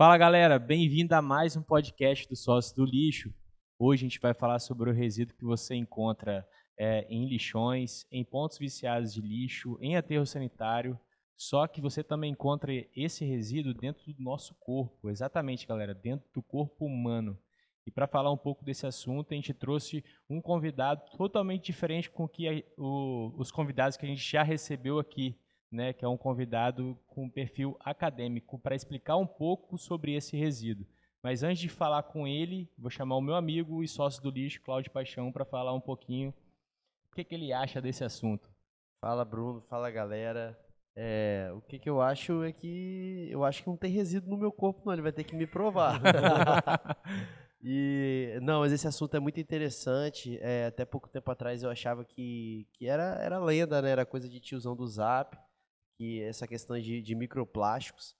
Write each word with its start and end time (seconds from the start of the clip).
Fala 0.00 0.16
galera, 0.16 0.60
bem-vindo 0.60 1.12
a 1.12 1.20
mais 1.20 1.56
um 1.56 1.60
podcast 1.60 2.28
do 2.28 2.36
Sócio 2.36 2.76
do 2.76 2.84
Lixo. 2.84 3.34
Hoje 3.76 4.02
a 4.02 4.08
gente 4.08 4.20
vai 4.20 4.32
falar 4.32 4.60
sobre 4.60 4.88
o 4.88 4.92
resíduo 4.92 5.34
que 5.36 5.44
você 5.44 5.74
encontra 5.74 6.46
é, 6.78 7.04
em 7.10 7.28
lixões, 7.28 8.06
em 8.12 8.24
pontos 8.24 8.58
viciados 8.58 9.12
de 9.12 9.20
lixo, 9.20 9.76
em 9.80 9.96
aterro 9.96 10.24
sanitário. 10.24 10.96
Só 11.36 11.66
que 11.66 11.80
você 11.80 12.04
também 12.04 12.30
encontra 12.30 12.72
esse 12.94 13.24
resíduo 13.24 13.74
dentro 13.74 14.12
do 14.12 14.22
nosso 14.22 14.54
corpo, 14.60 15.10
exatamente, 15.10 15.66
galera, 15.66 15.92
dentro 15.92 16.28
do 16.32 16.44
corpo 16.44 16.86
humano. 16.86 17.36
E 17.84 17.90
para 17.90 18.06
falar 18.06 18.30
um 18.30 18.38
pouco 18.38 18.64
desse 18.64 18.86
assunto, 18.86 19.32
a 19.32 19.34
gente 19.34 19.52
trouxe 19.52 20.04
um 20.30 20.40
convidado 20.40 21.02
totalmente 21.16 21.64
diferente 21.64 22.08
com 22.08 22.28
que 22.28 22.46
a, 22.46 22.62
o, 22.80 23.34
os 23.36 23.50
convidados 23.50 23.96
que 23.96 24.06
a 24.06 24.08
gente 24.08 24.22
já 24.22 24.44
recebeu 24.44 25.00
aqui 25.00 25.36
né, 25.70 25.92
que 25.92 26.04
é 26.04 26.08
um 26.08 26.16
convidado 26.16 26.98
com 27.06 27.28
perfil 27.28 27.76
acadêmico, 27.80 28.58
para 28.58 28.74
explicar 28.74 29.16
um 29.16 29.26
pouco 29.26 29.76
sobre 29.76 30.14
esse 30.14 30.36
resíduo. 30.36 30.86
Mas 31.22 31.42
antes 31.42 31.60
de 31.60 31.68
falar 31.68 32.02
com 32.04 32.26
ele, 32.26 32.70
vou 32.78 32.90
chamar 32.90 33.16
o 33.16 33.20
meu 33.20 33.34
amigo 33.34 33.82
e 33.82 33.88
sócio 33.88 34.22
do 34.22 34.30
lixo, 34.30 34.62
Cláudio 34.62 34.90
Paixão, 34.90 35.32
para 35.32 35.44
falar 35.44 35.74
um 35.74 35.80
pouquinho 35.80 36.32
o 37.10 37.14
que, 37.14 37.24
que, 37.24 37.34
ele 37.34 37.52
acha 37.52 37.80
desse 37.80 38.04
assunto. 38.04 38.48
Fala, 39.00 39.24
Bruno. 39.24 39.60
Fala, 39.62 39.90
galera. 39.90 40.58
É, 40.94 41.50
o 41.54 41.60
que, 41.60 41.78
que 41.78 41.90
eu 41.90 42.00
acho 42.00 42.42
é 42.44 42.52
que 42.52 43.28
eu 43.30 43.44
acho 43.44 43.62
que 43.62 43.68
não 43.68 43.76
tem 43.76 43.90
resíduo 43.90 44.30
no 44.30 44.36
meu 44.36 44.52
corpo, 44.52 44.82
não. 44.84 44.92
Ele 44.92 45.02
vai 45.02 45.12
ter 45.12 45.24
que 45.24 45.36
me 45.36 45.46
provar. 45.46 46.00
E 47.60 48.38
não, 48.40 48.60
mas 48.60 48.70
esse 48.70 48.86
assunto 48.86 49.16
é 49.16 49.20
muito 49.20 49.40
interessante. 49.40 50.38
É, 50.40 50.66
até 50.66 50.84
pouco 50.84 51.08
tempo 51.08 51.28
atrás 51.28 51.60
eu 51.64 51.68
achava 51.68 52.04
que, 52.04 52.68
que 52.72 52.86
era, 52.86 53.18
era 53.20 53.40
lenda, 53.40 53.82
né? 53.82 53.90
Era 53.90 54.06
coisa 54.06 54.28
de 54.28 54.38
tiozão 54.38 54.76
do 54.76 54.86
Zap 54.86 55.36
que 55.98 56.22
essa 56.22 56.46
questão 56.46 56.78
de, 56.78 57.02
de 57.02 57.14
microplásticos. 57.16 58.16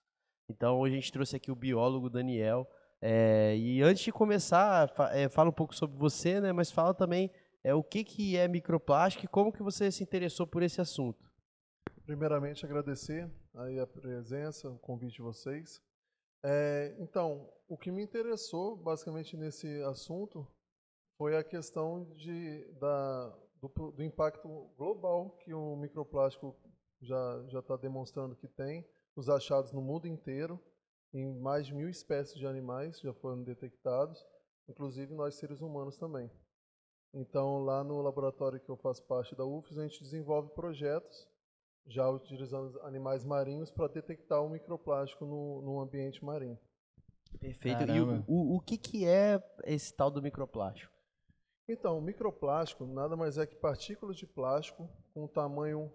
Então, 0.50 0.80
hoje 0.80 0.94
a 0.94 0.96
gente 0.96 1.12
trouxe 1.12 1.36
aqui 1.36 1.50
o 1.52 1.56
biólogo 1.56 2.10
Daniel. 2.10 2.68
É, 3.00 3.56
e 3.56 3.80
antes 3.82 4.02
de 4.02 4.10
começar, 4.10 4.88
fa 4.88 5.10
é, 5.14 5.28
fala 5.28 5.50
um 5.50 5.52
pouco 5.52 5.74
sobre 5.74 5.96
você, 5.96 6.40
né? 6.40 6.52
Mas 6.52 6.72
fala 6.72 6.92
também 6.92 7.30
é, 7.62 7.72
o 7.72 7.82
que, 7.82 8.02
que 8.02 8.36
é 8.36 8.48
microplástico 8.48 9.24
e 9.24 9.28
como 9.28 9.52
que 9.52 9.62
você 9.62 9.92
se 9.92 10.02
interessou 10.02 10.46
por 10.46 10.62
esse 10.62 10.80
assunto. 10.80 11.30
Primeiramente, 12.04 12.64
agradecer 12.66 13.30
aí 13.54 13.78
a 13.78 13.86
presença, 13.86 14.68
o 14.68 14.78
convite 14.78 15.16
de 15.16 15.22
vocês. 15.22 15.80
É, 16.42 16.96
então, 16.98 17.48
o 17.68 17.76
que 17.76 17.92
me 17.92 18.02
interessou 18.02 18.76
basicamente 18.76 19.36
nesse 19.36 19.82
assunto 19.82 20.46
foi 21.16 21.36
a 21.36 21.44
questão 21.44 22.04
de, 22.14 22.64
da, 22.80 23.28
do, 23.60 23.92
do 23.92 24.02
impacto 24.02 24.48
global 24.76 25.36
que 25.38 25.52
o 25.52 25.76
microplástico 25.76 26.56
já 27.00 27.44
já 27.48 27.60
está 27.60 27.76
demonstrando 27.76 28.36
que 28.36 28.48
tem 28.48 28.86
os 29.14 29.28
achados 29.28 29.72
no 29.72 29.80
mundo 29.80 30.06
inteiro, 30.06 30.60
em 31.12 31.26
mais 31.40 31.66
de 31.66 31.74
mil 31.74 31.88
espécies 31.88 32.38
de 32.38 32.46
animais 32.46 33.00
já 33.00 33.12
foram 33.14 33.42
detectados, 33.42 34.24
inclusive 34.68 35.14
nós 35.14 35.34
seres 35.34 35.60
humanos 35.60 35.96
também. 35.96 36.30
Então, 37.12 37.64
lá 37.64 37.82
no 37.82 38.00
laboratório 38.02 38.60
que 38.60 38.68
eu 38.68 38.76
faço 38.76 39.02
parte 39.04 39.34
da 39.34 39.44
UFES, 39.44 39.78
a 39.78 39.82
gente 39.82 40.02
desenvolve 40.02 40.50
projetos 40.50 41.26
já 41.86 42.08
utilizando 42.08 42.78
animais 42.82 43.24
marinhos 43.24 43.70
para 43.70 43.88
detectar 43.88 44.44
o 44.44 44.50
microplástico 44.50 45.24
no, 45.24 45.62
no 45.62 45.80
ambiente 45.80 46.22
marinho. 46.22 46.58
Perfeito. 47.40 47.78
Caramba. 47.78 48.24
E 48.28 48.32
o, 48.32 48.34
o, 48.36 48.56
o 48.56 48.60
que, 48.60 48.76
que 48.76 49.06
é 49.06 49.42
esse 49.64 49.94
tal 49.94 50.10
do 50.10 50.22
microplástico? 50.22 50.92
Então, 51.66 51.98
o 51.98 52.02
microplástico 52.02 52.86
nada 52.86 53.16
mais 53.16 53.38
é 53.38 53.46
que 53.46 53.56
partículas 53.56 54.16
de 54.16 54.26
plástico 54.26 54.88
com 55.12 55.26
tamanho 55.26 55.92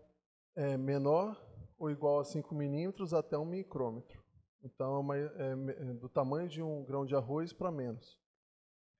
é 0.56 0.78
menor 0.78 1.42
ou 1.78 1.92
igual 1.92 2.20
a 2.20 2.23
5 2.23 2.54
milímetros 2.56 3.14
até 3.14 3.38
1 3.38 3.46
micrômetro. 3.46 4.23
Então, 4.64 4.96
é, 4.96 5.00
uma, 5.00 5.18
é, 5.18 5.30
é, 5.42 5.94
do 5.94 6.08
tamanho 6.08 6.48
de 6.48 6.62
um 6.62 6.84
grão 6.86 7.06
de 7.06 7.16
arroz 7.16 7.52
para 7.52 7.72
menos. 7.72 8.18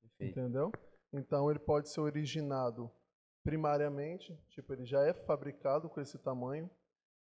Perfeito. 0.02 0.40
Entendeu? 0.40 0.72
Então, 1.14 1.50
ele 1.50 1.60
pode 1.60 1.90
ser 1.90 2.02
originado 2.02 2.92
primariamente, 3.44 4.38
tipo, 4.50 4.74
ele 4.74 4.86
já 4.86 5.02
é 5.06 5.14
fabricado 5.14 5.90
com 5.90 6.02
esse 6.02 6.18
tamanho. 6.18 6.70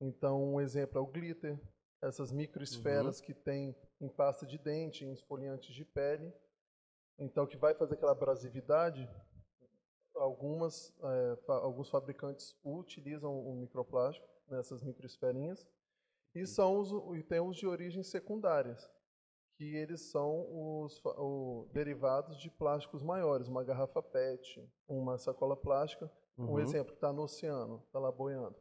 Então, 0.00 0.54
um 0.54 0.60
exemplo 0.60 0.98
é 0.98 1.00
o 1.00 1.06
glitter, 1.06 1.58
essas 2.00 2.30
microesferas 2.30 3.18
uhum. 3.18 3.26
que 3.26 3.34
tem 3.34 3.74
em 4.00 4.08
pasta 4.08 4.46
de 4.46 4.58
dente, 4.58 5.04
em 5.04 5.12
esfoliantes 5.12 5.74
de 5.74 5.84
pele. 5.84 6.32
Então, 7.18 7.46
que 7.46 7.56
vai 7.56 7.74
fazer 7.74 7.94
aquela 7.94 8.12
abrasividade, 8.12 9.08
algumas, 10.18 10.94
é, 11.02 11.36
fa 11.46 11.54
alguns 11.54 11.88
fabricantes 11.88 12.56
utilizam 12.64 13.32
o 13.32 13.54
microplástico 13.56 14.26
nessas 14.48 14.82
microesferinhas 14.82 15.66
e 16.34 16.46
são 16.46 16.78
os, 16.78 16.90
e 17.18 17.22
tem 17.22 17.40
os 17.40 17.56
de 17.56 17.66
origem 17.66 18.02
secundárias, 18.02 18.90
que 19.56 19.74
eles 19.74 20.10
são 20.10 20.46
os 20.50 21.00
o, 21.04 21.68
derivados 21.72 22.38
de 22.38 22.50
plásticos 22.50 23.02
maiores, 23.02 23.48
uma 23.48 23.64
garrafa 23.64 24.02
PET, 24.02 24.70
uma 24.86 25.18
sacola 25.18 25.56
plástica, 25.56 26.10
uhum. 26.36 26.54
um 26.54 26.60
exemplo 26.60 26.92
que 26.92 26.98
está 26.98 27.12
no 27.12 27.22
oceano, 27.22 27.82
está 27.86 27.98
lá 27.98 28.12
boiando, 28.12 28.56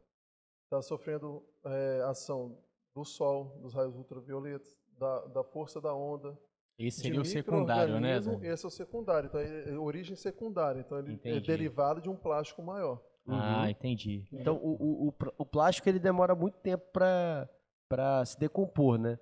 está 0.64 0.82
sofrendo 0.82 1.44
é, 1.64 2.02
ação 2.02 2.58
do 2.94 3.04
sol, 3.04 3.60
dos 3.60 3.74
raios 3.74 3.96
ultravioletas, 3.96 4.76
da, 4.98 5.26
da 5.26 5.44
força 5.44 5.80
da 5.80 5.94
onda, 5.94 6.36
esse 6.78 7.00
seria 7.00 7.20
o 7.20 7.24
secundário, 7.24 7.98
né? 7.98 8.18
Esse 8.42 8.64
é 8.64 8.68
o 8.68 8.70
secundário, 8.70 9.26
então 9.26 9.40
é 9.40 9.76
origem 9.76 10.14
secundária, 10.14 10.80
então 10.80 10.98
ele 10.98 11.10
é 11.10 11.14
entendi. 11.14 11.36
é 11.36 11.40
derivado 11.40 12.00
de 12.00 12.08
um 12.08 12.14
plástico 12.14 12.62
maior. 12.62 13.02
Ah, 13.26 13.62
uhum. 13.62 13.68
entendi. 13.68 14.26
Então 14.32 14.56
o, 14.56 15.08
o, 15.08 15.14
o, 15.38 15.44
plástico 15.44 15.88
ele 15.88 15.98
demora 15.98 16.34
muito 16.34 16.58
tempo 16.58 16.84
para 16.92 18.24
se 18.24 18.38
decompor, 18.38 18.96
né? 18.96 19.18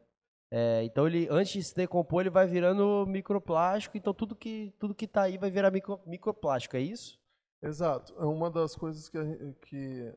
É, 0.50 0.84
então 0.84 1.06
ele 1.09 1.27
antes 1.31 1.53
de 1.53 1.62
se 1.65 1.75
decompor 1.75 2.21
ele 2.21 2.31
vai 2.31 2.47
virando 2.47 3.05
microplástico, 3.06 3.97
então 3.97 4.12
tudo 4.12 4.37
que 4.37 4.73
tudo 4.78 4.94
que 4.94 5.06
está 5.06 5.23
aí 5.23 5.38
vai 5.38 5.50
virar 5.50 5.73
micro, 5.73 5.99
microplástico, 6.06 6.77
é 6.77 6.81
isso? 6.81 7.19
Exato. 7.62 8.15
É 8.19 8.25
uma 8.27 8.50
das 8.50 8.77
coisas 8.77 9.09
que 9.09 9.19
a, 9.19 9.25
que 9.62 10.15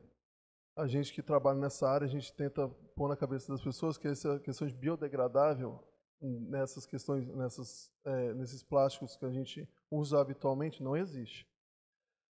a 0.76 0.86
gente 0.86 1.12
que 1.12 1.22
trabalha 1.22 1.58
nessa 1.58 1.88
área 1.88 2.04
a 2.04 2.10
gente 2.10 2.32
tenta 2.34 2.68
pôr 2.94 3.08
na 3.08 3.16
cabeça 3.16 3.50
das 3.50 3.62
pessoas 3.62 3.96
que 3.96 4.06
essa 4.06 4.38
questão 4.38 4.68
de 4.68 4.74
biodegradável 4.74 5.82
nessas 6.20 6.84
questões, 6.86 7.26
nessas, 7.28 7.90
é, 8.04 8.34
nesses 8.34 8.62
plásticos 8.62 9.16
que 9.16 9.24
a 9.24 9.30
gente 9.30 9.68
usa 9.90 10.20
habitualmente, 10.20 10.82
não 10.82 10.96
existe. 10.96 11.48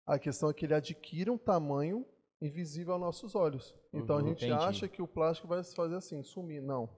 A 0.06 0.18
questão 0.18 0.50
é 0.50 0.54
que 0.54 0.66
ele 0.66 0.74
adquire 0.74 1.30
um 1.30 1.38
tamanho 1.38 2.06
invisível 2.40 2.94
aos 2.94 3.00
nossos 3.00 3.34
olhos. 3.34 3.74
Então 3.92 4.16
uhum, 4.16 4.24
a 4.24 4.28
gente 4.28 4.44
entendi. 4.44 4.62
acha 4.64 4.88
que 4.88 5.02
o 5.02 5.08
plástico 5.08 5.48
vai 5.48 5.62
se 5.62 5.74
fazer 5.74 5.96
assim, 5.96 6.22
sumir. 6.22 6.62
Não. 6.62 6.88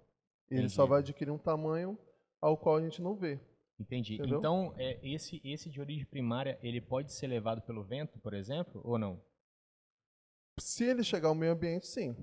Ele 0.50 0.60
entendi. 0.60 0.72
só 0.72 0.86
vai 0.86 1.00
adquirir 1.00 1.30
um 1.30 1.38
tamanho 1.38 1.98
ao 2.40 2.56
qual 2.56 2.76
a 2.76 2.82
gente 2.82 3.00
não 3.00 3.14
vê. 3.14 3.40
Entendi. 3.78 4.14
Entendeu? 4.14 4.38
Então, 4.38 4.74
é, 4.76 4.98
esse, 5.02 5.40
esse 5.42 5.70
de 5.70 5.80
origem 5.80 6.04
primária, 6.04 6.58
ele 6.62 6.80
pode 6.80 7.12
ser 7.12 7.26
levado 7.26 7.62
pelo 7.62 7.82
vento, 7.82 8.18
por 8.18 8.34
exemplo, 8.34 8.80
ou 8.84 8.98
não? 8.98 9.20
Se 10.58 10.84
ele 10.84 11.02
chegar 11.02 11.28
ao 11.28 11.34
meio 11.34 11.52
ambiente, 11.52 11.86
sim. 11.86 12.14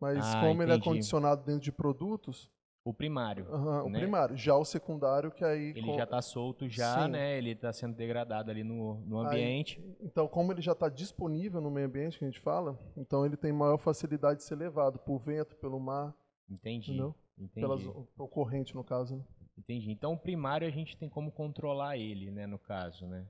Mas 0.00 0.18
ah, 0.18 0.40
como 0.40 0.62
entendi. 0.62 0.62
ele 0.64 0.80
é 0.80 0.84
condicionado 0.84 1.44
dentro 1.44 1.62
de 1.62 1.70
produtos, 1.70 2.50
o 2.86 2.94
primário. 2.94 3.44
Uhum, 3.50 3.90
né? 3.90 3.98
O 3.98 4.00
primário. 4.00 4.36
Já 4.36 4.54
o 4.54 4.64
secundário, 4.64 5.32
que 5.32 5.44
aí. 5.44 5.70
Ele 5.70 5.82
com... 5.82 5.96
já 5.96 6.04
está 6.04 6.22
solto, 6.22 6.68
já, 6.68 7.04
Sim. 7.04 7.10
né? 7.10 7.36
Ele 7.36 7.50
está 7.50 7.72
sendo 7.72 7.96
degradado 7.96 8.48
ali 8.48 8.62
no, 8.62 9.00
no 9.00 9.18
ambiente. 9.18 9.80
Aí, 9.80 9.96
então, 10.02 10.28
como 10.28 10.52
ele 10.52 10.62
já 10.62 10.70
está 10.70 10.88
disponível 10.88 11.60
no 11.60 11.68
meio 11.68 11.88
ambiente, 11.88 12.16
que 12.16 12.24
a 12.24 12.28
gente 12.28 12.38
fala, 12.38 12.78
então 12.96 13.26
ele 13.26 13.36
tem 13.36 13.52
maior 13.52 13.76
facilidade 13.76 14.38
de 14.38 14.44
ser 14.44 14.54
levado 14.54 15.00
por 15.00 15.18
vento, 15.18 15.56
pelo 15.56 15.80
mar. 15.80 16.14
Entendi. 16.48 16.92
Entendeu? 16.92 17.12
Entendi. 17.36 17.66
Pelas, 17.66 17.82
por 18.14 18.28
corrente, 18.28 18.72
no 18.72 18.84
caso. 18.84 19.16
Né? 19.16 19.24
Entendi. 19.58 19.90
Então, 19.90 20.12
o 20.12 20.18
primário 20.18 20.68
a 20.68 20.70
gente 20.70 20.96
tem 20.96 21.08
como 21.08 21.32
controlar 21.32 21.96
ele, 21.96 22.30
né? 22.30 22.46
No 22.46 22.58
caso, 22.58 23.04
né? 23.04 23.26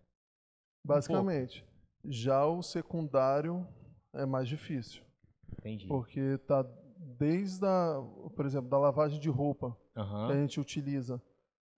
Basicamente. 0.85 1.65
Um 2.05 2.13
já 2.13 2.45
o 2.45 2.63
secundário 2.63 3.67
é 4.13 4.27
mais 4.27 4.49
difícil. 4.49 5.03
Entendi. 5.59 5.87
Porque 5.89 6.21
está 6.21 6.63
desde 6.99 7.65
a, 7.67 8.03
por 8.35 8.47
exemplo, 8.47 8.69
da 8.69 8.79
lavagem 8.79 9.21
de 9.21 9.29
roupa 9.29 9.77
uhum. 9.97 10.27
que 10.27 10.33
a 10.33 10.37
gente 10.37 10.61
utiliza, 10.61 11.23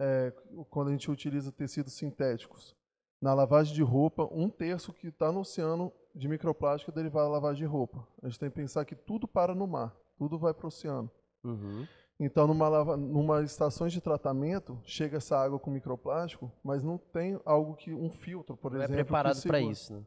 é, 0.01 0.33
quando 0.71 0.89
a 0.89 0.93
gente 0.93 1.11
utiliza 1.11 1.53
tecidos 1.53 1.93
sintéticos. 1.93 2.77
Na 3.21 3.35
lavagem 3.35 3.75
de 3.75 3.83
roupa, 3.83 4.29
um 4.31 4.49
terço 4.49 4.93
que 4.93 5.09
está 5.09 5.33
no 5.33 5.41
oceano 5.41 5.93
de 6.15 6.29
microplástico 6.29 6.91
é 6.91 6.95
derivado 6.95 7.27
da 7.27 7.33
lavagem 7.33 7.59
de 7.59 7.65
roupa. 7.65 8.07
A 8.23 8.29
gente 8.29 8.39
tem 8.39 8.49
que 8.49 8.57
pensar 8.57 8.85
que 8.85 8.95
tudo 8.95 9.27
para 9.27 9.55
no 9.55 9.67
mar, 9.67 9.97
tudo 10.17 10.39
vai 10.39 10.55
para 10.55 10.67
o 10.67 10.69
oceano. 10.69 11.11
Uhum. 11.45 11.87
Então, 12.21 12.47
numa, 12.49 12.69
lava, 12.69 12.97
numa 12.97 13.43
estação 13.43 13.87
de 13.87 14.01
tratamento, 14.01 14.81
chega 14.85 15.19
essa 15.19 15.39
água 15.39 15.59
com 15.59 15.71
microplástico, 15.71 16.51
mas 16.65 16.83
não 16.83 16.99
tem 16.99 17.41
algo 17.45 17.75
que 17.75 17.95
um 17.95 18.11
filtro, 18.11 18.57
por 18.57 18.73
não 18.73 18.81
é 18.81 18.85
exemplo. 18.85 19.01
é 19.01 19.05
preparado 19.05 19.43
para 19.43 19.61
isso. 19.61 19.95
Né? 19.95 20.03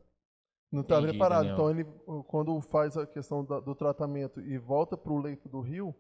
Não 0.72 0.82
está 0.82 1.02
preparado. 1.02 1.48
Daniel. 1.48 1.56
Então, 1.56 1.70
ele, 1.70 2.24
quando 2.28 2.60
faz 2.62 2.96
a 2.96 3.06
questão 3.06 3.44
da, 3.44 3.60
do 3.60 3.76
tratamento 3.76 4.40
e 4.40 4.58
volta 4.58 4.96
para 4.96 5.12
o 5.12 5.20
leito 5.20 5.50
do 5.50 5.60
rio, 5.60 5.94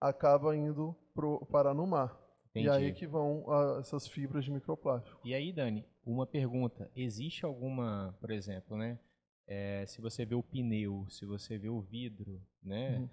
acaba 0.00 0.54
indo 0.54 0.94
pro, 1.14 1.44
parar 1.46 1.74
no 1.74 1.86
mar. 1.86 2.16
Entendi. 2.50 2.66
E 2.66 2.70
aí 2.70 2.92
que 2.92 3.06
vão 3.06 3.44
a, 3.50 3.78
essas 3.80 4.06
fibras 4.06 4.44
de 4.44 4.50
microplástico. 4.50 5.20
E 5.24 5.34
aí, 5.34 5.52
Dani, 5.52 5.84
uma 6.04 6.26
pergunta. 6.26 6.90
Existe 6.94 7.44
alguma, 7.44 8.14
por 8.20 8.30
exemplo, 8.30 8.76
né? 8.76 8.98
É, 9.46 9.84
se 9.86 10.00
você 10.00 10.26
vê 10.26 10.34
o 10.34 10.42
pneu, 10.42 11.06
se 11.08 11.24
você 11.24 11.56
vê 11.56 11.70
o 11.70 11.80
vidro, 11.80 12.40
né? 12.62 12.98
Uhum. 12.98 13.08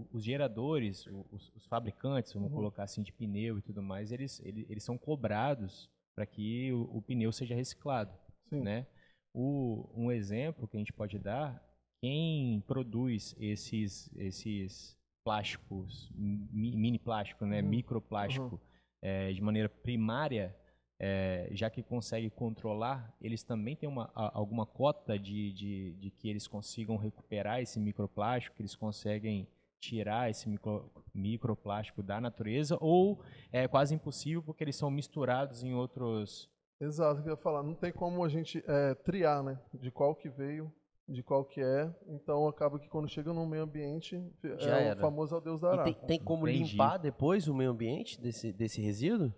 uh, 0.00 0.08
os 0.12 0.24
geradores, 0.24 1.06
os, 1.30 1.52
os 1.54 1.66
fabricantes, 1.66 2.32
vamos 2.32 2.50
Uhum. 2.50 2.56
colocar 2.56 2.84
assim, 2.84 3.02
de 3.02 3.12
pneu 3.12 3.58
e 3.58 3.62
tudo 3.62 3.82
mais, 3.82 4.12
eles, 4.12 4.40
eles, 4.40 4.64
eles 4.70 4.82
são 4.82 4.96
cobrados 4.96 5.90
para 6.14 6.24
que 6.24 6.72
o, 6.72 6.96
o 6.96 7.02
pneu 7.02 7.32
seja 7.32 7.54
reciclado, 7.54 8.12
Sim. 8.48 8.60
né? 8.62 8.86
O, 9.34 9.88
um 9.94 10.10
exemplo 10.12 10.68
que 10.68 10.76
a 10.76 10.80
gente 10.80 10.92
pode 10.92 11.18
dar, 11.18 11.62
quem 12.00 12.60
produz 12.66 13.34
esses, 13.38 14.10
esses 14.16 14.96
plásticos, 15.24 16.10
mi- 16.14 16.76
mini 16.76 16.98
plástico, 16.98 17.46
né, 17.46 17.62
Uhum. 17.62 17.68
microplástico, 17.68 18.60
eh, 19.00 19.32
de 19.32 19.40
maneira 19.40 19.68
primária, 19.68 20.54
eh, 21.00 21.48
já 21.52 21.70
que 21.70 21.82
consegue 21.82 22.28
controlar, 22.30 23.16
eles 23.20 23.42
também 23.42 23.74
têm 23.74 23.88
uma, 23.88 24.10
alguma 24.14 24.66
cota 24.66 25.18
de, 25.18 25.52
de, 25.52 25.92
de 25.94 26.10
que 26.10 26.28
eles 26.28 26.46
consigam 26.46 26.96
recuperar 26.96 27.60
esse 27.60 27.80
microplástico, 27.80 28.54
que 28.56 28.62
eles 28.62 28.74
conseguem 28.76 29.48
tirar 29.80 30.30
esse 30.30 30.48
micro, 30.48 30.90
microplástico 31.14 32.02
da 32.02 32.20
natureza, 32.20 32.76
ou 32.80 33.20
é 33.50 33.66
quase 33.66 33.94
impossível 33.94 34.42
porque 34.42 34.62
eles 34.62 34.76
são 34.76 34.90
misturados 34.90 35.64
em 35.64 35.72
outros... 35.74 36.50
Exato, 36.80 37.20
o 37.20 37.22
que 37.22 37.28
eu 37.28 37.34
ia 37.34 37.36
falar. 37.36 37.62
Não 37.62 37.74
tem 37.74 37.92
como 37.92 38.24
a 38.24 38.28
gente 38.28 38.62
é, 38.66 38.94
triar, 38.94 39.42
né? 39.42 39.60
De 39.72 39.90
qual 39.90 40.14
que 40.14 40.28
veio, 40.28 40.72
de 41.08 41.22
qual 41.22 41.44
que 41.44 41.60
é. 41.60 41.94
Então 42.08 42.48
acaba 42.48 42.78
que 42.78 42.88
quando 42.88 43.08
chega 43.08 43.32
no 43.32 43.46
meio 43.46 43.62
ambiente, 43.62 44.20
Já 44.58 44.80
é 44.80 44.88
era. 44.88 44.98
o 44.98 45.00
famoso 45.00 45.34
ao 45.34 45.40
Deus 45.40 45.60
E 45.62 45.84
tem, 45.84 45.94
tem 46.06 46.20
como 46.20 46.48
Entendi. 46.48 46.72
limpar 46.72 46.98
depois 46.98 47.46
o 47.48 47.54
meio 47.54 47.70
ambiente 47.70 48.20
desse, 48.20 48.52
desse 48.52 48.80
resíduo? 48.80 49.32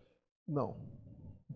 Não. 0.46 0.76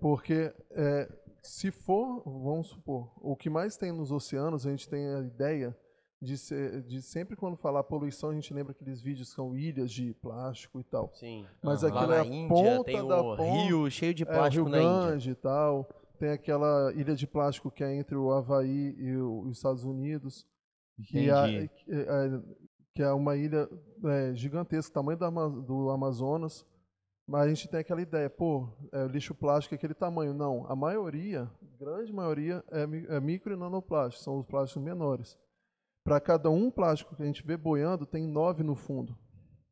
Porque 0.00 0.52
é, 0.72 1.08
se 1.42 1.70
for, 1.70 2.22
vamos 2.24 2.68
supor, 2.68 3.10
o 3.16 3.36
que 3.36 3.48
mais 3.48 3.76
tem 3.76 3.92
nos 3.92 4.12
oceanos, 4.12 4.66
a 4.66 4.70
gente 4.70 4.88
tem 4.88 5.06
a 5.14 5.20
ideia 5.20 5.76
de, 6.20 6.36
ser, 6.36 6.82
de 6.82 7.00
sempre 7.00 7.36
quando 7.36 7.56
falar 7.56 7.82
poluição, 7.84 8.30
a 8.30 8.34
gente 8.34 8.52
lembra 8.52 8.72
aqueles 8.72 9.00
vídeos 9.00 9.28
que 9.30 9.34
são 9.34 9.56
ilhas 9.56 9.90
de 9.90 10.12
plástico 10.14 10.80
e 10.80 10.84
tal. 10.84 11.10
Sim. 11.14 11.46
Mas 11.62 11.84
Aham. 11.84 11.94
Lá 11.94 12.00
aquilo 12.00 12.12
é 12.14 12.20
a 12.20 12.24
Índia 12.26 12.48
ponta 12.48 12.84
tem 12.84 13.06
da 13.08 13.20
o 13.20 13.36
ponta. 13.36 13.42
rio 13.42 13.90
cheio 13.90 14.14
de 14.14 14.22
É, 14.24 14.26
plástico 14.26 14.64
Rio 14.68 14.72
na 14.82 15.16
e 15.16 15.34
tal. 15.34 15.88
Tem 16.18 16.30
aquela 16.30 16.92
ilha 16.94 17.14
de 17.14 17.26
plástico 17.26 17.70
que 17.70 17.84
é 17.84 17.94
entre 17.94 18.16
o 18.16 18.32
Havaí 18.32 18.94
e 18.98 19.16
o- 19.16 19.42
os 19.42 19.56
Estados 19.58 19.84
Unidos. 19.84 20.44
Que 21.06 21.30
é, 21.30 21.68
que 21.68 21.92
é- 21.92 22.42
que 22.94 23.02
é 23.04 23.12
uma 23.12 23.36
ilha 23.36 23.68
é, 24.04 24.34
gigantesca, 24.34 24.92
tamanho 24.92 25.16
do, 25.16 25.62
do 25.62 25.90
Amazonas. 25.90 26.66
Mas 27.24 27.42
a 27.42 27.48
gente 27.50 27.68
tem 27.68 27.78
aquela 27.80 28.00
ideia, 28.02 28.28
pô, 28.28 28.68
é, 28.90 29.06
lixo 29.06 29.34
plástico 29.34 29.74
é 29.74 29.76
aquele 29.76 29.94
tamanho. 29.94 30.34
Não, 30.34 30.66
a 30.66 30.74
maioria, 30.74 31.48
grande 31.78 32.12
maioria, 32.12 32.64
é, 32.72 32.82
é 33.16 33.20
micro 33.20 33.52
e 33.52 33.56
nanoplástico, 33.56 34.24
são 34.24 34.38
os 34.40 34.46
plásticos 34.46 34.82
menores. 34.82 35.38
Para 36.08 36.20
cada 36.20 36.50
um 36.50 36.70
plástico 36.70 37.14
que 37.14 37.22
a 37.22 37.26
gente 37.26 37.44
vê 37.46 37.56
boiando, 37.56 38.06
tem 38.06 38.26
nove 38.26 38.62
no 38.62 38.74
fundo. 38.74 39.16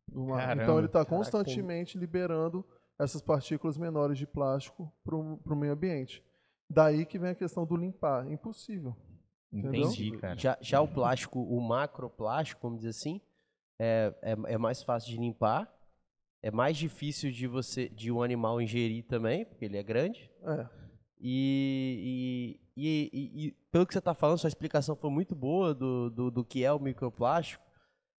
do 0.06 0.26
mar. 0.26 0.40
Caramba, 0.40 0.62
então 0.62 0.78
ele 0.78 0.86
está 0.86 1.04
caraca, 1.04 1.16
constantemente 1.16 1.98
liberando 1.98 2.64
essas 2.98 3.22
partículas 3.22 3.76
menores 3.76 4.18
de 4.18 4.26
plástico 4.26 4.92
para 5.04 5.16
o 5.16 5.56
meio 5.56 5.72
ambiente. 5.72 6.22
Daí 6.68 7.06
que 7.06 7.18
vem 7.18 7.30
a 7.30 7.34
questão 7.34 7.64
do 7.64 7.76
limpar. 7.76 8.30
Impossível. 8.30 8.94
Entendeu? 9.52 9.82
Entendi, 9.82 10.12
cara. 10.18 10.36
Já, 10.36 10.58
já 10.60 10.80
o 10.80 10.88
plástico, 10.88 11.40
o 11.40 11.60
macroplástico, 11.60 12.60
vamos 12.62 12.78
dizer 12.78 12.90
assim, 12.90 13.20
é, 13.78 14.14
é, 14.22 14.54
é 14.54 14.58
mais 14.58 14.82
fácil 14.82 15.10
de 15.10 15.18
limpar. 15.18 15.72
É 16.42 16.50
mais 16.50 16.76
difícil 16.76 17.32
de 17.32 17.46
você 17.46 17.88
de 17.88 18.12
um 18.12 18.22
animal 18.22 18.60
ingerir 18.60 19.04
também, 19.04 19.44
porque 19.44 19.64
ele 19.64 19.76
é 19.76 19.82
grande. 19.82 20.30
É. 20.42 20.68
E, 21.18 22.60
e, 22.76 23.10
e- 23.12 23.46
e- 23.46 23.52
pelo 23.72 23.86
que 23.86 23.92
você 23.92 23.98
está 23.98 24.14
falando, 24.14 24.38
sua 24.38 24.48
explicação 24.48 24.94
foi 24.96 25.10
muito 25.10 25.34
boa 25.34 25.74
do, 25.74 26.10
do, 26.10 26.30
do 26.30 26.44
que 26.44 26.64
é 26.64 26.72
o 26.72 26.78
microplástico. 26.78 27.64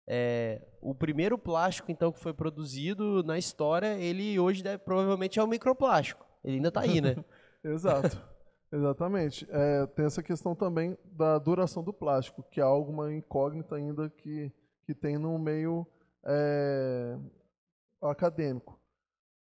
É, 0.09 0.61
o 0.81 0.95
primeiro 0.95 1.37
plástico, 1.37 1.91
então, 1.91 2.11
que 2.11 2.19
foi 2.19 2.33
produzido 2.33 3.21
na 3.23 3.37
história, 3.37 3.97
ele 3.99 4.39
hoje 4.39 4.63
deve, 4.63 4.77
provavelmente 4.79 5.37
é 5.37 5.43
o 5.43 5.47
microplástico. 5.47 6.25
Ele 6.43 6.55
ainda 6.57 6.69
está 6.69 6.81
aí, 6.81 7.01
né? 7.01 7.15
Exato. 7.63 8.17
Exatamente. 8.71 9.47
É, 9.49 9.85
tem 9.87 10.05
essa 10.05 10.23
questão 10.23 10.55
também 10.55 10.97
da 11.05 11.37
duração 11.37 11.83
do 11.83 11.93
plástico, 11.93 12.43
que 12.51 12.59
é 12.59 12.63
algo 12.63 12.91
uma 12.91 13.13
incógnita 13.13 13.75
ainda 13.75 14.09
que, 14.09 14.51
que 14.85 14.93
tem 14.93 15.17
no 15.17 15.37
meio 15.37 15.85
é, 16.25 17.17
acadêmico. 18.01 18.76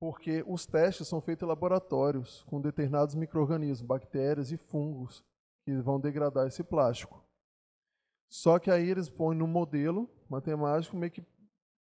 Porque 0.05 0.43
os 0.47 0.65
testes 0.65 1.07
são 1.07 1.19
feitos 1.19 1.43
em 1.43 1.49
laboratórios 1.49 2.43
com 2.43 2.61
determinados 2.61 3.15
micro-organismos, 3.15 3.81
bactérias 3.81 4.51
e 4.51 4.57
fungos, 4.57 5.23
que 5.65 5.75
vão 5.77 5.99
degradar 5.99 6.45
esse 6.47 6.63
plástico. 6.63 7.23
Só 8.29 8.59
que 8.59 8.69
aí 8.69 8.87
eles 8.89 9.09
põem 9.09 9.37
no 9.37 9.47
modelo 9.47 10.09
matemático, 10.29 10.95
meio 10.95 11.11
que 11.11 11.23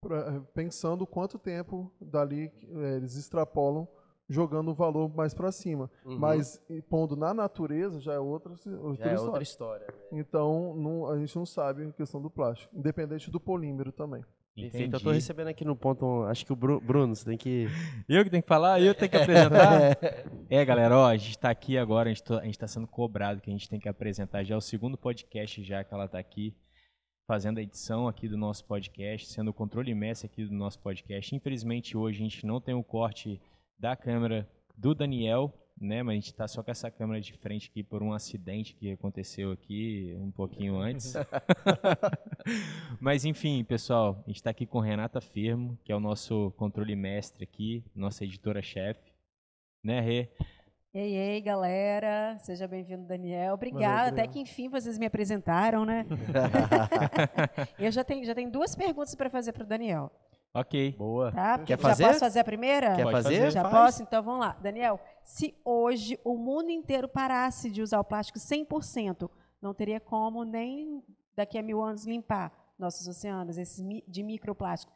pra- 0.01 0.41
pensando 0.53 1.05
quanto 1.05 1.37
tempo 1.37 1.91
dali 1.99 2.51
eh, 2.63 2.95
eles 2.97 3.15
extrapolam, 3.15 3.87
jogando 4.27 4.71
o 4.71 4.75
valor 4.75 5.09
mais 5.13 5.33
para 5.33 5.51
cima. 5.51 5.89
Uhum. 6.05 6.17
Mas 6.17 6.61
pondo 6.89 7.15
na 7.15 7.33
natureza 7.33 7.99
já 7.99 8.13
é 8.13 8.19
outra, 8.19 8.51
outra 8.53 8.65
Já 8.95 9.11
é 9.11 9.13
história. 9.13 9.21
outra 9.21 9.43
história. 9.43 9.87
né? 10.11 10.19
Então 10.19 10.75
não- 10.75 11.07
a 11.07 11.17
gente 11.17 11.35
não 11.35 11.45
sabe 11.45 11.83
a 11.87 11.91
questão 11.91 12.21
do 12.21 12.29
plástico, 12.29 12.75
independente 12.75 13.29
do 13.29 13.39
polímero 13.39 13.91
também. 13.91 14.23
Perfeito. 14.55 14.87
Eu 14.87 14.91
tô 14.91 14.97
Entendi. 14.97 15.15
recebendo 15.15 15.47
aqui 15.47 15.63
no 15.63 15.75
ponto, 15.75 16.23
acho 16.23 16.45
que 16.45 16.51
o 16.51 16.55
Bru- 16.55 16.81
Bruno, 16.81 17.15
você 17.15 17.23
tem 17.25 17.37
que... 17.37 17.67
Eu 18.09 18.23
que 18.23 18.29
tenho 18.29 18.43
que 18.43 18.49
falar? 18.49 18.81
Eu 18.81 18.93
tenho 18.93 19.09
que 19.09 19.15
apresentar? 19.17 19.97
é, 20.49 20.65
galera, 20.65 20.97
ó, 20.97 21.05
a 21.07 21.15
gente 21.15 21.37
tá 21.39 21.49
aqui 21.49 21.77
agora, 21.77 22.09
a 22.09 22.13
gente, 22.13 22.23
tá- 22.23 22.39
a 22.39 22.43
gente 22.45 22.59
tá 22.59 22.67
sendo 22.67 22.87
cobrado 22.87 23.39
que 23.39 23.49
a 23.49 23.53
gente 23.53 23.69
tem 23.69 23.79
que 23.79 23.87
apresentar 23.87 24.43
já 24.43 24.55
é 24.55 24.57
o 24.57 24.61
segundo 24.61 24.97
podcast 24.97 25.63
já 25.63 25.83
que 25.83 25.93
ela 25.93 26.07
tá 26.07 26.19
aqui 26.19 26.53
fazendo 27.25 27.59
a 27.59 27.61
edição 27.61 28.07
aqui 28.07 28.27
do 28.27 28.35
nosso 28.35 28.65
podcast, 28.65 29.27
sendo 29.27 29.49
o 29.51 29.53
controle 29.53 29.93
mestre 29.93 30.25
aqui 30.25 30.43
do 30.43 30.53
nosso 30.53 30.79
podcast. 30.79 31.33
Infelizmente 31.35 31.95
hoje 31.95 32.19
a 32.19 32.23
gente 32.23 32.45
não 32.45 32.59
tem 32.59 32.73
o 32.73 32.83
corte 32.83 33.39
da 33.77 33.95
câmera 33.95 34.49
do 34.75 34.93
Daniel, 34.95 35.53
né, 35.79 36.03
mas 36.03 36.11
a 36.11 36.15
gente 36.15 36.33
tá 36.33 36.47
só 36.47 36.61
com 36.61 36.69
essa 36.69 36.91
câmera 36.91 37.21
de 37.21 37.33
frente 37.33 37.69
aqui 37.69 37.81
por 37.81 38.03
um 38.03 38.13
acidente 38.13 38.75
que 38.75 38.91
aconteceu 38.91 39.51
aqui 39.51 40.15
um 40.19 40.31
pouquinho 40.31 40.77
antes. 40.77 41.13
Mas 42.99 43.23
enfim, 43.25 43.63
pessoal, 43.63 44.21
a 44.25 44.27
gente 44.29 44.37
está 44.37 44.49
aqui 44.49 44.65
com 44.65 44.79
Renata 44.79 45.21
Firmo, 45.21 45.77
que 45.83 45.91
é 45.91 45.95
o 45.95 45.99
nosso 45.99 46.51
controle 46.57 46.95
mestre 46.95 47.43
aqui, 47.43 47.83
nossa 47.95 48.23
editora-chefe. 48.23 49.13
Né, 49.83 50.01
Rê? 50.01 50.29
Ei, 50.93 51.15
ei, 51.15 51.41
galera. 51.41 52.35
Seja 52.39 52.67
bem-vindo, 52.67 53.05
Daniel. 53.05 53.53
Obrigada. 53.53 54.09
Valeu, 54.09 54.13
Até 54.13 54.27
que 54.27 54.39
enfim 54.39 54.67
vocês 54.69 54.97
me 54.97 55.05
apresentaram, 55.05 55.85
né? 55.85 56.05
Eu 57.79 57.91
já 57.91 58.03
tenho, 58.03 58.25
já 58.25 58.33
tenho 58.33 58.51
duas 58.51 58.75
perguntas 58.75 59.15
para 59.15 59.29
fazer 59.29 59.53
para 59.53 59.63
o 59.63 59.67
Daniel. 59.67 60.11
Ok. 60.53 60.95
Boa. 60.97 61.31
Tá? 61.31 61.59
Quer 61.59 61.77
já 61.77 61.77
fazer? 61.77 62.05
posso 62.07 62.19
fazer 62.19 62.39
a 62.39 62.43
primeira? 62.43 62.95
Quer 62.95 63.03
Pode 63.03 63.11
fazer? 63.23 63.35
fazer. 63.35 63.51
Já 63.51 63.61
Faz. 63.63 63.73
posso? 63.73 64.03
Então 64.03 64.23
vamos 64.23 64.39
lá. 64.41 64.53
Daniel, 64.61 64.99
se 65.23 65.55
hoje 65.63 66.19
o 66.23 66.35
mundo 66.37 66.71
inteiro 66.71 67.07
parasse 67.07 67.69
de 67.69 67.81
usar 67.81 67.99
o 67.99 68.03
plástico 68.03 68.39
100%, 68.39 69.29
não 69.61 69.73
teria 69.73 69.99
como 69.99 70.43
nem 70.43 71.03
daqui 71.35 71.57
a 71.57 71.63
mil 71.63 71.81
anos 71.81 72.05
limpar 72.05 72.51
nossos 72.77 73.07
oceanos 73.07 73.57
esses 73.57 73.85
de 74.07 74.23
microplástico. 74.23 74.91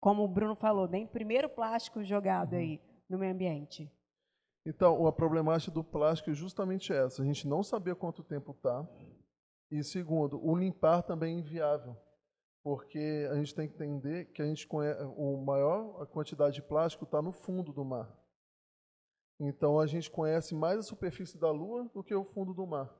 Como 0.00 0.24
o 0.24 0.28
Bruno 0.28 0.56
falou, 0.56 0.88
nem 0.88 1.04
o 1.04 1.08
primeiro 1.08 1.48
plástico 1.48 2.02
jogado 2.02 2.54
aí 2.54 2.80
no 3.08 3.18
meio 3.18 3.32
ambiente. 3.32 3.90
Então, 4.66 5.06
a 5.06 5.12
problemática 5.12 5.70
do 5.70 5.82
plástico 5.82 6.30
é 6.30 6.34
justamente 6.34 6.92
essa. 6.92 7.22
A 7.22 7.24
gente 7.24 7.46
não 7.48 7.62
sabia 7.62 7.94
quanto 7.94 8.22
tempo 8.22 8.52
está. 8.52 8.86
E 9.70 9.82
segundo, 9.82 10.40
o 10.44 10.56
limpar 10.56 11.02
também 11.02 11.36
é 11.36 11.38
inviável. 11.38 11.96
Porque 12.62 13.26
a 13.30 13.34
gente 13.36 13.54
tem 13.54 13.68
que 13.68 13.74
entender 13.74 14.26
que 14.32 14.42
a 14.42 14.46
gente 14.46 14.66
conhe- 14.66 14.94
o 15.16 15.36
maior 15.38 16.02
a 16.02 16.06
quantidade 16.06 16.56
de 16.56 16.62
plástico 16.62 17.04
está 17.04 17.22
no 17.22 17.32
fundo 17.32 17.72
do 17.72 17.84
mar. 17.84 18.12
Então 19.40 19.78
a 19.78 19.86
gente 19.86 20.10
conhece 20.10 20.54
mais 20.54 20.78
a 20.80 20.82
superfície 20.82 21.38
da 21.38 21.50
Lua 21.50 21.88
do 21.94 22.02
que 22.02 22.14
o 22.14 22.24
fundo 22.24 22.52
do 22.52 22.66
mar. 22.66 22.92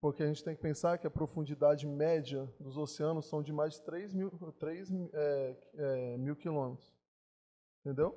Porque 0.00 0.22
a 0.22 0.26
gente 0.26 0.44
tem 0.44 0.54
que 0.54 0.62
pensar 0.62 0.98
que 0.98 1.06
a 1.06 1.10
profundidade 1.10 1.86
média 1.86 2.44
dos 2.60 2.76
oceanos 2.76 3.26
são 3.26 3.42
de 3.42 3.52
mais 3.52 3.74
de 3.74 3.82
3 3.82 4.12
mil, 4.12 4.30
3, 4.58 4.88
é, 5.12 5.56
é, 5.74 6.16
mil 6.18 6.36
quilômetros. 6.36 6.94
Entendeu? 7.80 8.16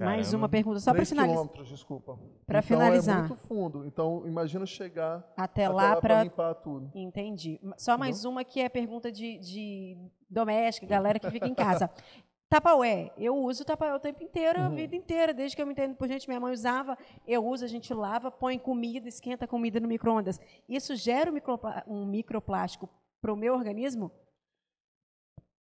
Mais 0.00 0.26
Caramba. 0.26 0.36
uma 0.36 0.48
pergunta, 0.48 0.80
só 0.80 0.90
para 0.90 0.96
3 0.98 1.08
finalizar. 1.10 1.34
quilômetros, 1.36 1.68
desculpa. 1.68 2.16
Pra 2.44 2.58
então, 2.58 2.62
finalizar. 2.68 3.16
é 3.16 3.28
muito 3.28 3.36
fundo. 3.46 3.86
Então, 3.86 4.26
imagina 4.26 4.66
chegar 4.66 5.18
Até, 5.36 5.64
até 5.66 5.68
lá 5.68 5.90
para 5.92 6.00
para 6.00 6.24
limpar 6.24 6.54
tudo. 6.56 6.90
Entendi. 6.92 7.60
Só 7.78 7.96
mais 7.96 8.24
uma 8.24 8.42
que 8.42 8.60
é 8.60 8.68
pergunta 8.68 9.12
de, 9.12 9.38
de 9.38 9.96
doméstica, 10.28 10.86
galera 10.90 11.20
que 11.20 11.30
fica 11.30 11.46
em 11.46 11.54
casa. 11.54 11.88
Tapaué, 12.48 13.12
eu 13.16 13.36
uso 13.36 13.64
tapaué 13.64 13.94
o 13.94 14.00
tempo 14.00 14.22
inteiro, 14.22 14.60
a 14.60 14.68
Uhum. 14.68 14.74
vida 14.76 14.94
inteira, 14.96 15.32
desde 15.34 15.54
que 15.56 15.62
eu 15.62 15.66
me 15.66 15.72
entendo 15.72 15.94
por 15.96 16.06
gente, 16.08 16.28
minha 16.28 16.38
mãe 16.40 16.52
usava, 16.52 16.96
eu 17.26 17.44
uso, 17.44 17.64
a 17.64 17.68
gente 17.68 17.92
lava, 17.94 18.30
põe 18.30 18.56
comida, 18.58 19.08
esquenta 19.08 19.44
a 19.44 19.48
comida 19.48 19.78
no 19.80 19.88
micro-ondas. 19.88 20.40
Isso 20.68 20.94
gera 20.96 21.30
um, 21.30 21.34
microplá- 21.34 21.84
um 21.88 22.04
microplástico 22.06 22.88
para 23.20 23.32
o 23.32 23.36
meu 23.36 23.54
organismo? 23.54 24.10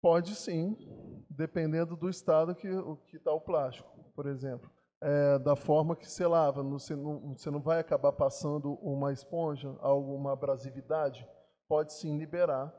Pode 0.02 0.34
sim, 0.36 0.76
dependendo 1.30 1.96
do 1.96 2.10
estado 2.10 2.56
que 2.56 2.68
está 3.14 3.32
o 3.34 3.40
plástico, 3.42 3.90
por 4.12 4.28
exemplo. 4.28 4.70
É, 5.02 5.40
da 5.40 5.56
forma 5.56 5.96
que 5.96 6.10
você 6.10 6.28
lava, 6.28 6.62
você 6.62 6.96
não, 6.96 7.34
você 7.36 7.50
não 7.50 7.60
vai 7.60 7.80
acabar 7.80 8.12
passando 8.12 8.74
uma 8.84 9.12
esponja, 9.12 9.76
alguma 9.80 10.34
abrasividade, 10.34 11.28
pode 11.68 11.94
sim 11.94 12.18
liberar 12.18 12.72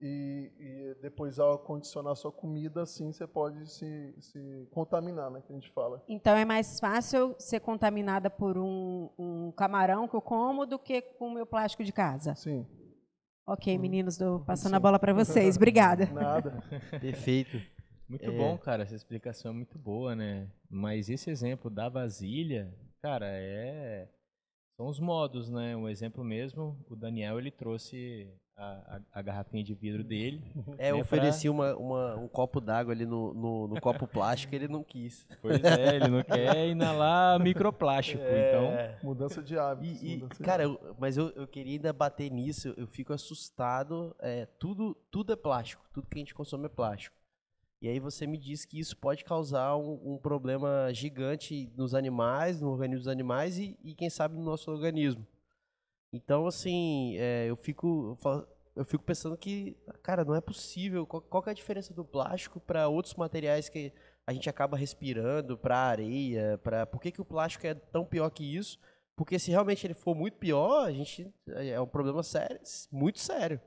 e, 0.00 0.50
e 0.58 1.02
depois 1.02 1.38
ao 1.38 1.58
condicionar 1.58 2.16
sua 2.16 2.32
comida, 2.32 2.82
assim 2.82 3.12
você 3.12 3.26
pode 3.26 3.70
se, 3.70 4.14
se 4.18 4.66
contaminar, 4.70 5.30
né, 5.30 5.42
que 5.46 5.52
a 5.52 5.54
gente 5.54 5.70
fala. 5.70 6.02
Então 6.08 6.34
é 6.34 6.44
mais 6.44 6.80
fácil 6.80 7.36
ser 7.38 7.60
contaminada 7.60 8.30
por 8.30 8.56
um, 8.56 9.10
um 9.18 9.52
camarão 9.52 10.08
que 10.08 10.16
eu 10.16 10.22
como 10.22 10.66
do 10.66 10.78
que 10.78 11.02
com 11.02 11.28
o 11.28 11.34
meu 11.34 11.46
plástico 11.46 11.84
de 11.84 11.92
casa. 11.92 12.34
Sim. 12.34 12.66
Ok, 13.46 13.76
meninos, 13.78 14.16
dou 14.16 14.40
passando 14.40 14.70
Sim. 14.70 14.76
a 14.76 14.80
bola 14.80 14.98
para 14.98 15.12
vocês. 15.12 15.54
Obrigada. 15.56 16.06
Nada. 16.06 16.62
Perfeito. 17.00 17.60
Muito 18.10 18.28
É. 18.30 18.36
bom, 18.36 18.58
cara. 18.58 18.82
Essa 18.82 18.96
explicação 18.96 19.52
é 19.52 19.54
muito 19.54 19.78
boa, 19.78 20.14
né? 20.16 20.48
Mas 20.68 21.08
esse 21.08 21.30
exemplo 21.30 21.70
da 21.70 21.88
vasilha, 21.88 22.74
cara, 23.00 23.26
é. 23.28 24.08
São 24.76 24.86
os 24.88 24.98
modos, 24.98 25.48
né? 25.50 25.76
Um 25.76 25.88
exemplo 25.88 26.24
mesmo, 26.24 26.76
o 26.88 26.96
Daniel 26.96 27.38
ele 27.38 27.50
trouxe 27.50 28.32
a, 28.56 28.64
a, 29.12 29.18
a 29.20 29.22
garrafinha 29.22 29.62
de 29.62 29.74
vidro 29.74 30.02
dele. 30.02 30.42
É, 30.78 30.90
eu 30.90 30.96
É 30.96 30.98
pra- 30.98 31.00
ofereci 31.02 31.48
uma, 31.50 31.76
uma- 31.76 32.16
um 32.16 32.26
copo 32.26 32.60
d'água 32.62 32.92
ali 32.94 33.04
no, 33.04 33.34
no, 33.34 33.68
no 33.68 33.80
copo 33.80 34.06
plástico, 34.08 34.54
ele 34.54 34.68
não 34.68 34.82
quis. 34.82 35.26
Pois 35.42 35.62
é, 35.62 35.96
ele 35.96 36.08
não 36.08 36.22
quer 36.24 36.66
inalar 36.68 37.38
microplástico. 37.38 38.22
Então, 38.22 38.64
É. 38.72 38.98
Mudança 39.02 39.42
de 39.42 39.58
hábitos. 39.58 40.02
E, 40.02 40.06
e, 40.06 40.16
mudança 40.16 40.34
de 40.34 40.40
cara, 40.44 40.62
eu- 40.64 40.96
mas 40.98 41.16
eu, 41.18 41.28
eu 41.36 41.46
queria 41.46 41.74
ainda 41.74 41.92
bater 41.92 42.30
nisso, 42.30 42.72
eu 42.76 42.86
fico 42.86 43.12
assustado. 43.12 44.16
É, 44.18 44.46
tudo, 44.58 44.94
tudo 45.10 45.32
é 45.32 45.36
plástico, 45.36 45.84
tudo 45.92 46.06
que 46.08 46.16
a 46.16 46.20
gente 46.20 46.34
consome 46.34 46.64
é 46.66 46.68
plástico. 46.70 47.19
E 47.80 47.88
aí 47.88 47.98
você 47.98 48.26
me 48.26 48.36
diz 48.36 48.64
que 48.64 48.78
isso 48.78 48.96
pode 48.96 49.24
causar 49.24 49.76
um, 49.76 50.14
um 50.14 50.18
problema 50.18 50.92
gigante 50.92 51.72
nos 51.76 51.94
animais, 51.94 52.60
no 52.60 52.68
organismo 52.68 53.00
dos 53.00 53.08
animais 53.08 53.58
e, 53.58 53.78
e 53.82 53.94
quem 53.94 54.10
sabe 54.10 54.36
no 54.36 54.42
nosso 54.42 54.70
organismo. 54.70 55.26
Então, 56.12 56.46
assim, 56.46 57.16
é, 57.18 57.46
eu, 57.48 57.56
fico, 57.56 58.18
eu 58.76 58.84
fico 58.84 59.02
pensando 59.04 59.36
que, 59.36 59.76
cara, 60.02 60.24
não 60.24 60.34
é 60.34 60.40
possível. 60.40 61.06
Qual, 61.06 61.22
qual 61.22 61.44
é 61.46 61.50
a 61.50 61.54
diferença 61.54 61.94
do 61.94 62.04
plástico 62.04 62.60
para 62.60 62.88
outros 62.88 63.14
materiais 63.14 63.68
que 63.68 63.92
a 64.26 64.32
gente 64.32 64.50
acaba 64.50 64.76
respirando, 64.76 65.56
para 65.56 65.76
areia, 65.76 66.58
para 66.62 66.84
por 66.84 67.00
que, 67.00 67.10
que 67.10 67.20
o 67.20 67.24
plástico 67.24 67.66
é 67.66 67.74
tão 67.74 68.04
pior 68.04 68.28
que 68.30 68.44
isso? 68.44 68.78
Porque 69.16 69.38
se 69.38 69.50
realmente 69.50 69.86
ele 69.86 69.94
for 69.94 70.14
muito 70.14 70.36
pior, 70.36 70.86
a 70.86 70.92
gente 70.92 71.32
é 71.46 71.80
um 71.80 71.86
problema 71.86 72.22
sério, 72.22 72.60
muito 72.90 73.20
sério. 73.20 73.60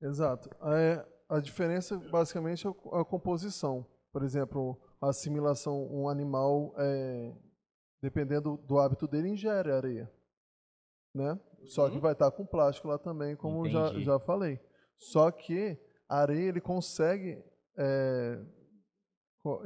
Exato. 0.00 0.50
É, 0.74 1.04
a 1.30 1.40
diferença 1.40 1.96
basicamente 2.10 2.66
é 2.66 2.70
a 2.92 3.04
composição. 3.04 3.86
Por 4.12 4.22
exemplo, 4.22 4.76
a 5.00 5.08
assimilação, 5.10 5.86
um 5.90 6.08
animal, 6.08 6.74
é, 6.76 7.32
dependendo 8.02 8.56
do 8.66 8.78
hábito 8.78 9.06
dele, 9.06 9.28
ingere 9.28 9.70
areia. 9.72 10.10
Né? 11.14 11.38
Só 11.64 11.88
que 11.88 11.96
Uhum. 11.96 12.00
vai 12.00 12.12
estar 12.12 12.30
com 12.30 12.44
plástico 12.44 12.88
lá 12.88 12.98
também, 12.98 13.36
como 13.36 13.68
já, 13.68 13.88
Entendi. 13.88 14.04
já 14.04 14.18
falei. 14.18 14.60
Só 14.98 15.30
que 15.30 15.78
a 16.08 16.18
areia 16.20 16.48
ele 16.48 16.60
consegue 16.60 17.42
é, 17.78 18.38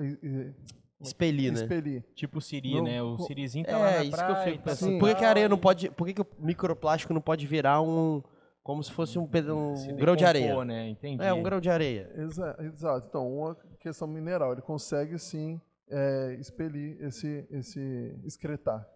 e- 0.00 0.54
Expelir, 1.00 1.52
né? 1.52 1.60
expelir. 1.60 2.02
tipo 2.14 2.38
o 2.38 2.40
Siri, 2.40 2.74
Não, 2.76 2.84
né? 2.84 3.02
O 3.02 3.18
Sirizinho 3.18 3.64
tá 3.66 3.76
lá 3.76 3.90
É, 3.90 3.96
na 3.98 4.04
isso 4.04 4.16
que 4.16 4.22
eu 4.22 4.26
praia, 4.26 4.44
fico 4.52 4.58
tá 4.64 4.70
pensando. 4.70 4.92
Sim. 4.92 4.98
Por 4.98 5.08
que, 5.08 5.14
que 5.16 5.24
a 5.24 5.28
areia 5.28 5.48
não 5.48 5.58
pode. 5.58 5.90
Por 5.90 6.06
que, 6.06 6.14
que 6.14 6.20
o 6.22 6.26
microplástico 6.38 7.12
não 7.12 7.20
pode 7.20 7.46
virar 7.46 7.80
um. 7.82 8.22
Como 8.64 8.82
se 8.82 8.90
fosse 8.90 9.18
um, 9.18 9.26
peda- 9.26 9.54
um 9.54 9.76
se 9.76 9.92
grão 9.92 10.16
de 10.16 10.24
areia? 10.24 10.64
né? 10.64 10.88
Entendi. 10.88 11.22
É, 11.22 11.32
um 11.32 11.42
grão 11.42 11.60
de 11.60 11.68
areia. 11.68 12.10
Exa- 12.16 12.56
exato. 12.60 13.06
Então, 13.08 13.30
uma 13.30 13.54
questão 13.78 14.08
mineral, 14.08 14.52
ele 14.52 14.62
consegue 14.62 15.18
sim 15.18 15.60
é, 15.86 16.34
expelir 16.40 16.98
esse, 17.02 17.46
esse 17.50 18.18
excretar. 18.24 18.90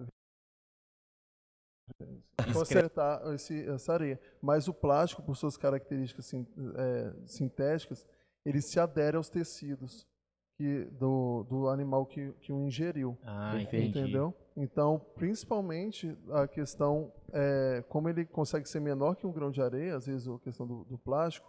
Consertar 2.52 3.34
esse, 3.34 3.68
essa 3.68 3.92
areia. 3.92 4.18
Mas 4.40 4.68
o 4.68 4.74
plástico, 4.74 5.22
por 5.22 5.36
suas 5.36 5.56
características 5.56 6.26
sin- 6.26 6.46
é, 6.76 7.12
sintéticas, 7.26 8.06
ele 8.46 8.62
se 8.62 8.80
adere 8.80 9.16
aos 9.16 9.28
tecidos 9.28 10.06
que, 10.56 10.84
do, 10.98 11.44
do 11.44 11.68
animal 11.68 12.06
que, 12.06 12.32
que 12.40 12.52
o 12.52 12.60
ingeriu. 12.62 13.18
Ah, 13.22 13.60
entendi. 13.60 13.98
Entendeu? 13.98 14.34
Então, 14.60 14.98
principalmente 15.14 16.16
a 16.32 16.48
questão, 16.48 17.12
é, 17.32 17.84
como 17.88 18.08
ele 18.08 18.26
consegue 18.26 18.68
ser 18.68 18.80
menor 18.80 19.14
que 19.14 19.24
um 19.26 19.32
grão 19.32 19.52
de 19.52 19.62
areia, 19.62 19.94
às 19.96 20.06
vezes 20.06 20.26
a 20.26 20.36
questão 20.40 20.66
do, 20.66 20.84
do 20.84 20.98
plástico, 20.98 21.48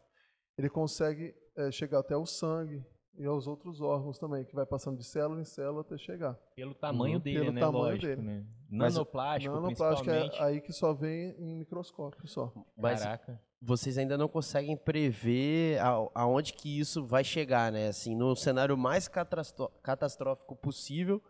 ele 0.55 0.69
consegue 0.69 1.33
é, 1.57 1.71
chegar 1.71 1.99
até 1.99 2.15
o 2.15 2.25
sangue 2.27 2.85
e 3.17 3.25
aos 3.25 3.47
outros 3.47 3.81
órgãos 3.81 4.19
também, 4.19 4.45
que 4.45 4.53
vai 4.53 4.65
passando 4.65 4.97
de 4.97 5.03
célula 5.03 5.41
em 5.41 5.45
célula 5.45 5.81
até 5.81 5.97
chegar. 5.97 6.35
Pelo 6.55 6.75
tamanho 6.75 7.15
Uhum. 7.15 7.19
dele, 7.21 7.39
Pelo 7.39 7.51
né? 7.51 7.59
tamanho 7.59 7.83
Lógico, 7.85 8.05
dele. 8.05 8.21
né? 8.21 8.45
Nanoplástico, 8.69 9.55
Nanoplástico 9.55 10.09
é 10.11 10.19
principalmente. 10.19 10.53
aí 10.55 10.61
que 10.61 10.71
só 10.71 10.93
vem 10.93 11.31
em 11.39 11.55
microscópio 11.57 12.27
só. 12.27 12.53
Mas 12.77 13.01
Caraca. 13.01 13.41
vocês 13.59 13.97
ainda 13.97 14.17
não 14.17 14.27
conseguem 14.27 14.77
prever 14.77 15.79
a- 15.79 16.07
aonde 16.13 16.53
que 16.53 16.79
isso 16.79 17.03
vai 17.05 17.23
chegar, 17.23 17.71
né? 17.71 17.87
Assim, 17.87 18.15
no 18.15 18.35
cenário 18.35 18.77
mais 18.77 19.07
catastró- 19.07 19.71
catastrófico 19.81 20.55
possível, 20.55 21.21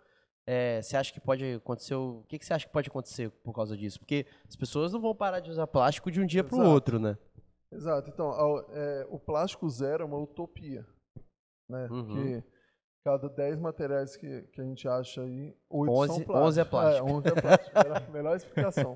é, 0.52 0.82
você 0.82 0.98
acha 0.98 1.14
que 1.14 1.20
pode 1.20 1.46
acontecer? 1.54 1.94
O 1.96 2.24
que, 2.28 2.40
que 2.40 2.46
você 2.46 2.54
acha 2.54 2.66
que 2.66 2.74
pode 2.74 2.90
acontecer 2.90 3.30
por 3.44 3.54
causa 3.54 3.78
disso? 3.78 4.00
Porque 4.00 4.26
as 4.48 4.56
pessoas 4.56 4.92
não 4.94 5.00
vão 5.00 5.14
parar 5.16 5.40
de 5.40 5.52
usar 5.52 5.68
plástico 5.68 6.10
de 6.12 6.20
um 6.20 6.26
dia 6.26 6.44
para 6.44 6.58
o 6.58 6.68
outro, 6.68 6.98
né? 7.00 7.18
Exato. 7.72 8.10
Então, 8.10 8.28
ao- 8.30 8.66
é, 8.72 9.06
o 9.10 9.20
plástico 9.20 9.70
zero 9.70 10.02
é 10.04 10.06
uma 10.06 10.18
utopia. 10.18 10.86
Né? 11.70 11.88
Uhum. 11.92 12.08
Que 12.16 12.44
cada 13.06 13.30
10 13.30 13.60
materiais 13.60 14.16
que, 14.18 14.42
que 14.52 14.60
a 14.60 14.64
gente 14.64 14.88
acha 14.88 15.22
aí, 15.22 15.56
8 15.70 15.92
11 15.92 16.08
são 16.08 16.24
plásticos. 16.24 16.48
11 16.48 16.60
é 16.60 16.66
plástico. 16.66 17.08
É, 17.08 17.12
11 17.14 17.28
é 17.28 17.42
plástico. 17.42 17.78
Melhor, 17.84 18.10
melhor 18.12 18.36
explicação. 18.38 18.96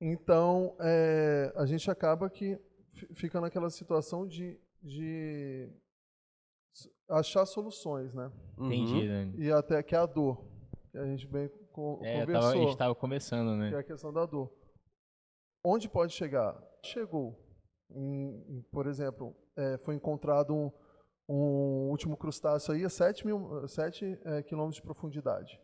Então, 0.00 0.76
é, 0.80 1.52
a 1.56 1.64
gente 1.66 1.90
acaba 1.90 2.28
que 2.28 2.58
fi- 2.94 3.08
fica 3.14 3.40
naquela 3.40 3.70
situação 3.70 4.26
de, 4.26 4.60
de 4.82 5.68
achar 7.08 7.46
soluções, 7.46 8.12
né? 8.14 8.30
Uhum. 8.58 8.66
Entendi, 8.72 9.08
né? 9.08 9.32
E 9.36 9.50
até 9.52 9.82
que 9.82 9.94
é 9.94 9.98
a 9.98 10.06
dor, 10.06 10.44
que 10.90 10.98
a 10.98 11.04
gente 11.06 11.26
bem 11.26 11.48
co- 11.72 12.00
É, 12.02 12.20
tava- 12.20 12.26
conversou. 12.26 12.50
a 12.50 12.56
gente 12.66 12.76
tava 12.78 12.94
começando, 12.94 13.56
né? 13.56 13.68
que 13.70 13.74
é 13.76 13.78
a 13.78 13.84
questão 13.84 14.12
da 14.12 14.24
dor. 14.26 14.52
Onde 15.64 15.88
pode 15.88 16.12
chegar? 16.12 16.56
Chegou. 16.84 17.38
Em- 17.90 18.44
em- 18.58 18.62
por 18.72 18.86
exemplo, 18.86 19.34
é, 19.56 19.78
foi 19.78 19.94
encontrado 19.94 20.54
um, 20.54 20.70
um 21.28 21.88
último 21.90 22.16
crustáceo 22.16 22.74
aí 22.74 22.84
a 22.84 22.88
7, 22.88 23.26
mil, 23.26 23.66
7 23.68 24.18
é, 24.24 24.42
quilômetros 24.42 24.76
de 24.76 24.82
profundidade. 24.82 25.60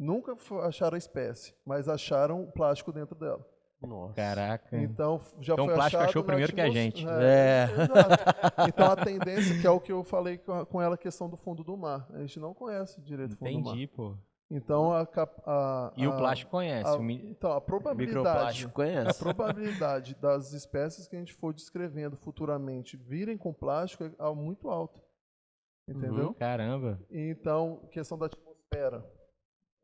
Nunca 0.00 0.36
acharam 0.62 0.94
a 0.94 0.98
espécie, 0.98 1.54
mas 1.66 1.88
acharam 1.88 2.44
o 2.44 2.52
plástico 2.52 2.92
dentro 2.92 3.16
dela. 3.16 3.44
Nossa. 3.80 4.14
Caraca. 4.14 4.76
Então 4.76 5.20
já 5.40 5.52
Então 5.54 5.64
o 5.64 5.68
foi 5.68 5.74
plástico 5.76 5.96
achado 6.02 6.08
achou 6.10 6.24
primeiro 6.24 6.52
que 6.52 6.60
a 6.60 6.68
gente. 6.70 7.06
É. 7.08 7.64
exato. 7.72 8.68
Então 8.68 8.90
a 8.90 8.96
tendência, 8.96 9.60
que 9.60 9.66
é 9.66 9.70
o 9.70 9.80
que 9.80 9.92
eu 9.92 10.02
falei 10.02 10.38
com, 10.38 10.52
a- 10.52 10.66
com 10.66 10.82
ela, 10.82 10.96
a 10.96 10.98
questão 10.98 11.28
do 11.30 11.36
fundo 11.36 11.62
do 11.62 11.76
mar. 11.76 12.06
A 12.12 12.18
gente 12.20 12.40
não 12.40 12.52
conhece 12.52 13.00
direito 13.00 13.34
o 13.34 13.36
fundo 13.36 13.52
do 13.52 13.60
mar. 13.60 13.70
Entendi, 13.70 13.86
pô. 13.86 14.16
Então 14.50 14.92
a, 14.92 15.06
a- 15.46 15.92
E 15.96 16.06
o 16.08 16.16
plástico 16.16 16.50
conhece. 16.50 16.88
a- 16.90 16.94
o 16.96 17.02
mi- 17.02 17.22
então 17.30 17.52
a 17.52 17.60
probabilidade 17.60 18.16
Microplástico 18.18 18.70
A 18.70 18.74
conhece? 18.74 19.18
probabilidade 19.18 20.14
das 20.16 20.52
espécies 20.52 21.06
que 21.06 21.14
a 21.14 21.18
gente 21.20 21.34
for 21.34 21.52
descrevendo 21.54 22.16
futuramente 22.16 22.96
virem 22.96 23.36
com 23.38 23.52
plástico 23.52 24.04
é 24.04 24.10
ah, 24.18 24.34
muito 24.34 24.68
alta. 24.70 24.98
Entendeu? 25.86 26.34
Caramba. 26.34 27.00
Então, 27.10 27.88
questão 27.92 28.18
da 28.18 28.26
atmosfera. 28.26 29.04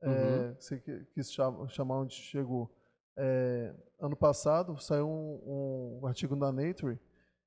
É, 0.02 0.54
que- 0.80 1.06
quis 1.14 1.32
cham- 1.32 1.66
chamar 1.68 1.98
onde 2.00 2.14
chegou. 2.14 2.70
É, 3.16 3.74
ano 4.00 4.16
passado 4.16 4.76
saiu 4.80 5.08
um, 5.08 6.00
um 6.02 6.06
artigo 6.06 6.34
na 6.34 6.50
Nature 6.50 6.98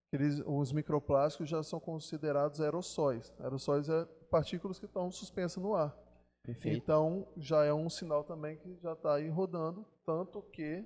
que 0.09 0.15
eles, 0.15 0.41
os 0.45 0.71
microplásticos 0.71 1.49
já 1.49 1.61
são 1.61 1.79
considerados 1.79 2.61
aerossóis. 2.61 3.33
Aerossóis 3.39 3.89
é 3.89 4.05
partículas 4.31 4.79
que 4.79 4.85
estão 4.85 5.11
suspensas 5.11 5.61
no 5.61 5.75
ar. 5.75 5.95
Perfeito. 6.43 6.77
Então, 6.77 7.27
já 7.35 7.65
é 7.65 7.73
um 7.73 7.89
sinal 7.89 8.23
também 8.23 8.55
que 8.57 8.77
já 8.81 8.93
está 8.93 9.15
aí 9.15 9.27
rodando, 9.27 9.85
tanto 10.05 10.41
que 10.41 10.85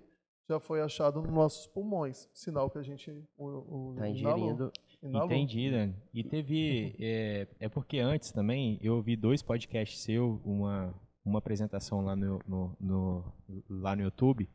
já 0.49 0.59
foi 0.59 0.81
achado 0.81 1.21
nos 1.21 1.31
nossos 1.31 1.67
pulmões, 1.67 2.27
sinal 2.33 2.67
que 2.69 2.79
a 2.79 2.81
gente 2.83 3.11
Tá 3.11 3.19
inalou, 3.37 4.09
ingerindo. 4.09 4.71
inalou. 5.03 5.27
Entendi, 5.27 5.69
né? 5.69 5.93
E 6.13 6.23
teve. 6.23 6.95
É, 6.99 7.47
é 7.59 7.69
porque 7.69 7.99
antes 7.99 8.31
também 8.31 8.79
eu 8.81 8.95
ouvi 8.95 9.15
dois 9.15 9.43
podcasts 9.43 10.01
seu, 10.01 10.41
uma, 10.43 10.93
uma 11.23 11.37
apresentação 11.37 12.01
lá 12.03 12.15
no, 12.15 12.39
no, 12.47 12.75
no- 12.79 13.33
lá 13.69 13.95
no 13.95 14.01
YouTube. 14.01 14.49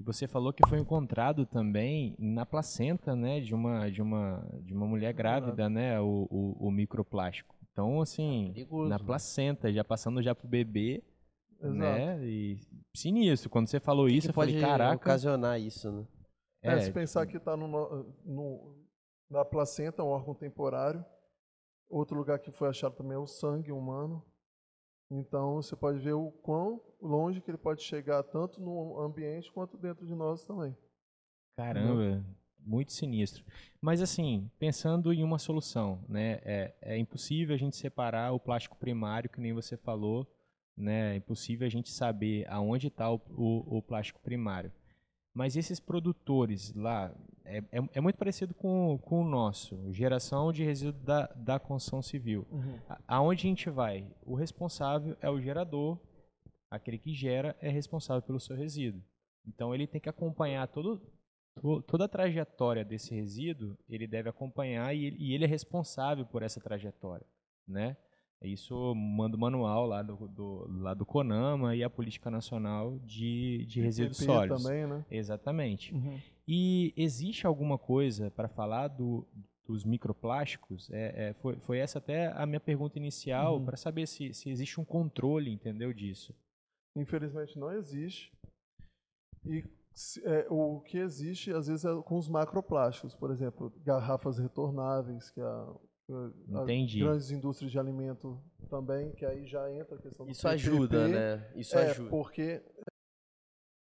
E 0.00 0.04
você 0.04 0.28
falou 0.28 0.52
que 0.52 0.66
foi 0.68 0.78
encontrado 0.78 1.44
também 1.44 2.14
na 2.18 2.46
placenta, 2.46 3.16
né, 3.16 3.40
de 3.40 3.52
uma, 3.54 3.90
de 3.90 4.00
uma, 4.00 4.46
de 4.62 4.72
uma 4.72 4.86
mulher 4.86 5.12
grávida, 5.12 5.68
né, 5.68 6.00
o, 6.00 6.28
o, 6.30 6.68
o 6.68 6.70
microplástico. 6.70 7.54
Então, 7.72 8.00
assim, 8.00 8.52
Perigoso. 8.54 8.88
na 8.88 8.98
placenta, 8.98 9.72
já 9.72 9.82
passando 9.82 10.22
já 10.22 10.34
pro 10.34 10.46
bebê, 10.48 11.02
Exato. 11.60 11.74
né? 11.74 12.24
E 12.24 12.60
sinistro. 12.96 13.50
Quando 13.50 13.66
você 13.68 13.80
falou 13.80 14.06
que 14.06 14.12
isso, 14.14 14.28
que 14.28 14.30
eu 14.30 14.34
pode 14.34 14.52
falei, 14.52 14.68
caraca. 14.68 14.96
ocasionar 14.96 15.60
isso, 15.60 15.90
né? 15.90 16.06
É, 16.62 16.72
É, 16.74 16.80
se 16.80 16.92
pensar 16.92 17.26
que 17.26 17.36
está 17.36 17.56
no, 17.56 17.66
no- 17.68 18.14
no- 18.24 18.84
na 19.30 19.44
placenta, 19.44 20.02
um 20.02 20.08
órgão 20.08 20.34
temporário. 20.34 21.04
Outro 21.88 22.16
lugar 22.16 22.38
que 22.38 22.50
foi 22.52 22.68
achado 22.68 22.94
também 22.94 23.14
é 23.14 23.18
o 23.18 23.26
sangue 23.26 23.72
humano. 23.72 24.24
Então 25.10 25.56
você 25.56 25.74
pode 25.74 25.98
ver 25.98 26.12
o 26.12 26.30
quão 26.30 26.80
longe 27.00 27.40
que 27.40 27.50
ele 27.50 27.58
pode 27.58 27.82
chegar, 27.82 28.22
tanto 28.22 28.60
no 28.60 29.00
ambiente 29.00 29.50
quanto 29.52 29.78
dentro 29.78 30.06
de 30.06 30.14
nós 30.14 30.44
também. 30.44 30.76
Caramba. 31.56 32.24
muito 32.58 32.92
sinistro. 32.92 33.44
Mas 33.80 34.02
assim, 34.02 34.50
pensando 34.58 35.12
em 35.12 35.24
uma 35.24 35.38
solução, 35.38 36.04
né? 36.08 36.40
É, 36.44 36.74
é 36.82 36.98
impossível 36.98 37.54
a 37.54 37.58
gente 37.58 37.76
separar 37.76 38.32
o 38.32 38.38
plástico 38.38 38.76
primário, 38.76 39.30
que 39.30 39.40
nem 39.40 39.52
você 39.52 39.76
falou, 39.76 40.26
né? 40.76 41.14
É 41.14 41.16
impossível 41.16 41.66
a 41.66 41.70
gente 41.70 41.90
saber 41.90 42.46
aonde 42.48 42.88
está 42.88 43.10
o, 43.10 43.20
o, 43.30 43.78
o, 43.78 43.82
plástico 43.82 44.20
primário. 44.20 44.70
Mas 45.38 45.56
esses 45.56 45.78
produtores 45.78 46.74
lá, 46.74 47.14
é, 47.44 47.58
é, 47.70 47.88
é, 47.94 48.00
muito 48.00 48.16
parecido 48.16 48.52
com, 48.54 48.98
com 48.98 49.20
o 49.20 49.24
nosso, 49.24 49.92
geração 49.92 50.52
de 50.52 50.64
resíduo 50.64 51.00
da, 51.00 51.26
da 51.28 51.60
construção 51.60 52.02
civil. 52.02 52.44
Uhum. 52.50 52.76
A, 52.88 52.98
aonde 53.06 53.46
a 53.46 53.48
gente 53.48 53.70
vai? 53.70 54.04
O 54.26 54.34
responsável 54.34 55.16
é 55.20 55.30
o 55.30 55.40
gerador, 55.40 55.96
aquele 56.68 56.98
que 56.98 57.14
gera 57.14 57.56
é 57.60 57.68
responsável 57.68 58.20
pelo 58.20 58.40
seu 58.40 58.56
resíduo. 58.56 59.00
Então 59.46 59.72
ele 59.72 59.86
tem 59.86 60.00
que 60.00 60.08
acompanhar 60.08 60.66
todo, 60.66 61.00
toda 61.86 62.06
a 62.06 62.08
trajetória 62.08 62.84
desse 62.84 63.14
resíduo, 63.14 63.78
ele 63.88 64.08
deve 64.08 64.28
acompanhar 64.28 64.92
e 64.92 65.14
e 65.16 65.34
ele 65.34 65.44
é 65.44 65.48
responsável 65.48 66.26
por 66.26 66.42
essa 66.42 66.60
trajetória, 66.60 67.26
né? 67.64 67.96
Isso 68.42 68.94
manda 68.94 69.36
o 69.36 69.40
manual 69.40 69.86
lá 69.86 70.00
do, 70.00 70.28
do, 70.28 70.66
lá 70.80 70.94
do 70.94 71.04
CONAMA 71.04 71.74
e 71.74 71.82
a 71.82 71.90
Política 71.90 72.30
Nacional 72.30 72.98
de, 73.00 73.64
de 73.66 73.80
Resíduos 73.80 74.18
Sólidos. 74.18 74.62
também, 74.62 74.86
né? 74.86 75.04
Exatamente. 75.10 75.92
Uhum. 75.92 76.20
E 76.46 76.94
existe 76.96 77.46
alguma 77.46 77.76
coisa 77.76 78.30
para 78.30 78.48
falar 78.48 78.88
do, 78.88 79.26
dos 79.66 79.84
microplásticos? 79.84 80.88
É, 80.90 81.30
é, 81.30 81.34
foi, 81.34 81.56
foi 81.58 81.78
essa 81.78 81.98
até 81.98 82.28
a 82.28 82.46
minha 82.46 82.60
pergunta 82.60 82.96
inicial, 82.96 83.58
uhum. 83.58 83.64
para 83.64 83.76
saber 83.76 84.06
se, 84.06 84.32
se 84.32 84.48
existe 84.48 84.80
um 84.80 84.84
controle, 84.84 85.50
entendeu, 85.50 85.92
disso. 85.92 86.32
Infelizmente 86.96 87.58
não 87.58 87.72
existe. 87.72 88.32
E 89.44 89.64
é, 90.24 90.46
o 90.48 90.80
que 90.80 90.98
existe, 90.98 91.52
às 91.52 91.66
vezes, 91.66 91.84
é 91.84 92.02
com 92.02 92.16
os 92.16 92.28
macroplásticos, 92.28 93.14
por 93.16 93.32
exemplo, 93.32 93.72
garrafas 93.84 94.38
retornáveis, 94.38 95.30
que 95.30 95.40
a, 95.40 95.74
a 96.10 96.64
grandes 96.64 97.30
indústrias 97.30 97.70
de 97.70 97.78
alimento 97.78 98.40
também, 98.70 99.12
que 99.12 99.24
aí 99.24 99.46
já 99.46 99.70
entra 99.72 99.96
a 99.96 99.98
questão 99.98 100.24
do 100.24 100.32
Isso 100.32 100.42
PPP, 100.42 100.54
ajuda, 100.54 101.08
né? 101.08 101.52
Isso 101.54 101.76
é, 101.76 101.90
ajuda. 101.90 102.10
Porque 102.10 102.62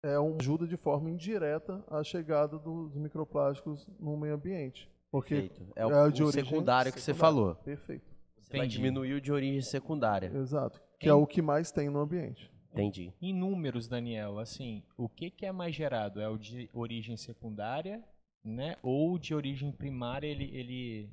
é 0.03 0.17
uma 0.19 0.37
ajuda 0.37 0.67
de 0.67 0.77
forma 0.77 1.09
indireta 1.09 1.83
à 1.87 2.03
chegada 2.03 2.57
dos 2.57 2.95
microplásticos 2.95 3.87
no 3.99 4.17
meio 4.17 4.35
ambiente. 4.35 4.89
Porque 5.11 5.35
Perfeito. 5.35 5.73
É 5.75 5.85
o, 5.85 6.07
é 6.07 6.11
de 6.11 6.23
o 6.23 6.31
secundário 6.31 6.93
que 6.93 7.01
você 7.01 7.13
falou. 7.13 7.55
Perfeito. 7.55 8.09
Você 8.39 8.57
vai 8.57 8.67
diminuir 8.67 9.13
o 9.13 9.21
de 9.21 9.31
origem 9.31 9.61
secundária. 9.61 10.31
Exato. 10.33 10.81
Que 10.99 11.09
é 11.09 11.13
o 11.13 11.27
que 11.27 11.41
mais 11.41 11.71
tem 11.71 11.89
no 11.89 11.99
ambiente. 11.99 12.51
Entendi. 12.71 13.13
Em 13.21 13.33
números, 13.33 13.87
Daniel, 13.87 14.39
assim, 14.39 14.83
o 14.97 15.09
que, 15.09 15.29
que 15.29 15.45
é 15.45 15.51
mais 15.51 15.75
gerado? 15.75 16.21
É 16.21 16.29
o 16.29 16.37
de 16.37 16.69
origem 16.73 17.17
secundária, 17.17 18.01
né? 18.43 18.77
Ou 18.81 19.17
de 19.19 19.35
origem 19.35 19.71
primária 19.71 20.27
ele 20.27 20.49
ele 20.55 21.09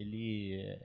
ele 0.00 0.78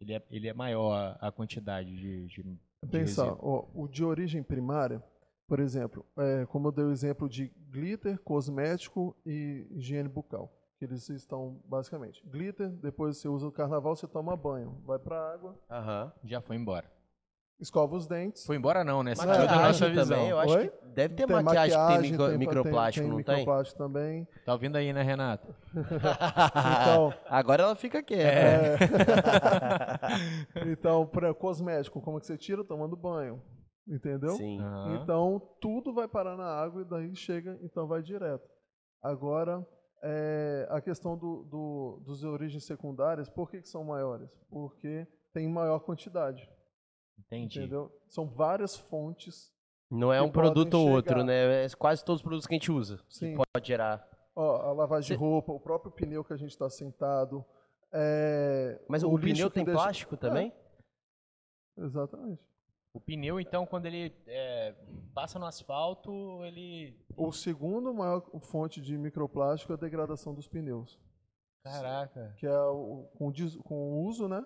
ele 0.00 0.14
é, 0.14 0.22
ele 0.30 0.48
é 0.48 0.52
maior 0.52 1.16
a 1.20 1.32
quantidade 1.32 1.94
de, 1.96 2.26
de, 2.26 2.42
de 2.42 2.58
Pensar, 2.90 3.34
ó, 3.40 3.66
o 3.74 3.88
de 3.88 4.04
origem 4.04 4.42
primária, 4.42 5.02
por 5.48 5.58
exemplo, 5.58 6.04
é, 6.16 6.46
como 6.46 6.68
eu 6.68 6.72
dei 6.72 6.84
o 6.84 6.92
exemplo 6.92 7.28
de 7.28 7.50
glitter, 7.70 8.18
cosmético 8.20 9.16
e 9.24 9.66
higiene 9.70 10.08
bucal, 10.08 10.52
que 10.78 10.84
eles 10.84 11.08
estão 11.08 11.60
basicamente. 11.64 12.22
Glitter. 12.26 12.68
Depois 12.68 13.16
você 13.16 13.28
usa 13.28 13.46
o 13.46 13.52
carnaval, 13.52 13.96
você 13.96 14.06
toma 14.06 14.36
banho, 14.36 14.82
vai 14.84 14.98
para 14.98 15.32
água, 15.32 15.58
Aham, 15.70 16.12
já 16.24 16.40
foi 16.40 16.56
embora 16.56 16.95
escova 17.60 17.96
os 17.96 18.06
dentes. 18.06 18.44
Foi 18.44 18.56
embora 18.56 18.84
não, 18.84 19.02
né? 19.02 19.14
Maquiagem 19.16 19.94
também, 19.94 20.28
eu 20.28 20.38
acho 20.38 20.54
Oi? 20.56 20.68
que 20.68 20.86
deve 20.88 21.14
ter 21.14 21.26
tem 21.26 21.36
maquiagem, 21.36 21.76
maquiagem 21.76 22.02
que 22.02 22.08
tem, 22.08 22.10
micro, 22.10 22.28
tem 22.28 22.38
microplástico, 22.38 23.02
tem, 23.02 23.10
tem 23.10 23.18
não 23.18 23.24
tem? 23.24 23.36
microplástico 23.38 23.78
também. 23.78 24.28
Tá 24.44 24.52
ouvindo 24.52 24.76
aí, 24.76 24.92
né, 24.92 25.02
Renata? 25.02 25.54
então, 25.74 27.14
Agora 27.28 27.62
ela 27.62 27.76
fica 27.76 28.02
quieta. 28.02 28.26
É. 28.28 28.78
então, 30.72 31.06
para 31.06 31.34
cosmético, 31.34 32.00
como 32.00 32.20
que 32.20 32.26
você 32.26 32.36
tira? 32.36 32.64
Tomando 32.64 32.96
banho. 32.96 33.42
Entendeu? 33.88 34.32
Sim. 34.32 34.60
Uhum. 34.60 34.96
Então, 34.96 35.40
tudo 35.60 35.94
vai 35.94 36.08
parar 36.08 36.36
na 36.36 36.46
água 36.46 36.82
e 36.82 36.84
daí 36.84 37.14
chega, 37.14 37.56
então 37.62 37.86
vai 37.86 38.02
direto. 38.02 38.44
Agora, 39.02 39.64
é, 40.02 40.66
a 40.70 40.80
questão 40.80 41.16
do, 41.16 41.44
do, 41.44 42.02
dos 42.04 42.24
origens 42.24 42.64
secundárias, 42.64 43.28
por 43.28 43.48
que, 43.50 43.60
que 43.60 43.68
são 43.68 43.84
maiores? 43.84 44.28
Porque 44.50 45.06
tem 45.32 45.48
maior 45.48 45.78
quantidade. 45.80 46.48
Entendi. 47.18 47.60
Entendeu? 47.60 47.92
São 48.08 48.26
várias 48.26 48.76
fontes. 48.76 49.52
Não 49.90 50.12
é 50.12 50.20
um 50.20 50.30
produto 50.30 50.74
ou 50.74 50.90
outro, 50.90 51.22
né? 51.22 51.64
É 51.64 51.68
quase 51.70 52.04
todos 52.04 52.20
os 52.20 52.22
produtos 52.22 52.46
que 52.46 52.54
a 52.54 52.58
gente 52.58 52.72
usa. 52.72 53.00
Sim. 53.08 53.36
pode 53.36 53.66
gerar. 53.66 54.06
Ó, 54.34 54.56
a 54.62 54.72
lavagem 54.72 55.08
Cê... 55.08 55.14
de 55.14 55.20
roupa, 55.20 55.52
o 55.52 55.60
próprio 55.60 55.92
pneu 55.92 56.24
que 56.24 56.32
a 56.32 56.36
gente 56.36 56.50
está 56.50 56.68
sentado. 56.68 57.44
É... 57.92 58.80
Mas 58.88 59.02
o, 59.02 59.12
o 59.12 59.18
pneu 59.18 59.48
tem 59.48 59.64
deixa... 59.64 59.80
plástico 59.80 60.16
também? 60.16 60.52
É. 61.78 61.84
Exatamente. 61.84 62.42
O 62.92 63.00
pneu, 63.00 63.38
então, 63.38 63.66
quando 63.66 63.84
ele 63.84 64.10
é, 64.26 64.74
passa 65.14 65.38
no 65.38 65.44
asfalto, 65.44 66.42
ele. 66.44 66.98
O 67.14 67.30
segundo 67.30 67.92
maior 67.92 68.22
fonte 68.40 68.80
de 68.80 68.96
microplástico 68.96 69.72
é 69.72 69.76
a 69.76 69.78
degradação 69.78 70.34
dos 70.34 70.48
pneus. 70.48 70.98
Caraca. 71.62 72.34
Que 72.38 72.46
é 72.46 72.58
o, 72.58 73.06
com, 73.18 73.30
com 73.64 73.74
o 73.74 74.06
uso, 74.06 74.28
né? 74.28 74.42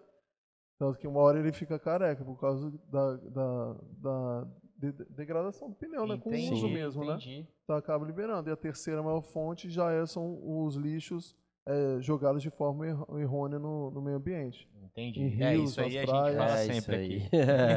Tanto 0.81 0.99
que 0.99 1.07
uma 1.07 1.21
hora 1.21 1.39
ele 1.39 1.53
fica 1.53 1.79
careca 1.79 2.25
por 2.25 2.41
causa 2.41 2.73
da, 2.91 3.17
da, 3.17 3.77
da 3.99 4.47
de, 4.79 4.93
degradação 5.11 5.69
do 5.69 5.77
pneu, 5.77 6.07
né? 6.07 6.17
Com 6.17 6.31
o 6.31 6.53
uso 6.53 6.71
mesmo, 6.71 7.05
né? 7.05 7.17
entendi. 7.17 7.41
né? 7.41 7.47
Então 7.63 7.77
acaba 7.77 8.07
liberando. 8.07 8.49
E 8.49 8.53
a 8.53 8.57
terceira 8.57 9.03
maior 9.03 9.21
fonte 9.21 9.69
já 9.69 9.93
é, 9.93 10.07
são 10.07 10.41
os 10.43 10.77
lixos 10.77 11.37
é, 11.67 11.99
jogados 12.01 12.41
de 12.41 12.49
forma 12.49 12.87
errônea 13.21 13.59
no, 13.59 13.91
no 13.91 14.01
meio 14.01 14.17
ambiente. 14.17 14.67
Entendi. 14.83 15.21
Em 15.21 15.43
é, 15.43 15.53
rios, 15.53 15.61
é, 15.61 15.65
isso 15.65 15.81
aí 15.83 15.99
a 15.99 16.01
gente 16.01 16.11
fala 16.11 16.59
é, 16.59 16.73
sempre 16.73 16.97
aqui. 16.97 17.29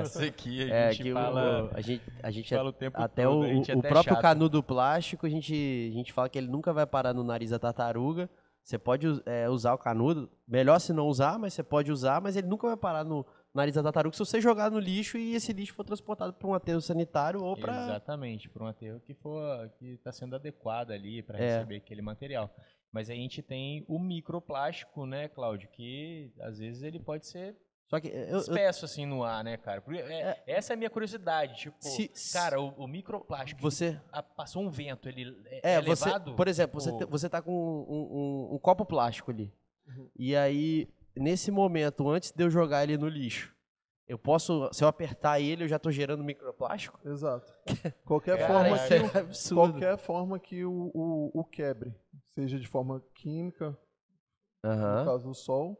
isso 0.07 0.23
aqui 0.23 0.71
a 0.71 0.75
é, 0.75 0.91
gente 0.93 1.11
fala. 1.11 1.65
O, 1.65 1.75
a 1.75 1.81
gente, 1.81 2.03
a 2.23 2.31
gente 2.31 2.55
fala 2.55 2.69
o 2.69 2.73
tempo 2.73 3.01
até 3.01 3.23
todo, 3.25 3.45
o, 3.45 3.59
o 3.79 3.81
próprio 3.81 4.13
chato. 4.13 4.21
canudo 4.21 4.63
plástico, 4.63 5.25
a 5.25 5.29
gente, 5.29 5.89
a 5.91 5.93
gente 5.93 6.13
fala 6.13 6.29
que 6.29 6.37
ele 6.37 6.47
nunca 6.47 6.71
vai 6.71 6.87
parar 6.87 7.13
no 7.13 7.21
nariz 7.21 7.49
da 7.49 7.59
tartaruga. 7.59 8.29
Você 8.63 8.77
pode 8.77 9.05
é, 9.25 9.49
usar 9.49 9.73
o 9.73 9.77
canudo, 9.77 10.31
melhor 10.47 10.79
se 10.79 10.93
não 10.93 11.07
usar, 11.07 11.37
mas 11.37 11.53
você 11.53 11.61
pode 11.61 11.91
usar, 11.91 12.21
mas 12.21 12.37
ele 12.37 12.47
nunca 12.47 12.65
vai 12.65 12.77
parar 12.77 13.03
no 13.03 13.25
nariz 13.53 13.75
da 13.75 13.83
tartaruga 13.83 14.15
se 14.15 14.19
você 14.19 14.39
jogar 14.39 14.71
no 14.71 14.79
lixo 14.79 15.17
e 15.17 15.35
esse 15.35 15.51
lixo 15.51 15.73
for 15.73 15.83
transportado 15.83 16.33
para 16.33 16.47
um 16.47 16.53
aterro 16.53 16.81
sanitário 16.81 17.43
ou 17.43 17.55
para 17.55 17.83
Exatamente, 17.83 18.49
para 18.49 18.63
um 18.63 18.67
aterro 18.67 18.99
que 19.01 19.13
for 19.13 19.69
que 19.77 19.93
está 19.93 20.11
sendo 20.11 20.35
adequado 20.35 20.91
ali 20.91 21.21
para 21.21 21.37
é. 21.37 21.55
receber 21.55 21.75
aquele 21.75 22.01
material. 22.01 22.49
Mas 22.91 23.09
a 23.09 23.13
gente 23.13 23.41
tem 23.41 23.83
o 23.87 23.99
microplástico, 23.99 25.05
né, 25.05 25.27
Cláudio, 25.27 25.67
que 25.69 26.31
às 26.39 26.59
vezes 26.59 26.83
ele 26.83 26.99
pode 26.99 27.27
ser 27.27 27.57
só 27.87 27.99
que 27.99 28.07
eu, 28.07 28.39
espesso 28.39 28.85
assim 28.85 29.05
no 29.05 29.23
ar, 29.23 29.43
né, 29.43 29.57
cara? 29.57 29.81
Porque 29.81 29.99
é, 29.99 30.21
é, 30.21 30.43
essa 30.47 30.73
é 30.73 30.75
a 30.75 30.77
minha 30.77 30.89
curiosidade. 30.89 31.55
Tipo, 31.55 31.77
se, 31.79 32.09
cara, 32.31 32.59
o, 32.59 32.69
o, 32.69 32.87
microplástico 32.87 33.61
você 33.61 33.99
a, 34.11 34.23
passou 34.23 34.63
um 34.63 34.69
vento, 34.69 35.07
ele 35.07 35.37
é, 35.45 35.73
é 35.73 35.81
você, 35.81 36.09
Por 36.35 36.47
exemplo, 36.47 36.79
você, 36.79 36.91
te, 36.97 37.05
você 37.05 37.29
tá 37.29 37.41
com 37.41 37.51
um, 37.51 38.51
um, 38.51 38.55
um 38.55 38.59
copo 38.59 38.85
plástico 38.85 39.31
ali. 39.31 39.53
Uhum. 39.87 40.09
E 40.15 40.35
aí, 40.35 40.87
nesse 41.15 41.51
momento, 41.51 42.09
antes 42.09 42.31
de 42.31 42.43
eu 42.43 42.49
jogar 42.49 42.83
ele 42.83 42.97
no 42.97 43.07
lixo, 43.07 43.53
eu 44.07 44.17
posso, 44.17 44.69
se 44.73 44.83
eu 44.83 44.87
apertar 44.87 45.39
ele, 45.39 45.63
eu 45.63 45.67
já 45.67 45.77
estou 45.77 45.91
gerando 45.91 46.23
microplástico? 46.23 46.99
Exato. 47.07 47.53
Qualquer 48.05 48.37
Cara, 48.37 48.53
forma 48.53 48.87
que, 48.87 48.93
é 48.93 49.53
qualquer 49.53 49.97
forma 49.97 50.39
que 50.39 50.65
o, 50.65 50.91
o, 50.93 51.31
o, 51.39 51.43
quebre, 51.43 51.95
seja 52.29 52.59
de 52.59 52.67
forma 52.67 53.03
química, 53.13 53.77
uhum. 54.63 54.99
no 54.99 55.05
caso 55.05 55.27
do 55.27 55.33
sol, 55.33 55.77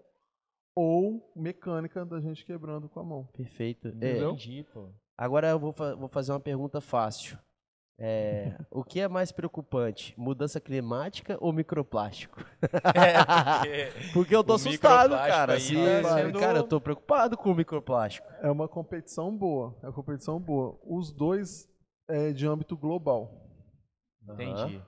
ou 0.76 1.32
mecânica 1.36 2.06
da 2.06 2.20
gente 2.20 2.46
quebrando 2.46 2.90
com 2.90 3.00
a 3.00 3.04
mão. 3.04 3.30
Perfeito. 3.34 3.90
É, 4.02 4.18
Entendi, 4.18 4.66
pô. 4.74 4.90
Agora 5.18 5.50
eu 5.50 5.60
vou, 5.60 5.72
fa 5.72 5.96
vou 5.96 6.10
fazer 6.10 6.32
uma 6.32 6.40
pergunta 6.40 6.82
fácil. 6.82 7.38
É, 7.98 8.58
o 8.72 8.84
que 8.84 9.00
é 9.00 9.08
mais 9.08 9.32
preocupante, 9.32 10.14
mudança 10.18 10.60
climática 10.60 11.38
ou 11.40 11.54
microplástico? 11.54 12.44
É, 12.96 13.92
porque 14.14 14.36
eu 14.36 14.44
tô 14.44 14.54
assustado, 14.54 15.12
cara. 15.12 15.60
Se, 15.60 15.76
tá 15.76 16.16
sendo... 16.16 16.40
Cara, 16.40 16.60
eu 16.60 16.68
tô 16.68 16.82
preocupado 16.82 17.38
com 17.38 17.52
o 17.52 17.56
microplástico. 17.56 18.28
É 18.42 18.50
uma 18.50 18.68
competição 18.68 19.36
boa, 19.36 19.78
é 19.84 19.88
uma 19.88 19.94
competição 19.94 20.40
boa. 20.40 20.80
Os 20.84 21.12
dois 21.12 21.70
é 22.08 22.32
de 22.34 22.48
âmbito 22.48 22.76
global. 22.76 23.44
Entendi. 24.28 24.82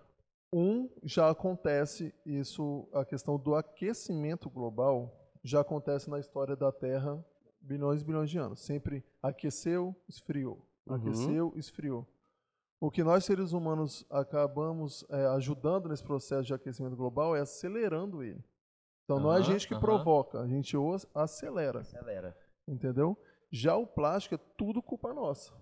Um 0.51 0.89
já 1.03 1.29
acontece 1.29 2.13
isso, 2.25 2.89
a 2.93 3.03
questão 3.03 3.37
do 3.37 3.55
aquecimento 3.55 4.49
global 4.49 5.24
já 5.45 5.61
acontece 5.61 6.09
na 6.09 6.19
história 6.19 6.55
da 6.55 6.71
Terra 6.71 7.23
bilhões 7.61 8.01
e 8.01 8.05
bilhões 8.05 8.29
de 8.31 8.37
anos. 8.39 8.59
Sempre 8.59 9.03
aqueceu, 9.21 9.95
esfriou. 10.09 10.67
Uhum. 10.87 10.95
Aqueceu, 10.95 11.53
esfriou. 11.55 12.07
O 12.79 12.89
que 12.89 13.03
nós 13.03 13.23
seres 13.25 13.53
humanos 13.53 14.03
acabamos 14.09 15.05
é, 15.09 15.25
ajudando 15.27 15.87
nesse 15.87 16.03
processo 16.03 16.43
de 16.43 16.53
aquecimento 16.53 16.95
global 16.95 17.35
é 17.35 17.41
acelerando 17.41 18.23
ele. 18.23 18.43
Então 19.03 19.17
uhum, 19.17 19.23
não 19.23 19.33
é 19.33 19.37
a 19.37 19.41
gente 19.41 19.67
que 19.67 19.75
uhum. 19.75 19.79
provoca, 19.79 20.41
a 20.41 20.47
gente 20.47 20.75
o 20.75 20.95
acelera. 21.13 21.81
Acelera. 21.81 22.35
Entendeu? 22.67 23.15
Já 23.51 23.75
o 23.75 23.85
plástico 23.85 24.35
é 24.35 24.39
tudo 24.57 24.81
culpa 24.81 25.13
nossa. 25.13 25.53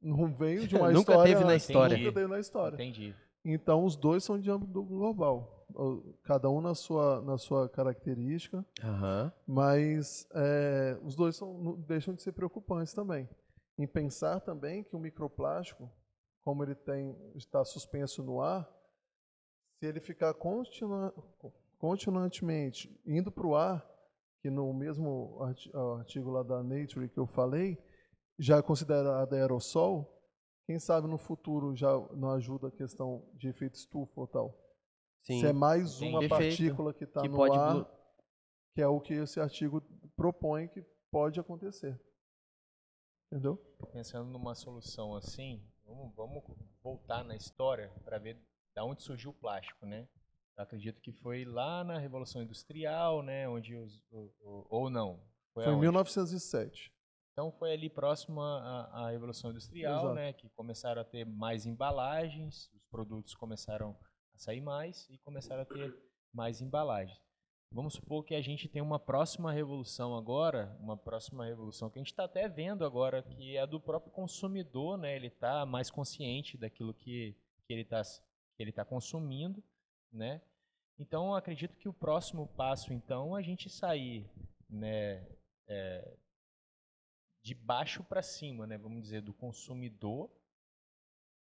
Não 0.00 0.32
veio 0.32 0.68
de 0.68 0.74
uma 0.78 0.90
nunca 0.92 1.12
história. 1.12 1.34
Teve 1.34 1.44
na 1.44 1.56
história. 1.56 1.98
Nunca 1.98 2.12
teve 2.12 2.26
na 2.28 2.38
história. 2.38 2.76
Entendi. 2.76 3.14
Então, 3.44 3.84
os 3.84 3.96
dois 3.96 4.22
são 4.22 4.38
de 4.38 4.50
âmbito 4.50 4.82
global, 4.84 5.66
cada 6.22 6.48
um 6.48 6.60
na 6.60 6.74
sua, 6.74 7.20
na 7.22 7.36
sua 7.38 7.68
característica, 7.68 8.64
Aham. 8.82 9.32
mas 9.46 10.28
é, 10.34 10.98
os 11.02 11.16
dois 11.16 11.34
são, 11.36 11.74
deixam 11.80 12.14
de 12.14 12.22
ser 12.22 12.32
preocupantes 12.32 12.92
também. 12.94 13.28
Em 13.78 13.86
pensar 13.86 14.40
também 14.40 14.84
que 14.84 14.94
o 14.94 14.98
microplástico, 15.00 15.90
como 16.44 16.62
ele 16.62 16.74
tem 16.74 17.16
está 17.34 17.64
suspenso 17.64 18.22
no 18.22 18.40
ar, 18.40 18.68
se 19.78 19.86
ele 19.86 19.98
ficar 20.00 20.34
continua, 20.34 21.12
continuamente 21.78 22.96
indo 23.04 23.32
para 23.32 23.46
o 23.46 23.56
ar, 23.56 23.84
que 24.40 24.50
no 24.50 24.72
mesmo 24.72 25.38
arti- 25.42 25.70
artigo 25.98 26.30
lá 26.30 26.42
da 26.42 26.62
Nature 26.62 27.08
que 27.08 27.18
eu 27.18 27.26
falei, 27.26 27.76
já 28.38 28.58
é 28.58 28.62
considerado 28.62 29.32
aerossol, 29.32 30.21
quem 30.66 30.78
sabe 30.78 31.06
no 31.08 31.18
futuro 31.18 31.74
já 31.74 31.90
não 32.14 32.30
ajuda 32.32 32.68
a 32.68 32.70
questão 32.70 33.28
de 33.34 33.48
efeito 33.48 33.74
estufa 33.74 34.20
ou 34.20 34.26
tal. 34.26 34.58
Sim. 35.22 35.40
Se 35.40 35.46
é 35.46 35.52
mais 35.52 36.00
uma 36.00 36.20
Perfeito. 36.20 36.30
partícula 36.56 36.94
que 36.94 37.04
está 37.04 37.22
Que 37.22 37.28
no 37.28 37.36
pode 37.36 37.56
ar, 37.58 37.86
que 38.74 38.80
é 38.82 38.86
o 38.88 39.00
que 39.00 39.14
esse 39.14 39.38
artigo 39.40 39.80
propõe 40.16 40.68
que 40.68 40.82
pode 41.10 41.38
acontecer. 41.38 42.00
Entendeu? 43.30 43.56
Pensando 43.92 44.28
numa 44.30 44.54
solução 44.54 45.14
assim, 45.14 45.62
vamos, 45.84 46.14
vamos 46.14 46.42
voltar 46.82 47.24
na 47.24 47.34
história 47.36 47.90
para 48.04 48.18
ver 48.18 48.38
da 48.74 48.84
onde 48.84 49.02
surgiu 49.02 49.30
o 49.30 49.34
plástico, 49.34 49.86
né? 49.86 50.08
Eu 50.56 50.64
acredito 50.64 51.00
que 51.00 51.12
foi 51.12 51.44
lá 51.44 51.82
na 51.82 51.98
Revolução 51.98 52.42
Industrial, 52.42 53.22
né? 53.22 53.48
Onde 53.48 53.74
os, 53.76 53.96
o- 54.10 54.30
o- 54.40 54.66
ou 54.68 54.90
não? 54.90 55.18
Foi 55.54 55.64
em 55.64 55.68
aonde? 55.68 55.80
1907. 55.80 56.91
Então 57.32 57.50
foi 57.52 57.72
ali 57.72 57.88
próximo 57.88 58.40
à, 58.42 58.84
à 58.92 59.10
Revolução 59.10 59.50
Industrial, 59.50 60.00
Exato. 60.00 60.14
né, 60.14 60.32
que 60.32 60.48
começaram 60.50 61.00
a 61.00 61.04
ter 61.04 61.24
mais 61.24 61.64
embalagens, 61.64 62.70
os 62.74 62.84
produtos 62.90 63.34
começaram 63.34 63.96
a 64.34 64.38
sair 64.38 64.60
mais 64.60 65.08
e 65.08 65.18
começaram 65.18 65.62
a 65.62 65.66
ter 65.66 65.94
mais 66.32 66.60
embalagens. 66.60 67.20
Vamos 67.70 67.94
supor 67.94 68.22
que 68.22 68.34
a 68.34 68.42
gente 68.42 68.68
tem 68.68 68.82
uma 68.82 68.98
próxima 68.98 69.50
revolução 69.50 70.14
agora, 70.14 70.76
uma 70.78 70.94
próxima 70.94 71.46
revolução 71.46 71.88
que 71.88 71.98
a 71.98 72.02
gente 72.02 72.12
está 72.12 72.24
até 72.24 72.46
vendo 72.46 72.84
agora, 72.84 73.22
que 73.22 73.56
é 73.56 73.60
a 73.60 73.66
do 73.66 73.80
próprio 73.80 74.12
consumidor, 74.12 74.98
né? 74.98 75.16
Ele 75.16 75.28
está 75.28 75.64
mais 75.64 75.90
consciente 75.90 76.58
daquilo 76.58 76.92
que, 76.92 77.34
que 77.66 77.72
ele 77.72 77.80
está 77.80 78.02
que 78.02 78.62
ele 78.62 78.72
tá 78.72 78.84
consumindo, 78.84 79.64
né? 80.12 80.42
Então 80.98 81.34
acredito 81.34 81.74
que 81.78 81.88
o 81.88 81.94
próximo 81.94 82.46
passo, 82.48 82.92
então, 82.92 83.34
é 83.34 83.40
a 83.40 83.42
gente 83.42 83.70
sair, 83.70 84.30
né? 84.68 85.26
é, 85.68 86.16
de 87.42 87.54
baixo 87.54 88.04
para 88.04 88.22
cima, 88.22 88.66
né, 88.66 88.78
vamos 88.78 89.02
dizer, 89.02 89.20
do 89.20 89.34
consumidor, 89.34 90.30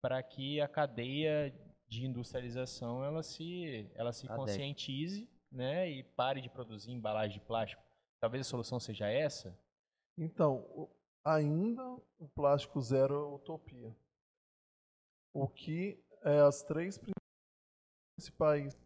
para 0.02 0.22
que 0.22 0.60
a 0.60 0.68
cadeia 0.68 1.54
de 1.88 2.04
industrialização 2.04 3.04
ela 3.04 3.22
se, 3.22 3.90
ela 3.94 4.12
se 4.12 4.26
Adeque. 4.26 4.40
conscientize 4.40 5.28
né, 5.50 5.88
e 5.90 6.02
pare 6.02 6.40
de 6.40 6.50
produzir 6.50 6.92
embalagem 6.92 7.38
de 7.38 7.44
plástico. 7.44 7.82
Talvez 8.20 8.46
a 8.46 8.50
solução 8.50 8.78
seja 8.78 9.08
essa. 9.08 9.58
Então, 10.18 10.90
ainda 11.24 11.82
o 12.18 12.28
plástico 12.28 12.80
zero 12.80 13.14
é 13.14 13.34
utopia. 13.34 13.96
O 15.32 15.48
que 15.48 16.02
é 16.22 16.40
as 16.40 16.62
três 16.62 17.00
principais 18.16 18.76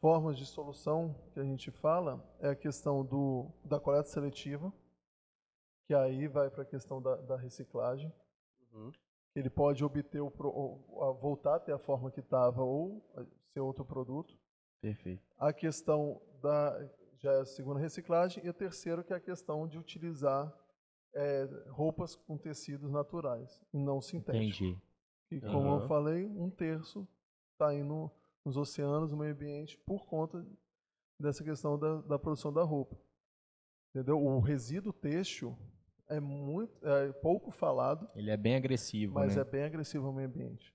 formas 0.00 0.36
de 0.36 0.46
solução 0.46 1.14
que 1.32 1.38
a 1.38 1.44
gente 1.44 1.70
fala 1.70 2.24
é 2.40 2.50
a 2.50 2.56
questão 2.56 3.04
do, 3.04 3.50
da 3.64 3.78
coleta 3.78 4.08
seletiva, 4.08 4.72
que 5.92 5.96
aí 5.96 6.26
vai 6.26 6.48
para 6.48 6.62
a 6.62 6.64
questão 6.64 7.02
da, 7.02 7.16
da 7.16 7.36
reciclagem. 7.36 8.10
Uhum. 8.72 8.90
Ele 9.34 9.50
pode 9.50 9.84
obter 9.84 10.20
o, 10.22 10.30
pro- 10.30 10.78
voltar 11.20 11.56
a 11.56 11.60
ter 11.60 11.72
a 11.72 11.78
forma 11.78 12.10
que 12.10 12.20
estava 12.20 12.62
ou 12.62 13.04
ser 13.52 13.60
outro 13.60 13.84
produto. 13.84 14.34
Perfeito. 14.80 15.22
A 15.36 15.52
questão 15.52 16.18
da 16.40 16.90
já 17.18 17.32
é 17.34 17.40
a 17.40 17.44
segunda 17.44 17.78
reciclagem 17.78 18.42
e 18.42 18.48
a 18.48 18.54
terceira 18.54 19.04
que 19.04 19.12
é 19.12 19.16
a 19.16 19.20
questão 19.20 19.68
de 19.68 19.78
utilizar 19.78 20.50
é, 21.14 21.44
roupas 21.68 22.16
com 22.16 22.38
tecidos 22.38 22.90
naturais 22.90 23.60
e 23.72 23.78
não 23.78 24.00
sintéticos. 24.00 24.60
Entendi. 24.60 24.82
E 25.30 25.40
como 25.42 25.74
eu 25.74 25.86
falei, 25.86 26.26
um 26.26 26.48
terço 26.50 27.06
está 27.52 27.74
indo 27.74 28.10
nos 28.46 28.56
oceanos, 28.56 29.12
no 29.12 29.18
meio 29.18 29.34
ambiente, 29.34 29.76
por 29.86 30.06
conta 30.06 30.44
dessa 31.20 31.44
questão 31.44 31.78
da, 31.78 32.00
da 32.00 32.18
produção 32.18 32.50
da 32.50 32.62
roupa. 32.62 32.96
Entendeu? 33.94 34.18
O 34.18 34.40
resíduo 34.40 34.92
têxtil 34.92 35.56
é 36.12 36.20
muito 36.20 36.86
é 36.86 37.12
pouco 37.14 37.50
falado, 37.50 38.08
Ele 38.14 38.30
é 38.30 38.36
bem 38.36 38.54
agressivo, 38.56 39.14
mas 39.14 39.36
né? 39.36 39.42
é 39.42 39.44
bem 39.44 39.64
agressivo 39.64 40.06
ao 40.06 40.12
meio 40.12 40.28
ambiente. 40.28 40.72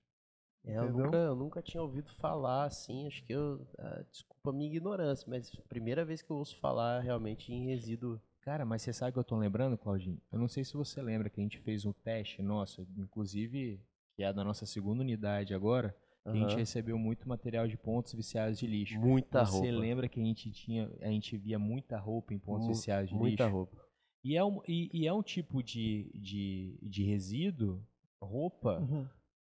É, 0.64 0.76
eu, 0.76 0.90
nunca, 0.90 1.16
eu 1.16 1.34
nunca 1.36 1.62
tinha 1.62 1.82
ouvido 1.82 2.10
falar 2.14 2.64
assim, 2.64 3.06
acho 3.06 3.24
que 3.24 3.32
eu. 3.32 3.66
ah, 3.78 4.04
desculpa 4.10 4.50
a 4.50 4.52
minha 4.52 4.68
ignorância, 4.68 5.26
mas 5.28 5.50
primeira 5.68 6.04
vez 6.04 6.20
que 6.20 6.30
eu 6.30 6.36
ouço 6.36 6.56
falar 6.58 7.00
realmente 7.00 7.52
em 7.52 7.66
resíduo. 7.66 8.20
Cara, 8.42 8.64
mas 8.64 8.82
você 8.82 8.92
sabe 8.92 9.10
o 9.10 9.12
que 9.14 9.18
eu 9.18 9.24
tô 9.24 9.36
lembrando, 9.36 9.76
Claudinho? 9.78 10.20
Eu 10.32 10.38
não 10.38 10.48
sei 10.48 10.64
se 10.64 10.74
você 10.74 11.00
lembra 11.02 11.28
que 11.30 11.40
a 11.40 11.42
gente 11.42 11.58
fez 11.58 11.84
um 11.84 11.92
teste 11.92 12.42
nosso, 12.42 12.86
inclusive, 12.96 13.80
que 14.14 14.22
é 14.22 14.32
da 14.32 14.42
nossa 14.44 14.64
segunda 14.66 15.02
unidade 15.02 15.54
agora, 15.54 15.94
que 16.24 16.30
a 16.30 16.34
gente 16.34 16.56
recebeu 16.56 16.98
muito 16.98 17.28
material 17.28 17.66
de 17.66 17.76
pontos 17.76 18.12
viciados 18.14 18.58
de 18.58 18.66
lixo. 18.66 18.98
Muita 18.98 19.42
Você 19.42 19.50
roupa. 19.66 19.80
lembra 19.80 20.08
que 20.08 20.20
a 20.20 20.24
gente 20.24 20.50
tinha, 20.50 20.90
a 21.00 21.08
gente 21.08 21.36
via 21.36 21.58
muita 21.58 21.98
roupa 21.98 22.32
em 22.34 22.38
pontos 22.38 22.66
Mu- 22.66 22.74
viciados 22.74 23.10
de 23.10 23.16
Muita 23.16 23.44
lixo? 23.44 23.56
roupa. 23.56 23.87
E 24.28 24.36
é 24.36 24.44
um, 24.44 24.60
e, 24.68 24.90
e 24.92 25.06
é 25.06 25.12
um 25.12 25.22
tipo 25.22 25.62
de, 25.62 26.10
de, 26.14 26.78
de 26.82 27.02
resíduo, 27.04 27.82
roupa, 28.20 28.86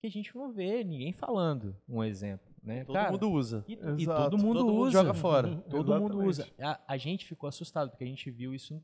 que 0.01 0.07
a 0.07 0.11
gente 0.11 0.35
não 0.37 0.53
vê 0.53 0.85
ninguém 0.85 1.13
falando, 1.13 1.75
um 1.89 2.05
exemplo, 2.05 2.47
né? 2.63 2.85
Todo 2.85 2.95
Cara, 2.95 3.11
mundo 3.11 3.31
usa. 3.33 3.65
E, 3.67 3.73
e 3.73 4.07
todo 4.07 4.39
mundo 4.39 4.59
Todo 4.61 4.69
mundo 4.73 4.81
usa. 4.83 4.93
joga 4.93 5.15
fora. 5.15 5.57
Todo 5.69 5.99
mundo 6.01 6.23
Exatamente. 6.23 6.29
usa. 6.29 6.49
A, 6.61 6.81
a 6.95 6.97
gente 6.97 7.27
ficou 7.27 7.49
assustado, 7.49 7.91
porque 7.91 8.05
a 8.05 8.07
gente 8.07 8.31
viu 8.31 8.55
isso 8.55 8.81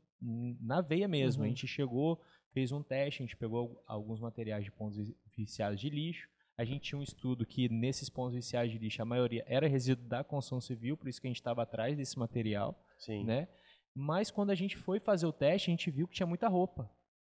na 0.59 0.81
veia 0.81 1.07
mesmo. 1.07 1.43
A 1.43 1.45
Uhum. 1.45 1.49
gente 1.51 1.67
chegou, 1.67 2.19
fez 2.51 2.71
um 2.71 2.81
teste, 2.83 3.21
a 3.21 3.25
gente 3.25 3.37
pegou 3.37 3.59
al- 3.87 3.97
alguns 3.97 4.19
materiais 4.19 4.63
de 4.65 4.71
pontos 4.71 4.97
vi- 4.97 5.15
viciados 5.37 5.79
de 5.79 5.89
lixo. 5.89 6.27
A 6.57 6.65
gente 6.65 6.81
tinha 6.81 6.99
um 6.99 7.03
estudo 7.03 7.45
que 7.45 7.69
nesses 7.69 8.09
pontos 8.09 8.35
viciados 8.35 8.71
de 8.71 8.77
lixo, 8.77 9.01
a 9.01 9.05
maioria 9.05 9.43
era 9.47 9.67
resíduo 9.67 10.05
da 10.07 10.23
construção 10.23 10.59
civil, 10.61 10.97
por 10.97 11.07
isso 11.07 11.19
que 11.21 11.27
a 11.27 11.29
gente 11.29 11.37
estava 11.37 11.63
atrás 11.63 11.95
desse 11.97 12.17
material, 12.19 12.77
Sim. 12.97 13.23
né? 13.23 13.47
Mas 13.95 14.31
quando 14.31 14.49
a 14.49 14.55
gente 14.55 14.75
foi 14.77 14.99
fazer 14.99 15.25
o 15.25 15.33
teste, 15.33 15.69
a 15.69 15.71
gente 15.73 15.89
viu 15.91 16.07
que 16.07 16.15
tinha 16.15 16.27
muita 16.27 16.47
roupa. 16.47 16.89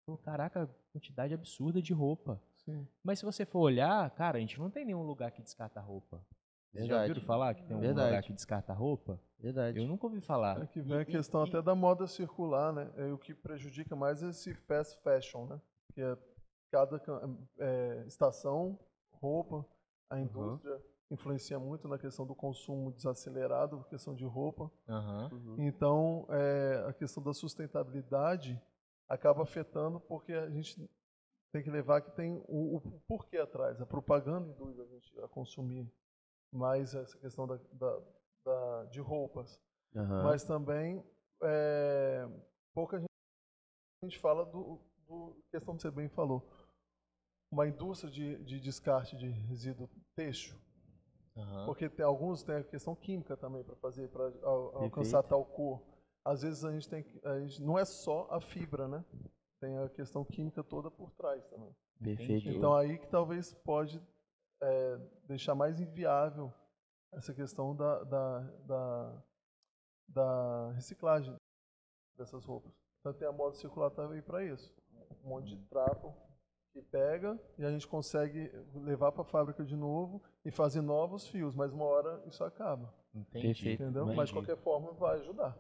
Falou, 0.06 0.17
caraca, 0.20 0.70
quantidade 0.91 1.34
absurda 1.34 1.82
de 1.82 1.93
roupa. 1.93 2.41
Sim. 2.56 2.88
Mas 3.04 3.20
se 3.20 3.26
você 3.26 3.46
for 3.46 3.60
olhar, 3.60 4.10
cara, 4.12 4.38
a 4.38 4.41
gente 4.41 4.60
não 4.60 4.70
tem 4.70 4.86
nenhum 4.86 5.04
lugar 5.04 5.32
que 5.32 5.41
descarta 5.41 5.80
roupa. 5.80 6.17
Vocês 6.72 6.86
já 6.88 6.93
Verdade. 6.96 7.12
ouviram 7.12 7.28
falar 7.28 7.54
que 7.56 7.63
tem 7.63 7.76
um 7.76 7.80
Verdade. 7.80 8.08
lugar 8.10 8.24
que 8.24 8.34
descarta 8.34 8.74
roupa? 8.74 9.20
Verdade. 9.39 9.78
Eu 9.80 9.88
nunca 9.88 10.06
ouvi 10.08 10.20
falar. 10.20 10.62
É 10.62 10.65
que 10.67 10.82
vem 10.82 10.98
a 10.98 11.02
E- 11.02 11.06
questão 11.06 11.46
e- 11.46 11.50
até 11.50 11.62
da 11.62 11.76
moda 11.76 12.08
circular, 12.08 12.74
né? 12.74 12.91
É, 12.98 13.06
o 13.12 13.17
que 13.17 13.34
prejudica 13.34 13.96
mais 13.96 14.22
é 14.24 14.30
esse 14.30 14.54
fast 14.54 15.00
fashion, 15.02 15.46
né? 15.46 15.62
Que 15.93 16.02
é 16.02 16.17
cada 16.72 17.00
ca- 17.00 17.22
é, 17.60 18.04
estação, 18.08 18.78
roupa, 19.13 19.65
a 20.10 20.20
indústria 20.20 20.80
influencia 21.10 21.58
muito 21.60 21.88
na 21.88 21.98
questão 21.98 22.26
do 22.26 22.36
consumo 22.36 22.91
desacelerado, 22.91 23.84
questão 23.86 24.13
de 24.13 24.26
roupa. 24.26 24.70
Uhum. 24.88 25.56
Então, 25.60 26.28
é, 26.30 26.86
a 26.88 26.93
questão 26.93 27.24
da 27.24 27.34
sustentabilidade 27.34 28.62
acaba 29.08 29.43
afetando 29.43 30.00
porque 30.02 30.34
a 30.34 30.50
gente 30.50 30.76
tem 31.54 31.63
que 31.63 31.70
levar 31.70 32.02
que 32.02 32.12
tem 32.12 32.43
o, 32.48 32.76
o 32.78 32.82
porquê 33.08 33.38
atrás. 33.38 33.80
A 33.82 33.86
propaganda 33.86 34.50
induz 34.50 34.78
a 34.80 34.86
gente 34.86 35.20
a 35.22 35.28
consumir 35.30 35.89
mais 36.52 36.93
essa 36.93 37.17
questão 37.17 37.48
da, 37.48 37.58
da- 37.74 38.02
da- 38.46 38.86
de 38.86 39.00
roupas. 39.00 39.62
Aham. 39.96 40.24
Mas 40.24 40.43
também 40.43 41.04
é, 41.41 42.28
pouca 42.74 42.98
gente, 43.00 43.08
a 44.04 44.06
gente 44.06 44.20
fala 44.20 44.46
do, 44.46 44.82
do 45.08 45.41
questão 45.52 45.76
que 45.76 45.82
você 45.82 45.89
bem 45.91 46.10
falou. 46.10 46.46
Uma 47.50 47.65
indústria 47.65 48.12
de, 48.12 48.43
de 48.43 48.60
descarte 48.60 49.15
de 49.15 49.30
resíduo 49.30 49.89
têxtil, 50.15 50.58
aham. 51.38 51.65
porque 51.65 51.89
tem, 51.89 52.06
alguns 52.06 52.43
têm 52.43 52.56
a 52.56 52.63
questão 52.63 52.95
química 52.95 53.38
também 53.38 53.63
para 53.63 53.76
fazer, 53.76 54.10
para 54.10 54.32
alcançar 54.73 55.23
tal 55.23 55.45
cor. 55.45 55.82
Às 56.26 56.41
vezes 56.41 56.65
a 56.65 56.71
gente 56.71 56.89
tem 56.89 57.04
que- 57.04 57.19
a 57.26 57.39
gente, 57.39 57.62
não 57.62 57.78
é 57.80 57.86
só 57.86 58.28
a 58.30 58.41
fibra, 58.41 58.88
né? 58.88 59.06
Tem 59.60 59.78
a 59.78 59.89
questão 59.89 60.23
química 60.26 60.63
toda 60.63 60.91
por 60.91 61.12
trás 61.12 61.45
também. 61.47 61.73
Perfeito. 62.04 62.50
Então 62.50 62.76
aí 62.76 62.97
que 63.00 63.08
talvez 63.08 63.54
pode 63.54 64.02
é, 64.62 64.97
deixar 65.28 65.56
mais 65.56 65.80
inviável 65.80 66.52
essa 67.13 67.34
questão 67.34 67.76
da, 67.76 68.04
da, 68.04 68.39
da, 68.65 69.23
da 70.08 70.71
reciclagem 70.73 71.36
dessas 72.17 72.43
roupas. 72.43 72.71
Então 73.00 73.13
tem 73.13 73.28
a 73.28 73.32
moda 73.32 73.56
circular 73.56 73.89
também 73.91 74.21
para 74.21 74.43
isso. 74.43 74.73
Um 75.23 75.30
monte 75.30 75.56
de 75.56 75.63
trapo 75.67 76.13
que 76.78 76.82
pega 76.92 77.40
e 77.58 77.66
a 77.66 77.72
gente 77.72 77.88
consegue 77.88 78.52
levar 78.76 79.12
para 79.12 79.22
a 79.22 79.26
fábrica 79.26 79.63
de 79.63 79.76
novo 79.76 80.22
e 80.46 80.52
fazer 80.52 80.82
novos 80.82 81.28
fios, 81.28 81.56
mas 81.56 81.74
uma 81.74 81.86
hora 81.86 82.22
isso 82.28 82.44
acaba, 82.44 82.94
Entendi. 83.16 83.48
Perfeito. 83.48 83.84
entendeu? 83.84 84.04
Entendi. 84.04 84.18
Mas 84.18 84.30
de 84.30 84.34
qualquer 84.34 84.58
forma 84.58 84.92
vai 84.94 85.20
ajudar. 85.20 85.58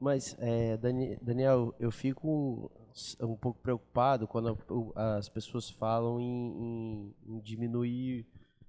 Mas, 0.00 0.36
é, 0.40 0.76
Dani- 0.76 1.16
Daniel, 1.20 1.74
eu 1.78 1.90
fico 1.90 2.70
um 3.20 3.36
pouco 3.36 3.58
preocupado 3.60 4.26
quando 4.28 4.56
as 4.94 5.28
pessoas 5.28 5.68
falam 5.70 6.20
em, 6.20 6.24
em- 6.26 7.14
em 7.26 7.40
diminuir, 7.40 8.26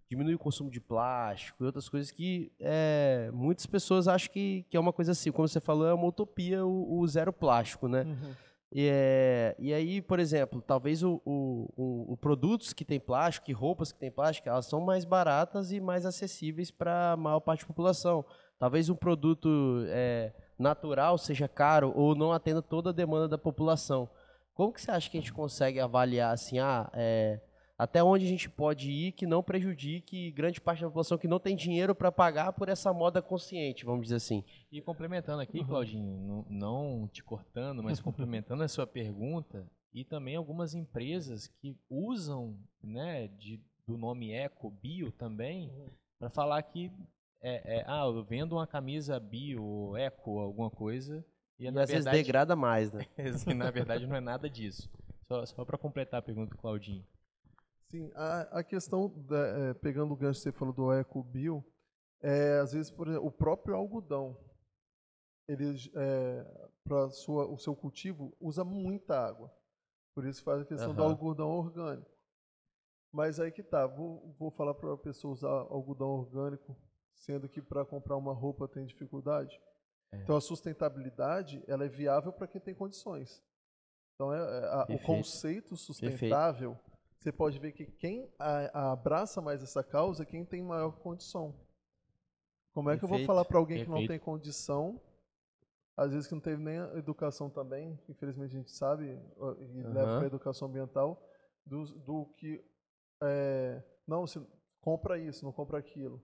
diminuir 0.09 0.35
o 0.35 0.39
consumo 0.39 0.69
de 0.71 0.79
plástico 0.79 1.63
e 1.63 1.65
outras 1.65 1.89
coisas 1.89 2.09
que 2.11 2.51
é, 2.59 3.29
muitas 3.33 3.65
pessoas 3.65 4.07
acham 4.07 4.31
que, 4.31 4.65
que 4.69 4.77
é 4.77 4.79
uma 4.79 4.93
coisa 4.93 5.11
assim, 5.11 5.31
como 5.31 5.47
você 5.47 5.59
falou, 5.59 5.87
é 5.87 5.93
uma 5.93 6.05
utopia 6.07 6.65
o, 6.65 6.99
o 6.99 7.07
zero 7.07 7.31
plástico, 7.33 7.87
né? 7.87 8.03
Uhum. 8.03 8.33
E, 8.75 8.89
é, 8.91 9.55
e 9.59 9.71
aí, 9.71 10.01
por 10.01 10.19
exemplo, 10.19 10.59
talvez 10.59 11.03
o, 11.03 11.21
o, 11.23 11.69
o, 11.77 12.13
o 12.13 12.17
produtos 12.17 12.73
que 12.73 12.83
tem 12.83 12.99
plástico, 12.99 13.51
e 13.51 13.53
roupas 13.53 13.91
que 13.91 13.99
tem 13.99 14.09
plástico, 14.09 14.49
elas 14.49 14.65
são 14.65 14.81
mais 14.81 15.05
baratas 15.05 15.71
e 15.71 15.79
mais 15.79 16.07
acessíveis 16.07 16.71
para 16.71 17.11
a 17.11 17.17
maior 17.17 17.39
parte 17.39 17.61
da 17.61 17.67
população. 17.67 18.25
Talvez 18.57 18.89
um 18.89 18.95
produto 18.95 19.47
é, 19.89 20.33
natural 20.57 21.19
seja 21.19 21.47
caro 21.47 21.93
ou 21.95 22.15
não 22.15 22.31
atenda 22.31 22.63
toda 22.63 22.89
a 22.89 22.93
demanda 22.93 23.27
da 23.27 23.37
população. 23.37 24.09
Como 24.55 24.73
que 24.73 24.81
você 24.81 24.89
acha 24.89 25.07
que 25.07 25.17
a 25.17 25.21
gente 25.21 25.33
consegue 25.33 25.79
avaliar 25.79 26.33
assim, 26.33 26.57
ah, 26.57 26.89
é, 26.93 27.39
até 27.77 28.03
onde 28.03 28.25
a 28.25 28.29
gente 28.29 28.49
pode 28.49 28.91
ir 28.91 29.11
que 29.13 29.25
não 29.25 29.41
prejudique 29.41 30.31
grande 30.31 30.61
parte 30.61 30.81
da 30.81 30.87
população 30.87 31.17
que 31.17 31.27
não 31.27 31.39
tem 31.39 31.55
dinheiro 31.55 31.95
para 31.95 32.11
pagar 32.11 32.53
por 32.53 32.69
essa 32.69 32.93
moda 32.93 33.21
consciente, 33.21 33.85
vamos 33.85 34.03
dizer 34.03 34.15
assim. 34.15 34.43
E 34.71 34.81
complementando 34.81 35.41
aqui, 35.41 35.59
uhum. 35.59 35.67
Claudinho, 35.67 36.45
não, 36.49 37.07
te 37.07 37.23
cortando, 37.23 37.81
mas 37.83 37.99
complementando 38.01 38.63
a 38.63 38.67
sua 38.67 38.85
pergunta, 38.85 39.65
e 39.93 40.03
também 40.03 40.35
algumas 40.35 40.73
empresas 40.73 41.47
que 41.47 41.77
usam 41.89 42.57
né, 42.81 43.27
de, 43.27 43.61
do 43.87 43.97
nome 43.97 44.31
eco, 44.31 44.71
bio 44.71 45.11
também, 45.11 45.69
uhum. 45.69 45.89
para 46.19 46.29
falar 46.29 46.61
que 46.63 46.91
é, 47.41 47.79
é, 47.79 47.83
ah, 47.85 48.05
eu 48.05 48.23
vendo 48.23 48.53
uma 48.53 48.65
camisa 48.65 49.19
bio, 49.19 49.95
eco, 49.97 50.39
alguma 50.39 50.69
coisa. 50.69 51.23
E, 51.59 51.65
e 51.65 51.67
às 51.67 51.73
verdade, 51.73 51.91
vezes 51.91 52.11
degrada 52.11 52.55
mais, 52.55 52.91
né? 52.91 53.05
na 53.55 53.69
verdade 53.69 54.07
não 54.07 54.15
é 54.15 54.21
nada 54.21 54.47
disso. 54.49 54.89
Só, 55.27 55.45
só 55.45 55.65
para 55.65 55.77
completar 55.77 56.19
a 56.19 56.23
pergunta 56.23 56.55
do 56.55 56.57
Claudinho. 56.57 57.05
Sim, 57.93 58.11
a, 58.15 58.41
a 58.57 58.63
questão, 58.63 59.07
da, 59.07 59.37
é, 59.37 59.73
pegando 59.75 60.11
o 60.15 60.17
gancho 60.17 60.39
que 60.39 60.43
você 60.45 60.51
falou 60.51 60.73
do 60.73 60.91
eco-bio, 60.91 61.63
é, 62.23 62.57
às 62.57 62.73
vezes, 62.73 62.89
por 62.89 63.07
exemplo, 63.07 63.27
o 63.27 63.31
próprio 63.31 63.75
algodão, 63.75 64.35
ele, 65.47 65.75
é, 65.93 66.69
para 66.83 67.05
o 67.05 67.55
seu 67.55 67.75
cultivo, 67.75 68.35
usa 68.41 68.63
muita 68.63 69.23
água. 69.23 69.53
Por 70.15 70.25
isso 70.25 70.41
faz 70.41 70.61
a 70.61 70.65
questão 70.65 70.89
uhum. 70.89 70.95
do 70.95 71.03
algodão 71.03 71.51
orgânico. 71.51 72.09
Mas 73.11 73.39
aí 73.39 73.51
que 73.51 73.61
tá, 73.61 73.85
vou, 73.85 74.33
vou 74.39 74.49
falar 74.49 74.73
para 74.73 74.91
a 74.91 74.97
pessoa 74.97 75.31
usar 75.31 75.49
algodão 75.49 76.07
orgânico, 76.07 76.75
sendo 77.13 77.47
que 77.47 77.61
para 77.61 77.85
comprar 77.85 78.17
uma 78.17 78.33
roupa 78.33 78.67
tem 78.67 78.87
dificuldade. 78.87 79.61
É. 80.11 80.17
Então 80.17 80.35
a 80.35 80.41
sustentabilidade 80.41 81.63
ela 81.67 81.85
é 81.85 81.89
viável 81.89 82.33
para 82.33 82.47
quem 82.47 82.59
tem 82.59 82.73
condições. 82.73 83.43
Então 84.15 84.33
é, 84.33 84.39
é 84.39 84.65
a, 84.65 84.87
o 84.89 84.99
conceito 84.99 85.77
sustentável 85.77 86.73
Perfeito 86.73 86.92
você 87.23 87.31
pode 87.31 87.57
ver 87.57 87.71
que 87.71 87.85
quem 87.85 88.29
abraça 88.73 89.41
mais 89.41 89.63
essa 89.63 89.81
causa 89.81 90.23
é 90.23 90.25
quem 90.25 90.43
tem 90.43 90.61
maior 90.61 90.91
condição. 90.99 91.55
Como 92.73 92.89
é 92.89 92.95
que 92.95 93.01
Perfeito. 93.01 93.21
eu 93.21 93.25
vou 93.25 93.27
falar 93.27 93.45
para 93.45 93.57
alguém 93.57 93.77
Perfeito. 93.77 93.95
que 93.95 94.01
não 94.01 94.07
tem 94.07 94.19
condição, 94.19 95.01
às 95.95 96.11
vezes 96.11 96.27
que 96.27 96.33
não 96.33 96.41
teve 96.41 96.61
nem 96.61 96.77
educação 96.97 97.49
também, 97.49 97.97
infelizmente 98.09 98.55
a 98.55 98.57
gente 98.57 98.71
sabe, 98.71 99.05
e 99.05 99.11
uhum. 99.11 99.93
leva 99.93 100.15
para 100.17 100.23
a 100.23 100.27
educação 100.27 100.67
ambiental, 100.67 101.21
do, 101.65 101.85
do 101.99 102.25
que, 102.37 102.61
é, 103.21 103.81
não, 104.05 104.27
você 104.27 104.45
compra 104.81 105.17
isso, 105.17 105.45
não 105.45 105.53
compra 105.53 105.77
aquilo. 105.77 106.21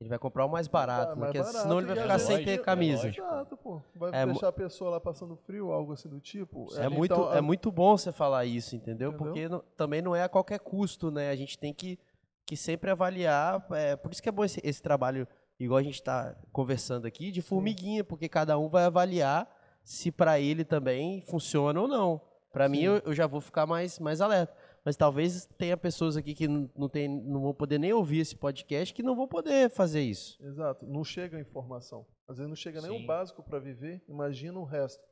Ele 0.00 0.08
vai 0.08 0.18
comprar 0.18 0.46
o 0.46 0.48
mais 0.48 0.66
barato, 0.66 1.14
né? 1.14 1.20
mais 1.20 1.32
barato 1.34 1.58
senão 1.58 1.78
ele 1.78 1.88
vai 1.88 1.96
ficar 1.96 2.18
sem 2.18 2.42
ter 2.42 2.62
camisa. 2.62 3.08
É 3.08 3.10
Exato, 3.10 3.56
pô. 3.58 3.82
Vai 3.94 4.10
é 4.14 4.24
deixar 4.24 4.48
a 4.48 4.52
pessoa 4.52 4.92
lá 4.92 5.00
passando 5.00 5.36
frio, 5.36 5.70
algo 5.70 5.92
assim 5.92 6.08
do 6.08 6.18
tipo. 6.18 6.68
É, 6.78 6.86
é 6.86 6.88
muito, 6.88 7.12
então, 7.12 7.34
é 7.34 7.40
muito 7.42 7.70
bom 7.70 7.98
você 7.98 8.10
falar 8.10 8.46
isso, 8.46 8.74
entendeu? 8.74 9.10
entendeu? 9.10 9.26
Porque 9.26 9.46
não, 9.46 9.62
também 9.76 10.00
não 10.00 10.16
é 10.16 10.22
a 10.22 10.28
qualquer 10.28 10.58
custo, 10.58 11.10
né? 11.10 11.28
A 11.28 11.36
gente 11.36 11.58
tem 11.58 11.74
que, 11.74 11.98
que 12.46 12.56
sempre 12.56 12.90
avaliar. 12.90 13.62
É, 13.72 13.94
por 13.94 14.10
isso 14.10 14.22
que 14.22 14.28
é 14.30 14.32
bom 14.32 14.42
esse, 14.42 14.58
esse 14.64 14.80
trabalho, 14.80 15.28
igual 15.58 15.78
a 15.78 15.82
gente 15.82 15.96
está 15.96 16.34
conversando 16.50 17.06
aqui, 17.06 17.30
de 17.30 17.42
formiguinha, 17.42 18.02
Sim. 18.02 18.08
porque 18.08 18.26
cada 18.26 18.58
um 18.58 18.70
vai 18.70 18.84
avaliar 18.84 19.46
se 19.84 20.10
para 20.10 20.40
ele 20.40 20.64
também 20.64 21.20
funciona 21.20 21.78
ou 21.78 21.86
não. 21.86 22.22
Para 22.50 22.70
mim, 22.70 22.80
eu, 22.80 23.02
eu, 23.04 23.12
já 23.12 23.26
vou 23.26 23.40
ficar 23.40 23.66
mais, 23.66 23.98
mais 23.98 24.22
alerta 24.22 24.54
mas 24.84 24.96
talvez 24.96 25.46
tenha 25.58 25.76
pessoas 25.76 26.16
aqui 26.16 26.34
que 26.34 26.48
não, 26.48 26.88
tem, 26.88 27.08
não 27.08 27.42
vão 27.42 27.54
poder 27.54 27.78
nem 27.78 27.92
ouvir 27.92 28.20
esse 28.20 28.34
podcast 28.34 28.94
que 28.94 29.02
não 29.02 29.14
vão 29.14 29.28
poder 29.28 29.68
fazer 29.70 30.00
isso. 30.00 30.42
Exato, 30.42 30.86
não 30.86 31.04
chega 31.04 31.36
a 31.36 31.40
informação. 31.40 32.06
Às 32.26 32.38
vezes 32.38 32.48
não 32.48 32.56
chega 32.56 32.80
nem 32.80 32.90
o 32.90 33.06
básico 33.06 33.42
para 33.42 33.58
viver, 33.58 34.02
imagina 34.08 34.58
o 34.58 34.64
resto. 34.64 35.02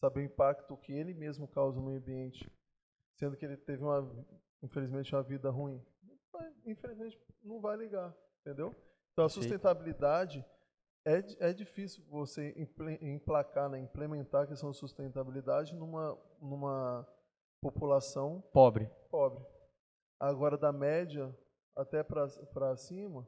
Saber 0.00 0.20
o 0.20 0.24
impacto 0.24 0.76
que 0.76 0.92
ele 0.92 1.14
mesmo 1.14 1.48
causa 1.48 1.80
no 1.80 1.88
ambiente, 1.88 2.48
sendo 3.18 3.36
que 3.36 3.44
ele 3.44 3.56
teve, 3.56 3.82
uma, 3.82 4.06
infelizmente, 4.62 5.14
uma 5.14 5.22
vida 5.22 5.50
ruim. 5.50 5.82
Infelizmente, 6.66 7.18
não 7.42 7.60
vai 7.60 7.76
ligar, 7.76 8.14
entendeu? 8.42 8.74
Então 9.12 9.24
a 9.24 9.28
sustentabilidade 9.30 10.44
é, 11.06 11.48
é 11.48 11.52
difícil 11.52 12.04
você 12.10 12.54
emplacar, 13.00 13.70
né, 13.70 13.78
implementar 13.78 14.42
a 14.42 14.46
questão 14.46 14.70
de 14.70 14.76
sustentabilidade 14.76 15.74
numa, 15.74 16.18
numa 16.40 17.08
população 17.62 18.42
pobre. 18.52 18.90
Pobre. 19.16 19.42
Agora 20.20 20.58
da 20.58 20.70
média 20.70 21.34
até 21.74 22.02
para 22.02 22.76
cima, 22.76 23.26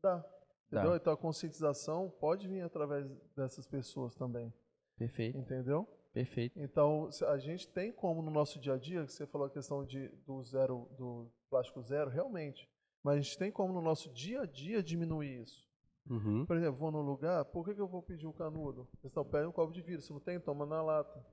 dá. 0.00 0.24
Entendeu? 0.68 0.90
Dá. 0.90 0.96
Então 0.96 1.12
a 1.12 1.16
conscientização 1.16 2.08
pode 2.20 2.46
vir 2.46 2.60
através 2.60 3.10
dessas 3.34 3.66
pessoas 3.66 4.14
também. 4.14 4.54
Perfeito. 4.96 5.36
Entendeu? 5.36 5.88
Perfeito. 6.12 6.56
Então 6.56 7.08
a 7.26 7.36
gente 7.36 7.66
tem 7.68 7.90
como 7.90 8.22
no 8.22 8.30
nosso 8.30 8.60
dia 8.60 8.74
a 8.74 8.78
dia, 8.78 9.04
que 9.04 9.12
você 9.12 9.26
falou 9.26 9.48
a 9.48 9.50
questão 9.50 9.84
de, 9.84 10.06
do 10.24 10.40
zero, 10.44 10.88
do 10.96 11.28
plástico 11.50 11.82
zero, 11.82 12.08
realmente. 12.08 12.70
Mas 13.02 13.16
a 13.16 13.20
gente 13.20 13.38
tem 13.38 13.50
como 13.50 13.72
no 13.72 13.82
nosso 13.82 14.12
dia 14.12 14.42
a 14.42 14.46
dia 14.46 14.80
diminuir 14.84 15.42
isso. 15.42 15.68
Uhum. 16.08 16.46
Por 16.46 16.56
exemplo, 16.56 16.78
vou 16.78 16.92
num 16.92 17.02
lugar, 17.02 17.44
por 17.46 17.64
que, 17.64 17.74
que 17.74 17.80
eu 17.80 17.88
vou 17.88 18.04
pedir 18.04 18.28
um 18.28 18.32
canudo? 18.32 18.88
Eles 19.02 19.06
estão 19.06 19.24
pede 19.24 19.48
um 19.48 19.52
copo 19.52 19.72
de 19.72 19.82
vidro. 19.82 20.00
Se 20.00 20.12
não 20.12 20.20
tem, 20.20 20.38
toma 20.38 20.64
na 20.64 20.80
lata. 20.80 21.26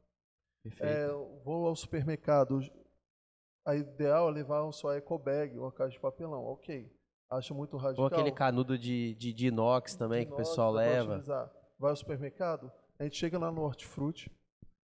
É, 0.80 1.08
vou 1.44 1.68
ao 1.68 1.76
supermercado, 1.76 2.60
a 3.66 3.76
ideal 3.76 4.30
é 4.30 4.32
levar 4.32 4.72
só 4.72 4.94
eco 4.94 5.18
bag, 5.18 5.58
uma 5.58 5.72
caixa 5.72 5.94
de 5.94 6.00
papelão, 6.00 6.44
ok. 6.46 6.92
Acho 7.30 7.56
muito 7.56 7.76
radical. 7.76 8.06
Ou 8.06 8.08
aquele 8.08 8.32
canudo 8.32 8.78
de, 8.78 9.16
de, 9.16 9.34
de 9.34 9.48
inox 9.48 9.96
também 9.96 10.20
de 10.20 10.26
que 10.28 10.34
inox, 10.34 10.48
o 10.48 10.50
pessoal 10.50 10.72
leva. 10.72 11.52
Vai 11.80 11.90
ao 11.90 11.96
supermercado, 11.96 12.72
a 13.00 13.04
gente 13.04 13.18
chega 13.18 13.38
lá 13.38 13.52
no 13.52 13.62
hortifruti, 13.64 14.32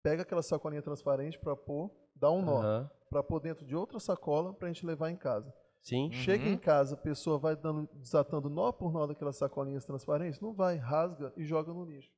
pega 0.04 0.22
aquela 0.22 0.44
sacolinha 0.44 0.82
transparente 0.82 1.40
para 1.40 1.56
pôr, 1.56 1.90
dá 2.16 2.30
um 2.30 2.42
nó, 2.42 2.62
uhum. 2.62 2.90
para 3.10 3.24
pôr 3.24 3.40
dentro 3.40 3.66
de 3.66 3.76
outra 3.76 4.00
sacola 4.00 4.54
para 4.54 4.68
a 4.68 4.72
gente 4.72 4.86
levar 4.86 5.10
em 5.10 5.16
casa. 5.16 5.52
Sim. 5.82 6.12
Chega 6.12 6.44
uhum. 6.44 6.52
em 6.52 6.58
casa, 6.58 6.96
a 6.96 6.98
pessoa 6.98 7.40
vai 7.40 7.56
dando, 7.56 7.88
desatando 7.96 8.50
nó 8.50 8.72
por 8.74 8.92
nó 8.92 9.08
daquelas 9.08 9.38
sacolinhas 9.38 9.86
transparentes, 9.86 10.40
não 10.42 10.54
vai, 10.54 10.76
rasga 10.76 11.32
e 11.38 11.46
joga 11.46 11.74
no 11.74 11.86
lixo. 11.86 12.12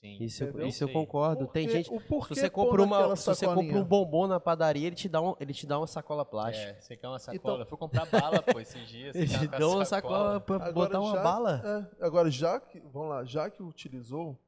Sim. 0.00 0.16
Isso, 0.18 0.44
eu, 0.44 0.66
isso 0.66 0.82
eu 0.82 0.88
concordo. 0.88 1.44
Porque, 1.44 1.60
Tem 1.60 1.68
gente. 1.68 1.90
se 1.90 2.28
você 2.30 2.48
compra 2.48 2.82
uma, 2.82 3.14
se 3.16 3.26
você 3.26 3.46
compra 3.46 3.76
um 3.76 3.84
bombom 3.84 4.26
na 4.26 4.40
padaria, 4.40 4.86
ele 4.86 4.96
te 4.96 5.10
dá 5.10 5.20
um, 5.20 5.36
ele 5.38 5.52
te 5.52 5.66
dá 5.66 5.78
uma 5.78 5.86
sacola 5.86 6.24
plástica. 6.24 6.70
É, 6.70 6.80
você 6.80 6.96
quer 6.96 7.06
uma 7.06 7.18
sacola? 7.18 7.36
Então, 7.36 7.58
eu 7.58 7.66
fui 7.66 7.76
comprar 7.76 8.06
bala, 8.06 8.42
pô, 8.42 8.58
esses 8.58 8.88
dias. 8.88 9.14
Ele 9.14 9.28
te 9.28 9.46
dá 9.46 9.68
uma 9.68 9.84
sacola, 9.84 10.40
para 10.40 10.58
pra 10.58 10.72
botar 10.72 11.00
uma 11.00 11.16
já, 11.16 11.22
bala. 11.22 11.88
É, 12.00 12.06
agora, 12.06 12.30
já 12.30 12.58
que, 12.58 12.80
vamos 12.80 13.10
lá, 13.10 13.24
já 13.24 13.50
que 13.50 13.62
utilizou, 13.62 14.38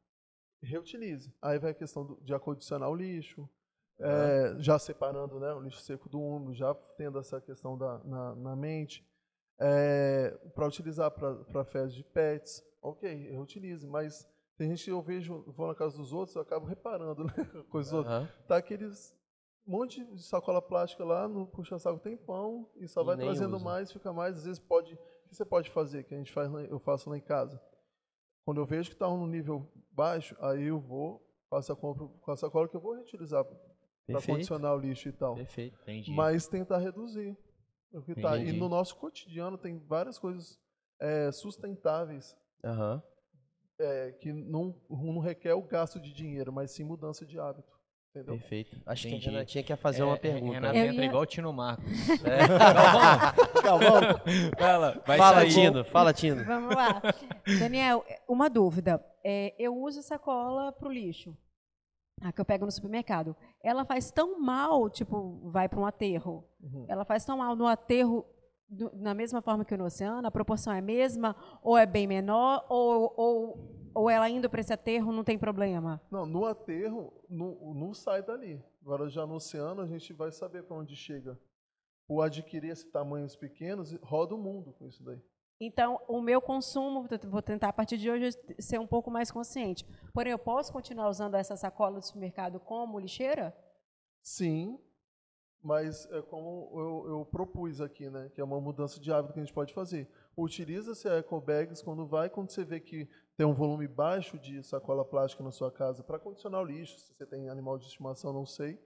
reutilize. 0.62 1.30
Aí 1.42 1.58
vai 1.58 1.72
a 1.72 1.74
questão 1.74 2.06
do, 2.06 2.18
de 2.22 2.32
acondicionar 2.32 2.88
o 2.88 2.94
lixo, 2.94 3.46
é, 4.00 4.56
já 4.58 4.78
separando 4.78 5.38
né, 5.38 5.52
o 5.52 5.60
lixo 5.60 5.82
seco 5.82 6.08
do 6.08 6.18
úmido, 6.18 6.54
já 6.54 6.74
tendo 6.96 7.18
essa 7.18 7.40
questão 7.42 7.76
da, 7.76 7.98
na, 8.04 8.34
na 8.36 8.56
mente. 8.56 9.06
É, 9.60 10.30
para 10.54 10.66
utilizar 10.66 11.10
para 11.10 11.64
fezes 11.66 11.94
de 11.94 12.02
pets, 12.02 12.64
ok, 12.80 13.30
reutilize, 13.30 13.86
mas 13.86 14.26
tem 14.56 14.68
gente 14.68 14.84
que 14.84 14.90
eu 14.90 15.02
vejo, 15.02 15.44
vou 15.48 15.66
na 15.66 15.74
casa 15.74 15.96
dos 15.96 16.12
outros, 16.12 16.36
eu 16.36 16.42
acabo 16.42 16.66
reparando, 16.66 17.24
né? 17.26 17.32
Coisas 17.70 17.92
uhum. 17.92 17.98
outras. 17.98 18.28
Tá 18.46 18.56
aqueles 18.56 19.14
monte 19.66 20.04
de 20.04 20.22
sacola 20.22 20.60
plástica 20.60 21.04
lá 21.04 21.28
no 21.28 21.46
puxa-saco 21.46 22.00
tem 22.00 22.16
pão 22.16 22.68
e 22.76 22.88
só 22.88 23.02
e 23.02 23.04
vai 23.04 23.16
trazendo 23.16 23.56
usa. 23.56 23.64
mais, 23.64 23.92
fica 23.92 24.12
mais. 24.12 24.38
Às 24.38 24.44
vezes 24.44 24.58
pode. 24.58 24.94
O 24.94 25.28
que 25.28 25.36
você 25.36 25.44
pode 25.44 25.70
fazer? 25.70 26.04
Que 26.04 26.14
a 26.14 26.18
gente 26.18 26.32
faz, 26.32 26.50
eu 26.68 26.78
faço 26.78 27.08
lá 27.08 27.16
em 27.16 27.22
casa. 27.22 27.60
Quando 28.44 28.60
eu 28.60 28.66
vejo 28.66 28.90
que 28.90 28.94
está 28.96 29.08
no 29.08 29.26
nível 29.26 29.70
baixo, 29.92 30.36
aí 30.40 30.64
eu 30.64 30.80
vou, 30.80 31.24
faço 31.48 31.72
a 31.72 31.76
compra 31.76 32.06
com 32.06 32.30
a 32.30 32.36
sacola 32.36 32.68
que 32.68 32.76
eu 32.76 32.80
vou 32.80 32.94
reutilizar 32.94 33.44
para 33.44 34.22
condicionar 34.26 34.74
o 34.74 34.78
lixo 34.78 35.08
e 35.08 35.12
tal. 35.12 35.36
Perfeito, 35.36 35.78
entendi. 35.82 36.10
Mas 36.10 36.48
tentar 36.48 36.78
reduzir. 36.78 37.36
O 37.92 38.02
que 38.02 38.14
tá. 38.14 38.36
E 38.36 38.52
no 38.52 38.68
nosso 38.68 38.96
cotidiano 38.96 39.56
tem 39.56 39.78
várias 39.78 40.18
coisas 40.18 40.60
é, 41.00 41.30
sustentáveis. 41.30 42.36
Uhum 42.64 43.00
é, 43.78 44.12
que 44.12 44.32
não, 44.32 44.74
não 44.88 45.18
requer 45.18 45.54
o 45.54 45.62
gasto 45.62 46.00
de 46.00 46.12
dinheiro, 46.12 46.52
mas 46.52 46.70
sim 46.70 46.84
mudança 46.84 47.24
de 47.26 47.38
hábito. 47.38 47.72
Entendeu? 48.14 48.36
Perfeito. 48.36 48.76
Acho 48.84 49.08
Entendi. 49.08 49.22
que 49.22 49.28
a 49.28 49.32
Renatinha 49.32 49.64
quer 49.64 49.76
fazer 49.76 50.02
é, 50.02 50.04
uma 50.04 50.18
pergunta. 50.18 50.52
Renato 50.52 50.76
ia... 50.76 50.86
entra 50.86 51.04
igual 51.04 51.22
o 51.22 51.26
Tino 51.26 51.52
Marcos. 51.52 51.84
É. 52.24 53.62
Calvão. 53.62 54.00
Fala, 54.58 55.02
vai 55.06 55.16
fala 55.16 55.46
Tino. 55.46 55.84
Fala, 55.84 56.12
Tino. 56.12 56.44
Vamos 56.44 56.74
lá. 56.74 57.00
Daniel, 57.58 58.04
uma 58.28 58.50
dúvida. 58.50 59.02
É, 59.24 59.54
eu 59.58 59.74
uso 59.74 60.02
sacola 60.02 60.72
para 60.72 60.88
o 60.88 60.92
lixo, 60.92 61.34
a 62.20 62.32
que 62.32 62.40
eu 62.40 62.44
pego 62.44 62.66
no 62.66 62.72
supermercado. 62.72 63.34
Ela 63.62 63.84
faz 63.84 64.10
tão 64.10 64.38
mal, 64.38 64.90
tipo, 64.90 65.50
vai 65.50 65.68
para 65.68 65.80
um 65.80 65.86
aterro. 65.86 66.44
Uhum. 66.60 66.84
Ela 66.88 67.04
faz 67.06 67.24
tão 67.24 67.38
mal 67.38 67.56
no 67.56 67.66
aterro 67.66 68.26
do- 68.72 68.90
na 68.94 69.14
mesma 69.14 69.40
forma 69.42 69.64
que 69.64 69.76
no 69.76 69.84
oceano? 69.84 70.26
A 70.26 70.30
proporção 70.30 70.72
é 70.72 70.78
a 70.78 70.82
mesma? 70.82 71.36
Ou 71.62 71.76
é 71.76 71.86
bem 71.86 72.06
menor? 72.06 72.64
Ou, 72.68 73.12
ou, 73.16 73.90
ou 73.94 74.10
ela 74.10 74.28
indo 74.28 74.48
para 74.48 74.60
esse 74.60 74.72
aterro 74.72 75.12
não 75.12 75.22
tem 75.22 75.38
problema? 75.38 76.00
Não, 76.10 76.24
no 76.26 76.44
aterro, 76.46 77.12
não, 77.28 77.74
não 77.74 77.94
sai 77.94 78.22
dali. 78.22 78.62
Agora, 78.80 79.08
já 79.08 79.26
no 79.26 79.34
oceano, 79.34 79.82
a 79.82 79.86
gente 79.86 80.12
vai 80.12 80.32
saber 80.32 80.64
para 80.64 80.76
onde 80.76 80.96
chega. 80.96 81.38
Por 82.08 82.22
adquirir 82.22 82.70
esses 82.70 82.90
tamanhos 82.90 83.36
pequenos, 83.36 83.92
roda 84.02 84.34
o 84.34 84.38
mundo 84.38 84.72
com 84.72 84.86
isso 84.86 85.02
daí. 85.04 85.20
Então, 85.60 86.00
o 86.08 86.20
meu 86.20 86.40
consumo, 86.42 87.06
vou 87.28 87.40
tentar 87.40 87.68
a 87.68 87.72
partir 87.72 87.96
de 87.96 88.10
hoje 88.10 88.30
ser 88.58 88.80
um 88.80 88.86
pouco 88.86 89.10
mais 89.10 89.30
consciente. 89.30 89.86
Porém, 90.12 90.32
eu 90.32 90.38
posso 90.38 90.72
continuar 90.72 91.08
usando 91.08 91.36
essa 91.36 91.56
sacola 91.56 92.00
do 92.00 92.04
supermercado 92.04 92.58
como 92.58 92.98
lixeira? 92.98 93.56
Sim, 94.20 94.78
mas 95.62 96.10
é 96.10 96.20
como 96.22 96.70
eu, 96.74 97.10
eu 97.18 97.26
propus 97.26 97.80
aqui, 97.80 98.10
né? 98.10 98.30
Que 98.34 98.40
é 98.40 98.44
uma 98.44 98.60
mudança 98.60 98.98
de 99.00 99.12
hábito 99.12 99.34
que 99.34 99.40
a 99.40 99.44
gente 99.44 99.54
pode 99.54 99.72
fazer. 99.72 100.08
Utiliza-se 100.36 101.08
a 101.08 101.18
ecobags 101.18 101.82
quando 101.82 102.06
vai, 102.06 102.28
quando 102.28 102.50
você 102.50 102.64
vê 102.64 102.80
que 102.80 103.08
tem 103.36 103.46
um 103.46 103.54
volume 103.54 103.86
baixo 103.86 104.38
de 104.38 104.62
sacola 104.62 105.04
plástica 105.04 105.42
na 105.42 105.50
sua 105.50 105.70
casa 105.70 106.02
para 106.02 106.18
condicionar 106.18 106.60
o 106.60 106.64
lixo, 106.64 106.98
se 106.98 107.14
você 107.14 107.26
tem 107.26 107.48
animal 107.48 107.78
de 107.78 107.86
estimação, 107.86 108.32
não 108.32 108.46
sei. 108.46 108.78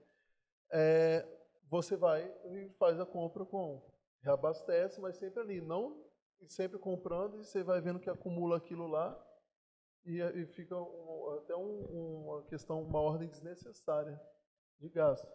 É, 0.71 1.25
você 1.69 1.95
vai 1.95 2.23
e 2.45 2.69
faz 2.77 2.99
a 2.99 3.05
compra 3.05 3.45
com 3.45 3.81
reabastece, 4.21 4.99
mas 4.99 5.15
sempre 5.17 5.41
ali, 5.41 5.61
não 5.61 6.05
sempre 6.47 6.77
comprando 6.77 7.39
e 7.39 7.43
você 7.45 7.63
vai 7.63 7.81
vendo 7.81 7.99
que 7.99 8.09
acumula 8.09 8.57
aquilo 8.57 8.87
lá 8.87 9.17
e, 10.05 10.21
e 10.21 10.45
fica 10.47 10.75
um- 10.75 11.37
até 11.39 11.55
um- 11.55 12.25
uma 12.25 12.43
questão, 12.43 12.81
uma 12.83 12.99
ordem 12.99 13.27
desnecessária 13.27 14.19
de 14.79 14.89
gasto. 14.89 15.27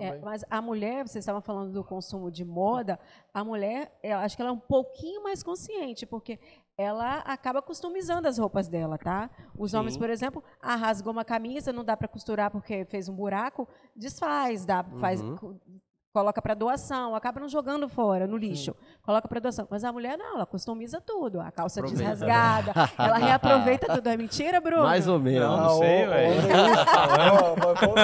É, 0.00 0.18
mas 0.20 0.44
a 0.50 0.60
mulher, 0.62 1.06
vocês 1.06 1.22
estavam 1.22 1.40
falando 1.40 1.72
do 1.72 1.84
consumo 1.84 2.30
de 2.30 2.44
moda, 2.44 2.98
a 3.32 3.44
mulher, 3.44 3.96
eu 4.02 4.18
acho 4.18 4.36
que 4.36 4.42
ela 4.42 4.50
é 4.50 4.54
um 4.54 4.58
pouquinho 4.58 5.22
mais 5.22 5.42
consciente, 5.42 6.04
porque 6.06 6.38
ela 6.76 7.18
acaba 7.18 7.60
customizando 7.60 8.28
as 8.28 8.38
roupas 8.38 8.68
dela, 8.68 8.96
tá? 8.98 9.28
Os 9.56 9.74
homens, 9.74 9.94
Sim. 9.94 9.98
por 10.00 10.10
exemplo, 10.10 10.44
ah, 10.60 10.76
rasgou 10.76 11.12
uma 11.12 11.24
camisa, 11.24 11.72
não 11.72 11.84
dá 11.84 11.96
para 11.96 12.06
costurar 12.08 12.50
porque 12.50 12.84
fez 12.84 13.08
um 13.08 13.14
buraco, 13.14 13.68
desfaz, 13.96 14.64
dá, 14.64 14.84
faz, 15.00 15.20
Uhum. 15.20 15.36
co- 15.36 15.54
coloca 16.12 16.40
para 16.42 16.54
doação, 16.54 17.14
acaba 17.14 17.38
não 17.40 17.48
jogando 17.48 17.88
fora 17.88 18.26
no 18.26 18.36
lixo, 18.36 18.74
coloca 19.02 19.28
para 19.28 19.40
doação. 19.40 19.66
Mas 19.70 19.84
a 19.84 19.92
mulher 19.92 20.16
não, 20.16 20.34
ela 20.36 20.46
customiza 20.46 21.00
tudo, 21.00 21.40
a 21.40 21.50
calça 21.50 21.80
Aproveita. 21.80 22.10
desrasgada, 22.12 22.72
ela 22.98 23.18
reaproveita 23.18 23.86
tudo. 23.94 24.08
É 24.08 24.16
mentira, 24.16 24.60
Bruno? 24.60 24.82
Mais 24.84 25.06
ou 25.06 25.18
menos. 25.18 25.48
Não, 25.48 25.66
Ah, 25.66 25.70
sei, 25.70 26.06
velho. 26.06 26.40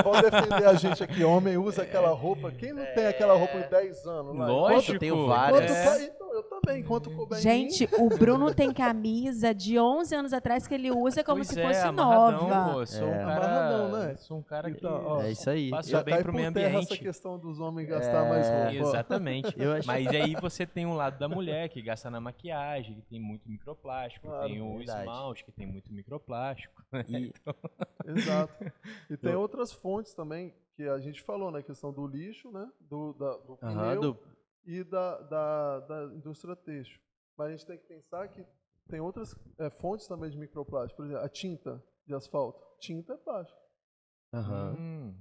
vamos, 0.02 0.22
defender 0.22 0.66
a 0.66 0.74
gente 0.74 1.02
aqui. 1.02 1.24
Homem 1.24 1.56
usa 1.56 1.82
aquela 1.82 2.10
roupa. 2.10 2.50
Quem 2.52 2.72
não 2.72 2.84
tem 2.94 3.06
aquela 3.06 3.34
roupa 3.34 3.58
de 3.60 3.68
10 3.70 4.06
anos? 4.06 4.36
Lógico. 4.36 4.92
Eu 4.94 4.98
tenho 4.98 5.26
várias. 5.26 5.70
enquanto 5.70 5.76
É. 5.76 6.23
então, 6.38 6.56
eu 6.56 6.60
também, 6.60 6.80
enquanto 6.80 7.10
couber 7.10 7.38
em 7.38 7.42
Gente, 7.42 7.88
o 7.98 8.08
Bruno 8.08 8.54
tem 8.54 8.72
camisa 8.72 9.54
de 9.54 9.78
11 9.78 10.14
anos 10.14 10.32
atrás 10.32 10.66
que 10.66 10.74
ele 10.74 10.90
usa 10.90 11.22
como 11.22 11.36
Pois 11.38 11.48
se 11.48 11.60
é, 11.60 11.66
fosse 11.66 11.90
nova. 11.92 12.72
Pô, 12.72 12.86
sou 12.86 13.06
um 13.06 13.14
É. 13.14 13.18
cara, 13.18 13.34
Amarradão, 13.46 13.92
né? 13.92 14.16
Sou 14.16 14.38
um 14.38 14.42
cara 14.42 14.70
que 14.70 14.76
Então, 14.78 15.04
ó, 15.04 15.22
É 15.22 15.30
isso 15.32 15.48
aí. 15.50 15.70
Passa 15.70 16.02
bem 16.02 16.22
pro 16.22 16.32
meio 16.32 16.52
terra 16.52 16.68
essa 16.68 16.78
ambiente. 16.78 16.98
questão 16.98 17.38
dos 17.38 17.60
homens 17.60 17.88
gastar 17.88 18.28
mais 18.28 18.48
roupa. 18.48 18.72
Exatamente. 18.88 19.54
Eu 19.56 19.72
acho- 19.72 19.86
Mas 19.86 20.06
aí 20.08 20.34
você 20.40 20.66
tem 20.66 20.84
um 20.86 20.94
lado 20.94 21.18
da 21.18 21.28
mulher 21.28 21.68
que 21.68 21.80
gasta 21.82 22.10
na 22.10 22.20
maquiagem, 22.20 22.96
que 22.96 23.02
tem 23.02 23.20
muito 23.20 23.48
microplástico, 23.48 24.26
Claro, 24.28 24.46
tem 24.48 24.60
o 24.60 24.76
verdade. 24.78 25.00
esmalte 25.00 25.44
que 25.44 25.52
tem 25.52 25.66
muito 25.66 25.92
microplástico. 25.92 26.82
E- 27.08 27.32
Exato. 28.06 28.52
E 29.10 29.16
tem 29.16 29.34
outras 29.34 29.72
fontes 29.72 30.14
também 30.14 30.52
que 30.76 30.82
a 30.88 30.98
gente 30.98 31.22
falou, 31.22 31.50
né? 31.50 31.60
A 31.60 31.62
questão 31.62 31.92
do 31.92 32.06
lixo, 32.06 32.50
né? 32.50 32.68
Do, 32.80 33.12
da, 33.14 33.36
do 33.38 33.58
Aham, 33.62 33.88
pneu 33.90 34.00
do- 34.00 34.18
e 34.64 34.82
da, 34.84 35.20
da, 35.22 35.80
da 35.80 36.04
indústria 36.14 36.56
têxtil. 36.56 37.00
Mas 37.36 37.48
a 37.48 37.50
gente 37.50 37.66
tem 37.66 37.78
que 37.78 37.86
pensar 37.86 38.28
que 38.28 38.44
tem 38.88 39.00
outras 39.00 39.34
é, 39.58 39.68
fontes 39.70 40.06
também 40.06 40.30
de 40.30 40.38
microplástico. 40.38 40.96
Por 40.98 41.06
exemplo, 41.06 41.24
a 41.24 41.28
tinta 41.28 41.82
de 42.06 42.14
asfalto. 42.14 42.60
Tinta 42.78 43.14
é 43.14 43.16
plástico. 43.16 43.58
Aham. 44.32 44.76
Hum, 44.78 45.14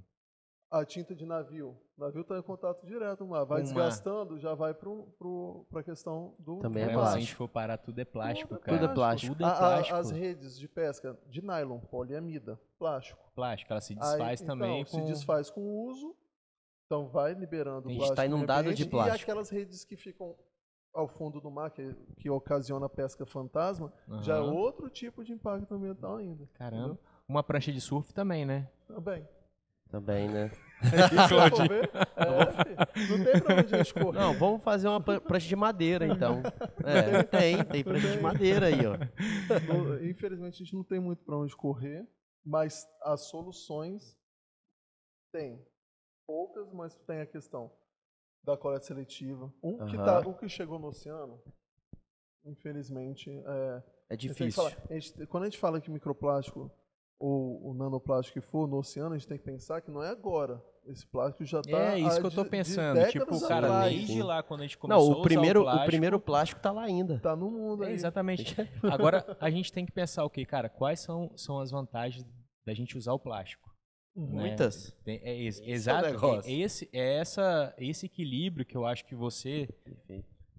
A 0.70 0.84
tinta 0.84 1.14
de 1.14 1.24
navio. 1.24 1.76
O 1.96 2.00
navio 2.00 2.22
está 2.22 2.36
em 2.36 2.42
contato 2.42 2.84
direto 2.84 3.18
com 3.18 3.24
o 3.26 3.28
mar. 3.28 3.44
Vai 3.44 3.58
mar. 3.60 3.64
desgastando, 3.64 4.38
já 4.38 4.54
vai 4.54 4.74
para 4.74 4.90
a 4.90 5.82
questão 5.84 6.34
do 6.38 6.58
Também 6.58 6.82
é 6.82 6.86
do 6.86 6.90
Se 6.92 6.96
a 6.96 6.98
plástico. 7.00 7.20
gente 7.20 7.34
for 7.36 7.48
parar, 7.48 7.78
tudo 7.78 7.98
é 8.00 8.04
plástico, 8.04 8.48
Tudo 8.48 8.58
é 8.58 8.62
cara. 8.64 8.78
Tudo 8.78 8.90
é 8.90 8.94
plástico. 8.94 9.32
Tudo 9.34 9.44
é 9.44 9.46
A- 9.46 9.52
a- 9.52 9.58
plástico. 9.58 9.96
as 9.98 10.10
redes 10.10 10.58
de 10.58 10.66
pesca 10.68 11.16
de 11.28 11.40
nylon, 11.42 11.78
poliamida, 11.80 12.60
plástico. 12.78 13.20
Plástico, 13.34 13.72
ela 13.72 13.80
se 13.80 13.92
Aí, 13.92 13.98
desfaz 14.00 14.40
então, 14.42 14.56
também 14.58 14.84
se 14.84 14.98
com... 14.98 15.04
desfaz 15.06 15.50
com 15.50 15.60
o 15.60 15.84
uso, 15.86 16.16
então 16.86 17.08
vai 17.08 17.34
liberando 17.34 17.88
A 17.88 17.92
gente 17.92 17.98
plástico 17.98 18.16
tá 18.16 18.28
no 18.28 18.36
inundado 18.36 18.74
de 18.74 18.84
plástico. 18.86 19.18
E 19.18 19.22
aquelas 19.22 19.50
redes 19.50 19.84
que 19.84 19.96
ficam 19.96 20.36
ao 20.92 21.08
fundo 21.08 21.40
do 21.40 21.50
mar, 21.50 21.70
que, 21.70 21.92
que 22.18 22.30
ocasiona 22.30 22.86
a 22.86 22.88
pesca 22.88 23.26
fantasma, 23.26 23.92
já 24.22 24.36
é 24.36 24.40
outro 24.40 24.88
tipo 24.88 25.24
de 25.24 25.32
impacto 25.32 25.74
ambiental 25.74 26.16
ainda. 26.16 26.48
Caramba. 26.54 26.98
Uma 27.28 27.42
prancha 27.42 27.72
de 27.72 27.80
surf 27.80 28.12
também, 28.14 28.44
né? 28.44 28.68
entendeu? 28.84 28.96
Também. 29.02 29.28
Também, 29.90 30.28
né? 30.28 30.50
É, 30.84 31.08
filho, 32.92 33.16
não 33.18 33.24
tem 33.24 33.40
pra 33.40 33.54
onde 33.56 33.74
a 33.74 33.78
gente 33.78 33.94
correr. 33.94 34.18
Não, 34.18 34.34
vamos 34.34 34.62
fazer 34.62 34.86
uma 34.88 35.00
pran- 35.00 35.20
prancha 35.20 35.48
de 35.48 35.56
madeira, 35.56 36.06
então. 36.06 36.42
É, 36.84 37.22
tem, 37.22 37.64
tem 37.64 37.82
prancha 37.82 38.10
de 38.10 38.20
madeira 38.20 38.66
aí, 38.66 38.80
ó. 38.86 38.94
Infelizmente 40.04 40.54
a 40.54 40.58
gente 40.64 40.74
não 40.74 40.84
tem 40.84 41.00
muito 41.00 41.24
para 41.24 41.36
onde 41.38 41.56
correr, 41.56 42.06
mas 42.44 42.86
as 43.02 43.22
soluções 43.28 44.14
tem. 45.32 45.64
Poucas, 46.26 46.72
mas 46.72 46.94
tem 47.06 47.20
a 47.20 47.26
questão 47.26 47.70
da 48.42 48.56
coleta 48.56 48.84
seletiva. 48.84 49.52
Um 49.62 49.78
que, 49.86 49.96
Aham. 49.96 50.04
tá, 50.22 50.28
o 50.28 50.34
que 50.34 50.48
chegou 50.48 50.78
no 50.78 50.88
oceano, 50.88 51.40
infelizmente, 52.44 53.30
é, 53.30 53.82
É 54.10 54.14
a 54.14 54.16
que 54.16 54.28
difícil. 54.28 54.52
falar- 54.52 54.76
a 54.90 54.94
gente- 54.94 55.26
quando 55.26 55.44
a 55.44 55.46
gente 55.46 55.58
fala 55.58 55.80
que 55.80 55.90
microplástico 55.90 56.70
ou 57.18 57.70
o 57.70 57.74
nanoplástico 57.74 58.40
que 58.40 58.46
for 58.46 58.66
no 58.68 58.78
oceano, 58.78 59.14
a 59.14 59.18
gente 59.18 59.28
tem 59.28 59.38
que 59.38 59.44
pensar 59.44 59.80
que 59.80 59.90
não 59.90 60.02
é 60.02 60.08
agora. 60.10 60.62
Esse 60.86 61.06
plástico 61.06 61.44
já 61.46 61.60
está 61.60 61.78
É 61.78 61.98
isso 61.98 62.20
que 62.20 62.26
eu 62.26 62.30
tô 62.30 62.44
pensando. 62.44 63.06
Tipo, 63.08 63.40
cara, 63.48 63.66
atrás, 63.68 63.94
desde 63.94 64.22
lá 64.22 64.42
quando 64.42 64.60
a 64.60 64.64
gente 64.64 64.76
Não, 64.76 64.80
começou 64.98 65.16
o 65.16 65.20
a 65.20 65.22
primeiro, 65.22 65.60
usar 65.60 65.70
o 65.70 65.72
plástico, 65.72 65.88
o 65.88 65.90
primeiro 65.90 66.20
plástico 66.20 66.60
tá 66.60 66.72
lá 66.72 66.82
ainda. 66.82 67.18
Tá 67.20 67.34
no 67.34 67.50
mundo 67.50 67.84
É, 67.84 67.86
aí. 67.88 67.94
exatamente. 67.94 68.54
Agora, 69.00 69.24
a 69.40 69.48
gente 69.48 69.72
tem 69.72 69.86
que 69.86 69.92
pensar 69.92 70.24
o 70.24 70.30
quê, 70.30 70.44
cara? 70.44 70.68
Quais 70.68 71.00
são, 71.00 71.32
são 71.38 71.58
as 71.58 71.70
vantagens 71.70 72.26
da 72.66 72.74
gente 72.74 72.98
usar 72.98 73.14
o 73.14 73.18
plástico? 73.18 73.73
Né? 74.16 74.40
Muitas. 74.42 74.92
Tem- 75.04 75.20
é, 75.24 75.34
ex- 75.36 75.58
Esse 75.58 75.70
é 75.70 75.72
exato. 75.72 76.08
negócio. 76.10 76.50
É, 76.50 76.54
esse, 76.54 76.88
é 76.92 77.16
essa, 77.18 77.74
esse 77.78 78.06
equilíbrio 78.06 78.64
que 78.64 78.76
eu 78.76 78.86
acho 78.86 79.04
que 79.04 79.14
você 79.14 79.68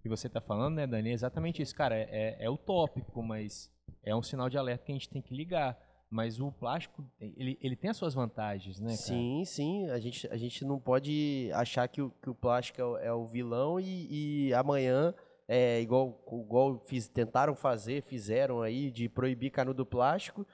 que 0.01 0.09
você 0.09 0.29
tá 0.29 0.39
falando, 0.39 0.75
né, 0.75 0.85
Dani? 0.85 1.09
É 1.09 1.13
exatamente 1.13 1.61
isso, 1.63 1.73
cara. 1.73 1.95
É, 1.95 2.07
é, 2.11 2.37
é 2.45 2.49
utópico, 2.49 3.23
mas 3.23 3.71
é 4.03 4.15
um 4.15 4.21
sinal 4.21 4.49
de 4.49 4.57
alerta 4.57 4.85
que 4.85 4.91
a 4.91 4.95
gente 4.95 5.09
tem 5.09 5.21
que 5.21 5.33
ligar. 5.33 5.79
Mas 6.07 6.39
o 6.39 6.51
plástico, 6.51 7.03
ele, 7.19 7.57
ele 7.59 7.75
tem 7.75 7.89
as 7.89 7.97
suas 7.97 8.13
vantagens, 8.13 8.79
né, 8.79 8.89
cara? 8.89 8.97
Sim, 8.97 9.43
sim. 9.45 9.89
A 9.89 9.99
gente, 9.99 10.27
a 10.27 10.37
gente 10.37 10.63
não 10.63 10.79
pode 10.79 11.49
achar 11.53 11.87
que 11.87 12.01
o, 12.01 12.11
que 12.21 12.29
o 12.29 12.35
plástico 12.35 12.79
é 12.79 12.85
o, 12.85 12.97
é 12.97 13.13
o 13.13 13.25
vilão 13.25 13.79
e, 13.79 14.47
e 14.49 14.53
amanhã, 14.53 15.13
é 15.47 15.81
igual, 15.81 16.23
igual 16.31 16.79
fiz, 16.85 17.07
tentaram 17.07 17.55
fazer, 17.55 18.03
fizeram 18.03 18.61
aí, 18.61 18.91
de 18.91 19.09
proibir 19.09 19.49
canudo 19.49 19.83
plástico. 19.85 20.45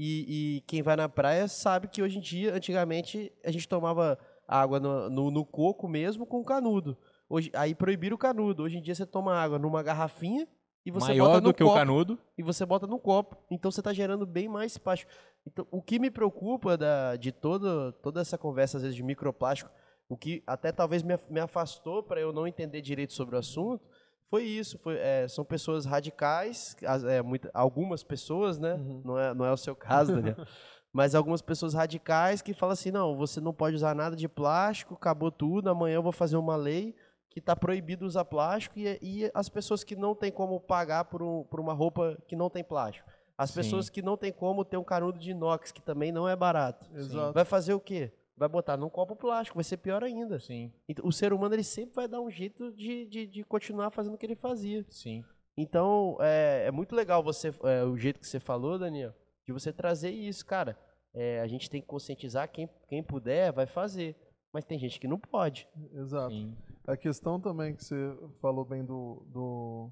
E, 0.00 0.58
e 0.58 0.60
quem 0.60 0.80
vai 0.80 0.94
na 0.94 1.08
praia 1.08 1.48
sabe 1.48 1.88
que 1.88 2.00
hoje 2.00 2.18
em 2.18 2.20
dia, 2.20 2.54
antigamente, 2.54 3.32
a 3.44 3.50
gente 3.50 3.68
tomava 3.68 4.16
água 4.46 4.78
no, 4.78 5.10
no, 5.10 5.30
no 5.32 5.44
coco 5.44 5.88
mesmo 5.88 6.24
com 6.24 6.44
canudo. 6.44 6.96
Hoje, 7.28 7.50
aí 7.52 7.74
proibiram 7.74 8.14
o 8.14 8.18
canudo. 8.18 8.62
Hoje 8.62 8.78
em 8.78 8.80
dia 8.80 8.94
você 8.94 9.04
toma 9.04 9.34
água 9.34 9.58
numa 9.58 9.82
garrafinha 9.82 10.46
e 10.86 10.90
você 10.92 11.08
Maior 11.08 11.26
bota 11.26 11.40
do 11.40 11.48
no 11.48 11.54
que 11.54 11.64
copo 11.64 11.74
o 11.74 11.78
canudo. 11.78 12.18
e 12.38 12.42
você 12.44 12.64
bota 12.64 12.86
no 12.86 12.98
copo. 13.00 13.36
Então 13.50 13.72
você 13.72 13.80
está 13.80 13.92
gerando 13.92 14.24
bem 14.24 14.48
mais 14.48 14.78
plástico. 14.78 15.10
Então, 15.44 15.66
o 15.68 15.82
que 15.82 15.98
me 15.98 16.12
preocupa 16.12 16.76
da, 16.76 17.16
de 17.16 17.32
todo, 17.32 17.90
toda 17.94 18.20
essa 18.20 18.38
conversa, 18.38 18.76
às 18.76 18.84
vezes, 18.84 18.96
de 18.96 19.02
microplástico, 19.02 19.70
o 20.08 20.16
que 20.16 20.44
até 20.46 20.70
talvez 20.70 21.02
me, 21.02 21.18
me 21.28 21.40
afastou 21.40 22.04
para 22.04 22.20
eu 22.20 22.32
não 22.32 22.46
entender 22.46 22.80
direito 22.80 23.12
sobre 23.12 23.34
o 23.34 23.38
assunto, 23.38 23.84
foi 24.30 24.44
isso. 24.44 24.78
Foi, 24.78 24.96
é, 24.96 25.26
são 25.28 25.44
pessoas 25.44 25.84
radicais, 25.84 26.76
as- 26.86 27.04
é, 27.04 27.22
muita- 27.22 27.50
algumas 27.54 28.02
pessoas, 28.02 28.58
né? 28.58 28.74
Uhum. 28.74 29.02
Não, 29.04 29.18
é, 29.18 29.34
não 29.34 29.44
é 29.44 29.52
o 29.52 29.56
seu 29.56 29.74
caso, 29.76 30.14
Daniel. 30.14 30.36
Mas 30.92 31.14
algumas 31.14 31.42
pessoas 31.42 31.74
radicais 31.74 32.40
que 32.42 32.54
falam 32.54 32.72
assim: 32.72 32.90
não, 32.90 33.16
você 33.16 33.40
não 33.40 33.52
pode 33.52 33.76
usar 33.76 33.94
nada 33.94 34.16
de 34.16 34.26
plástico, 34.28 34.94
acabou 34.94 35.30
tudo, 35.30 35.68
amanhã 35.68 35.96
eu 35.96 36.02
vou 36.02 36.12
fazer 36.12 36.36
uma 36.36 36.56
lei 36.56 36.94
que 37.30 37.40
está 37.40 37.54
proibido 37.54 38.06
usar 38.06 38.24
plástico 38.24 38.78
e, 38.78 38.98
e 39.02 39.30
as 39.34 39.48
pessoas 39.50 39.84
que 39.84 39.94
não 39.94 40.14
têm 40.14 40.32
como 40.32 40.58
pagar 40.58 41.04
por, 41.04 41.22
um- 41.22 41.44
por 41.44 41.60
uma 41.60 41.74
roupa 41.74 42.16
que 42.26 42.34
não 42.34 42.48
tem 42.48 42.64
plástico. 42.64 43.06
As 43.36 43.50
Sim. 43.50 43.56
pessoas 43.56 43.88
que 43.90 44.02
não 44.02 44.16
têm 44.16 44.32
como 44.32 44.64
ter 44.64 44.76
um 44.78 44.82
canudo 44.82 45.18
de 45.18 45.30
inox, 45.30 45.70
que 45.70 45.80
também 45.80 46.10
não 46.10 46.26
é 46.28 46.34
barato. 46.34 46.90
Exato. 46.94 47.32
Vai 47.34 47.44
fazer 47.44 47.74
o 47.74 47.78
quê? 47.78 48.10
Vai 48.38 48.48
botar 48.48 48.76
num 48.76 48.88
copo 48.88 49.16
plástico, 49.16 49.56
vai 49.56 49.64
ser 49.64 49.78
pior 49.78 50.04
ainda. 50.04 50.38
Sim, 50.38 50.72
Então, 50.88 51.06
o 51.06 51.12
ser 51.12 51.32
humano 51.32 51.54
ele 51.54 51.64
sempre 51.64 51.94
vai 51.94 52.06
dar 52.06 52.20
um 52.20 52.30
jeito 52.30 52.72
de, 52.72 53.06
de, 53.06 53.26
de 53.26 53.44
continuar 53.44 53.90
fazendo 53.90 54.14
o 54.14 54.18
que 54.18 54.26
ele 54.26 54.36
fazia. 54.36 54.84
sim. 54.88 55.24
Então, 55.60 56.16
é, 56.20 56.66
é 56.66 56.70
muito 56.70 56.94
legal 56.94 57.20
você 57.20 57.52
é, 57.64 57.82
o 57.82 57.96
jeito 57.96 58.20
que 58.20 58.26
você 58.28 58.38
falou, 58.38 58.78
Daniel, 58.78 59.12
de 59.44 59.52
você 59.52 59.72
trazer 59.72 60.10
isso, 60.10 60.46
cara. 60.46 60.78
É, 61.12 61.40
a 61.40 61.48
gente 61.48 61.68
tem 61.68 61.80
que 61.80 61.86
conscientizar 61.88 62.48
quem, 62.48 62.70
quem 62.88 63.02
puder, 63.02 63.52
vai 63.52 63.66
fazer. 63.66 64.14
Mas 64.52 64.64
tem 64.64 64.78
gente 64.78 65.00
que 65.00 65.08
não 65.08 65.18
pode. 65.18 65.68
Exato. 65.94 66.30
sim. 66.30 66.56
A 66.86 66.96
questão 66.96 67.40
também 67.40 67.74
que 67.74 67.84
você 67.84 68.16
falou 68.40 68.64
bem 68.64 68.84
do, 68.84 69.26
do, 69.26 69.90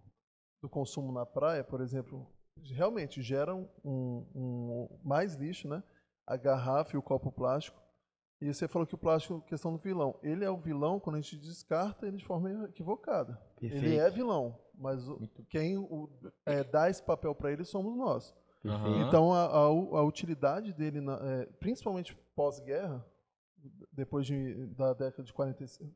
do 0.63 0.69
consumo 0.69 1.13
na 1.13 1.27
praia, 1.27 1.65
por 1.65 1.81
exemplo, 1.81 2.27
realmente 2.63 3.21
geram 3.21 3.69
um, 3.85 4.25
um, 4.35 5.01
mais 5.05 5.35
lixo, 5.35 5.69
né? 5.69 5.83
A 6.27 6.37
garrafa 6.37 6.95
e 6.95 6.99
o 6.99 7.03
copo 7.03 7.31
plástico. 7.31 7.79
E 8.41 8.53
você 8.53 8.68
falou 8.68 8.87
que 8.87 8.95
o 8.95 8.99
plástico, 8.99 9.41
questão 9.43 9.72
do 9.72 9.78
vilão. 9.78 10.18
Ele 10.22 10.45
é 10.45 10.51
o 10.51 10.57
vilão 10.59 11.01
quando 11.01 11.16
a 11.16 11.20
gente 11.20 11.37
descarta 11.39 12.07
ele 12.07 12.18
de 12.18 12.24
forma 12.24 12.64
equivocada. 12.68 13.41
Perfeito. 13.59 13.84
Ele 13.84 13.97
é 13.97 14.11
vilão, 14.11 14.59
mas 14.74 15.09
o, 15.09 15.18
quem 15.49 15.78
o, 15.78 16.11
é, 16.45 16.62
dá 16.62 16.91
esse 16.91 17.03
papel 17.03 17.34
para 17.34 17.51
ele 17.51 17.64
somos 17.64 17.97
nós. 17.97 18.34
Aham. 18.64 19.07
Então 19.09 19.32
a, 19.32 19.45
a, 19.47 19.57
a 19.64 20.03
utilidade 20.03 20.72
dele, 20.74 21.01
na- 21.01 21.18
é, 21.22 21.47
principalmente 21.59 22.14
pós-guerra, 22.34 23.03
depois 23.91 24.26
de, 24.26 24.66
da 24.74 24.93
década 24.93 25.22
de 25.24 25.32
45, 25.32 25.91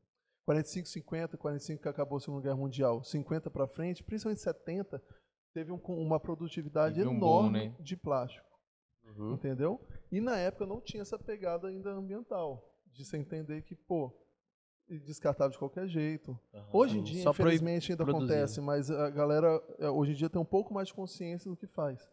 45, 0.47 0.88
50, 0.88 1.36
45 1.36 1.82
que 1.82 1.88
acabou 1.88 2.16
a 2.16 2.20
Segunda 2.20 2.43
Guerra 2.43 2.57
Mundial, 2.57 3.05
50 3.05 3.51
para 3.51 3.66
frente, 3.66 4.03
principalmente 4.03 4.41
70, 4.41 5.03
teve 5.53 5.70
um 5.72 5.76
uma 5.88 6.18
produtividade 6.18 6.95
Teve 6.97 7.07
um 7.09 7.18
boom, 7.20 7.41
enorme 7.41 7.68
né? 7.68 7.74
de 7.80 7.97
plástico, 7.97 8.49
Uhum. 9.17 9.33
entendeu? 9.35 9.81
E 10.11 10.21
na 10.21 10.37
época 10.39 10.67
não 10.67 10.81
tinha 10.81 11.03
essa 11.03 11.19
pegada 11.19 11.69
ainda 11.69 11.91
ambiental, 11.91 12.75
de 12.93 13.05
você 13.05 13.17
entender 13.17 13.63
que, 13.63 13.75
pô, 13.75 14.13
e 14.89 14.99
descartava 14.99 15.53
de 15.53 15.59
qualquer 15.59 15.87
jeito. 15.87 16.37
Hoje 16.73 16.99
em 16.99 17.03
dia, 17.03 17.23
Só 17.23 17.31
infelizmente, 17.31 17.93
ainda 17.93 18.05
produzir. 18.05 18.33
acontece, 18.33 18.61
mas 18.61 18.91
a 18.91 19.09
galera 19.09 19.63
é, 19.79 19.89
hoje 19.89 20.13
em 20.13 20.15
dia 20.17 20.29
tem 20.29 20.41
um 20.41 20.45
pouco 20.45 20.75
mais 20.75 20.89
de 20.89 20.95
consciência 20.95 21.49
do 21.49 21.57
que 21.57 21.69
faz. 21.69 22.11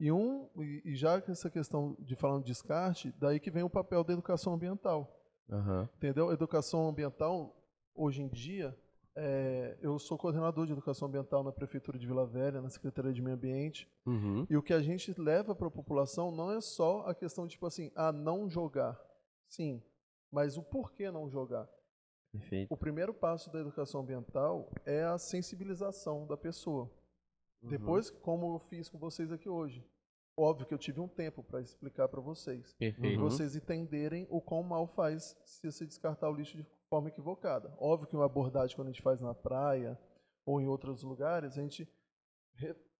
E, 0.00 0.10
um, 0.10 0.48
e, 0.84 0.94
já 0.96 1.20
que 1.20 1.30
essa 1.30 1.48
questão 1.48 1.96
de 2.00 2.16
falando 2.16 2.42
de 2.42 2.48
descarte, 2.52 3.12
daí 3.18 3.38
que 3.38 3.50
vem 3.50 3.62
o 3.62 3.70
papel 3.70 4.02
da 4.02 4.12
educação 4.12 4.52
ambiental. 4.54 5.16
Aham. 5.50 5.88
Entendeu? 5.96 6.32
Educação 6.32 6.88
ambiental, 6.88 7.56
hoje 7.94 8.22
em 8.22 8.28
dia, 8.28 8.76
é, 9.20 9.76
eu 9.82 9.98
sou 9.98 10.16
coordenador 10.16 10.64
de 10.64 10.72
educação 10.72 11.08
ambiental 11.08 11.42
na 11.42 11.50
Prefeitura 11.50 11.98
de 11.98 12.06
Vila 12.06 12.24
Velha, 12.24 12.62
na 12.62 12.70
Secretaria 12.70 13.12
de 13.12 13.20
Meio 13.20 13.34
Ambiente. 13.34 13.90
Uhum. 14.06 14.46
E 14.48 14.56
o 14.56 14.62
que 14.62 14.72
a 14.72 14.80
gente 14.80 15.12
leva 15.20 15.56
para 15.56 15.66
a 15.66 15.70
população 15.70 16.30
não 16.30 16.52
é 16.52 16.60
só 16.60 17.00
a 17.00 17.14
questão 17.14 17.44
de, 17.44 17.52
tipo 17.52 17.66
assim, 17.66 17.90
ah, 17.96 18.12
não 18.12 18.48
jogar. 18.48 18.96
Sim, 19.48 19.82
mas 20.30 20.56
o 20.56 20.62
porquê 20.62 21.10
não 21.10 21.28
jogar. 21.28 21.68
Perfeito. 22.30 22.72
O 22.72 22.76
primeiro 22.76 23.12
passo 23.12 23.50
da 23.50 23.58
educação 23.58 24.02
ambiental 24.02 24.70
é 24.86 25.02
a 25.02 25.18
sensibilização 25.18 26.26
da 26.26 26.36
pessoa. 26.36 26.88
Uhum. 27.60 27.70
Depois, 27.70 28.10
como 28.10 28.54
eu 28.54 28.58
fiz 28.60 28.88
com 28.88 28.98
vocês 28.98 29.32
aqui 29.32 29.48
hoje. 29.48 29.84
Óbvio 30.36 30.66
que 30.66 30.74
eu 30.74 30.78
tive 30.78 31.00
um 31.00 31.08
tempo 31.08 31.42
para 31.42 31.60
explicar 31.60 32.06
para 32.06 32.20
vocês. 32.20 32.72
Para 32.74 32.78
Perfeito. 32.78 33.20
Uhum. 33.20 33.28
vocês 33.28 33.56
entenderem 33.56 34.28
o 34.30 34.40
quão 34.40 34.62
mal 34.62 34.86
faz 34.86 35.36
se 35.44 35.72
você 35.72 35.84
descartar 35.84 36.30
o 36.30 36.34
lixo 36.34 36.56
de 36.56 36.64
forma 36.88 37.08
equivocada. 37.08 37.72
Óbvio 37.78 38.08
que 38.08 38.16
uma 38.16 38.24
abordagem 38.26 38.74
quando 38.74 38.88
a 38.88 38.92
gente 38.92 39.02
faz 39.02 39.20
na 39.20 39.34
praia 39.34 39.98
ou 40.46 40.60
em 40.60 40.66
outros 40.66 41.02
lugares, 41.02 41.56
a 41.58 41.60
gente, 41.62 41.88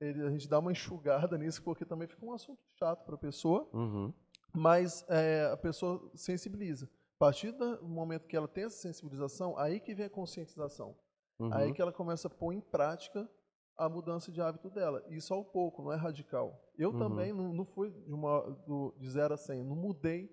a 0.00 0.30
gente 0.30 0.48
dá 0.48 0.58
uma 0.58 0.72
enxugada 0.72 1.36
nisso, 1.38 1.62
porque 1.62 1.84
também 1.84 2.06
fica 2.08 2.24
um 2.24 2.32
assunto 2.32 2.60
chato 2.78 3.04
para 3.04 3.14
a 3.14 3.18
pessoa 3.18 3.68
Uhum. 3.72 4.12
mas 4.54 5.04
é, 5.08 5.50
a 5.52 5.56
pessoa 5.56 6.10
sensibiliza. 6.14 6.86
A 7.16 7.18
partir 7.18 7.50
do 7.52 7.82
momento 7.84 8.28
que 8.28 8.36
ela 8.36 8.46
tem 8.46 8.64
essa 8.64 8.76
sensibilização, 8.76 9.58
aí 9.58 9.80
que 9.80 9.94
vem 9.94 10.06
a 10.06 10.10
conscientização. 10.10 10.96
Uhum. 11.40 11.52
Aí 11.52 11.72
que 11.72 11.82
ela 11.82 11.92
começa 11.92 12.28
a 12.28 12.30
pôr 12.30 12.52
em 12.52 12.60
prática 12.60 13.28
a 13.76 13.88
mudança 13.88 14.30
de 14.30 14.40
hábito 14.40 14.68
dela. 14.70 15.04
Isso 15.08 15.32
ao 15.32 15.44
pouco, 15.44 15.82
não 15.82 15.92
é 15.92 15.96
radical. 15.96 16.60
Eu 16.76 16.90
Uhum. 16.90 16.98
também 16.98 17.32
não, 17.32 17.52
não 17.52 17.64
fui 17.64 17.90
de, 17.90 18.12
uma, 18.12 18.40
do, 18.66 18.94
de 18.98 19.08
0 19.08 19.34
a 19.34 19.36
100, 19.36 19.64
não 19.64 19.74
mudei. 19.76 20.30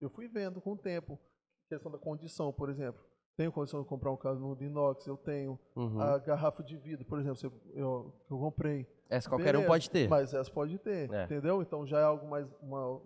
Eu 0.00 0.08
fui 0.10 0.28
vendo 0.28 0.60
com 0.60 0.72
o 0.72 0.76
tempo. 0.76 1.18
Questão 1.70 1.92
da 1.92 1.98
condição, 1.98 2.52
por 2.52 2.68
exemplo. 2.68 3.00
Tenho 3.36 3.52
condição 3.52 3.80
de 3.80 3.88
comprar 3.88 4.10
um 4.10 4.16
canudo 4.16 4.56
de 4.56 4.64
inox, 4.64 5.06
eu 5.06 5.16
tenho. 5.16 5.56
Uhum. 5.76 6.00
A 6.00 6.18
garrafa 6.18 6.64
de 6.64 6.76
vidro, 6.76 7.06
por 7.06 7.20
exemplo, 7.20 7.38
eu, 7.72 8.12
eu, 8.28 8.38
comprei. 8.38 8.88
Essa 9.08 9.28
qualquer 9.30 9.50
um 9.54 9.60
Beleza, 9.60 9.68
pode 9.68 9.88
ter. 9.90 10.08
Mas 10.08 10.34
essa 10.34 10.50
pode 10.50 10.78
ter, 10.78 11.08
É. 11.12 11.24
entendeu? 11.24 11.62
Então 11.62 11.86
já 11.86 12.00
é 12.00 12.02
algo 12.02 12.28
mais 12.28 12.44
uma, 12.60 13.00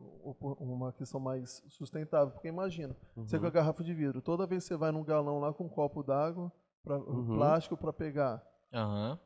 uma 0.58 0.92
questão 0.94 1.20
mais 1.20 1.62
sustentável. 1.68 2.32
Porque 2.32 2.48
imagina, 2.48 2.96
você 3.14 3.38
com 3.38 3.44
a 3.44 3.48
Uhum. 3.48 3.52
garrafa 3.54 3.84
de 3.84 3.92
vidro, 3.92 4.22
toda 4.22 4.46
vez 4.46 4.62
que 4.64 4.68
você 4.68 4.76
vai 4.78 4.90
num 4.90 5.04
galão 5.04 5.38
lá 5.40 5.52
com 5.52 5.64
um 5.64 5.68
copo 5.68 6.02
d'água, 6.02 6.50
um 6.86 6.92
Uhum. 6.94 7.26
plástico 7.36 7.76
para 7.76 7.92
pegar. 7.92 8.42
Aham. 8.72 9.20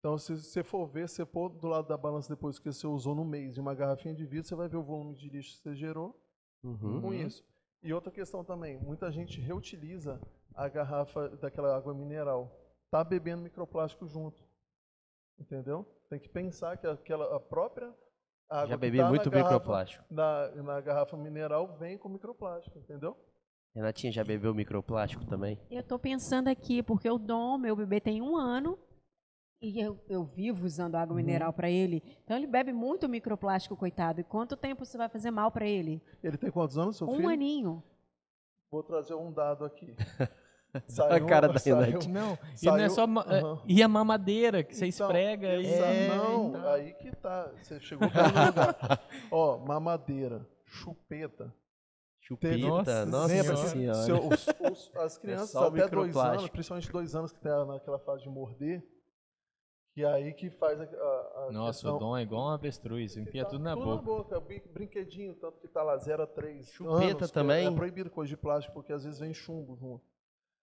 Então, 0.00 0.18
se 0.18 0.36
você 0.36 0.62
for 0.64 0.86
ver, 0.88 1.08
você 1.08 1.24
pôr 1.24 1.50
do 1.50 1.68
lado 1.68 1.86
da 1.86 1.96
balança 1.96 2.28
depois 2.34 2.58
que 2.58 2.72
você 2.72 2.86
usou 2.86 3.14
no 3.14 3.24
mês 3.24 3.54
de 3.54 3.60
uma 3.60 3.74
garrafinha 3.74 4.14
de 4.14 4.26
vidro, 4.26 4.46
você 4.48 4.54
vai 4.56 4.68
ver 4.68 4.76
o 4.76 4.82
volume 4.82 5.14
de 5.14 5.28
lixo 5.28 5.52
que 5.56 5.62
você 5.62 5.74
gerou 5.76 6.20
Uhum. 6.64 7.00
com 7.00 7.14
isso. 7.14 7.44
E 7.82 7.92
outra 7.92 8.10
questão 8.10 8.44
também, 8.44 8.78
muita 8.78 9.10
gente 9.10 9.40
reutiliza 9.40 10.20
a 10.54 10.68
garrafa 10.68 11.28
daquela 11.36 11.76
água 11.76 11.94
mineral. 11.94 12.50
Tá 12.90 13.04
bebendo 13.04 13.42
microplástico 13.42 14.06
junto. 14.06 14.42
Entendeu? 15.38 15.84
Tem 16.08 16.18
que 16.18 16.28
pensar 16.28 16.76
que 16.78 16.86
aquela 16.86 17.36
a 17.36 17.40
própria 17.40 17.92
água 18.48 18.68
Já 18.68 18.74
que 18.74 18.80
bebi 18.80 18.98
tá 18.98 19.04
na 19.04 19.10
muito 19.10 19.30
garrafa- 19.30 19.52
microplástico. 19.54 20.04
Na, 20.10 20.48
na 20.62 20.80
garrafa 20.80 21.16
mineral 21.16 21.76
vem 21.78 21.98
com 21.98 22.08
microplástico, 22.08 22.78
entendeu? 22.78 23.16
Renatinha 23.74 24.10
já 24.10 24.24
bebeu 24.24 24.54
microplástico 24.54 25.26
também? 25.26 25.60
Eu 25.70 25.80
estou 25.80 25.98
pensando 25.98 26.48
aqui, 26.48 26.82
porque 26.82 27.10
o 27.10 27.18
Dom, 27.18 27.58
meu 27.58 27.76
bebê, 27.76 28.00
tem 28.00 28.22
um 28.22 28.34
ano 28.36 28.78
e 29.60 29.80
eu, 29.80 29.98
eu 30.08 30.24
vivo 30.24 30.64
usando 30.66 30.94
água 30.96 31.12
Uhum. 31.16 31.22
mineral 31.22 31.52
para 31.52 31.70
ele. 31.70 32.02
Então 32.24 32.36
ele 32.36 32.46
bebe 32.46 32.72
muito 32.72 33.08
microplástico, 33.08 33.76
coitado. 33.76 34.20
E 34.20 34.24
quanto 34.24 34.56
tempo 34.56 34.82
isso 34.82 34.96
vai 34.98 35.08
fazer 35.08 35.30
mal 35.30 35.50
para 35.50 35.66
ele? 35.66 36.02
Ele 36.22 36.36
tem 36.36 36.50
quantos 36.50 36.76
anos, 36.78 36.96
seu 36.96 37.08
um 37.08 37.16
filho? 37.16 37.28
aninho. 37.28 37.82
Vou 38.70 38.82
trazer 38.82 39.14
um 39.14 39.32
dado 39.32 39.64
aqui. 39.64 39.94
A 41.08 41.20
cara 41.20 41.48
da 41.48 41.58
saiu- 41.58 41.78
Renate. 41.78 42.06
Não, 42.06 42.38
e 42.62 42.66
não 42.66 42.76
é 42.76 42.88
Saiu- 42.90 42.90
só. 42.90 43.04
é, 43.04 43.38
Aham. 43.40 43.62
E 43.66 43.82
a 43.82 43.88
mamadeira 43.88 44.62
que 44.62 44.76
você 44.76 44.86
Então, 44.86 45.06
esfrega 45.06 45.54
e. 45.56 45.66
exa- 45.66 45.86
É, 45.86 46.08
não, 46.08 46.48
então. 46.50 46.68
aí 46.72 46.92
que 46.92 47.16
tá. 47.16 47.50
Você 47.62 47.80
chegou 47.80 48.06
lugar. 48.06 49.00
Ó, 49.32 49.56
mamadeira, 49.58 50.46
chupeta. 50.66 51.50
Chupeta, 52.20 52.58
Nossa 52.58 53.06
nossa, 53.06 53.32
Lembra 53.34 53.56
senhora. 53.56 54.02
seu- 54.02 54.28
os- 54.28 54.46
os- 54.70 54.90
as 54.96 55.16
crianças 55.16 55.50
só 55.50 55.62
o 55.64 55.68
até 55.68 55.88
dois 55.88 56.14
anos, 56.16 56.48
principalmente 56.48 56.90
dois 56.92 57.14
anos 57.14 57.32
que 57.32 57.40
tá 57.40 57.64
naquela 57.64 57.98
fase 58.00 58.24
de 58.24 58.28
morder, 58.28 58.84
que 59.96 60.04
é 60.04 60.12
aí 60.12 60.34
que 60.34 60.50
faz 60.50 60.78
a, 60.78 60.84
a, 60.84 61.48
Nossa, 61.50 61.78
questão- 61.78 61.96
o 61.96 61.98
Dom 61.98 62.18
é 62.18 62.20
igual 62.22 62.48
um 62.48 62.50
avestruz, 62.50 63.16
enfia 63.16 63.44
Tá 63.44 63.48
tudo 63.50 63.64
na 63.64 63.74
boca. 63.74 64.38
brin- 64.38 64.60
Brinquedinho, 64.70 65.34
tanto 65.36 65.58
que 65.58 65.66
tá 65.66 65.82
lá 65.82 65.96
0 65.96 66.22
a 66.22 66.26
3 66.26 66.68
Chupeta 66.70 67.02
anos, 67.16 67.26
que 67.28 67.32
também? 67.32 67.66
É 67.66 67.70
proibido 67.70 68.10
coisa 68.10 68.28
de 68.28 68.36
plástico, 68.36 68.74
porque 68.74 68.92
às 68.92 69.04
vezes 69.04 69.18
vem 69.18 69.32
chumbo 69.32 69.74
junto. 69.74 70.04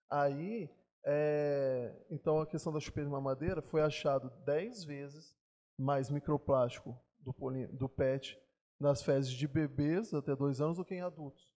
Aí, 0.07 0.69
é, 1.03 1.95
então 2.11 2.41
a 2.41 2.45
questão 2.45 2.71
da 2.71 2.79
chupeta 2.79 3.07
de 3.07 3.11
mamadeira 3.11 3.59
foi 3.63 3.81
achado 3.81 4.29
10 4.45 4.83
vezes 4.83 5.35
mais 5.79 6.11
microplástico 6.11 6.95
do, 7.17 7.33
poli- 7.33 7.65
do 7.65 7.89
PET 7.89 8.39
nas 8.79 9.01
fezes 9.01 9.31
de 9.31 9.47
bebês 9.47 10.13
até 10.13 10.35
2 10.35 10.61
anos 10.61 10.77
do 10.77 10.85
que 10.85 10.93
em 10.93 11.01
adultos. 11.01 11.51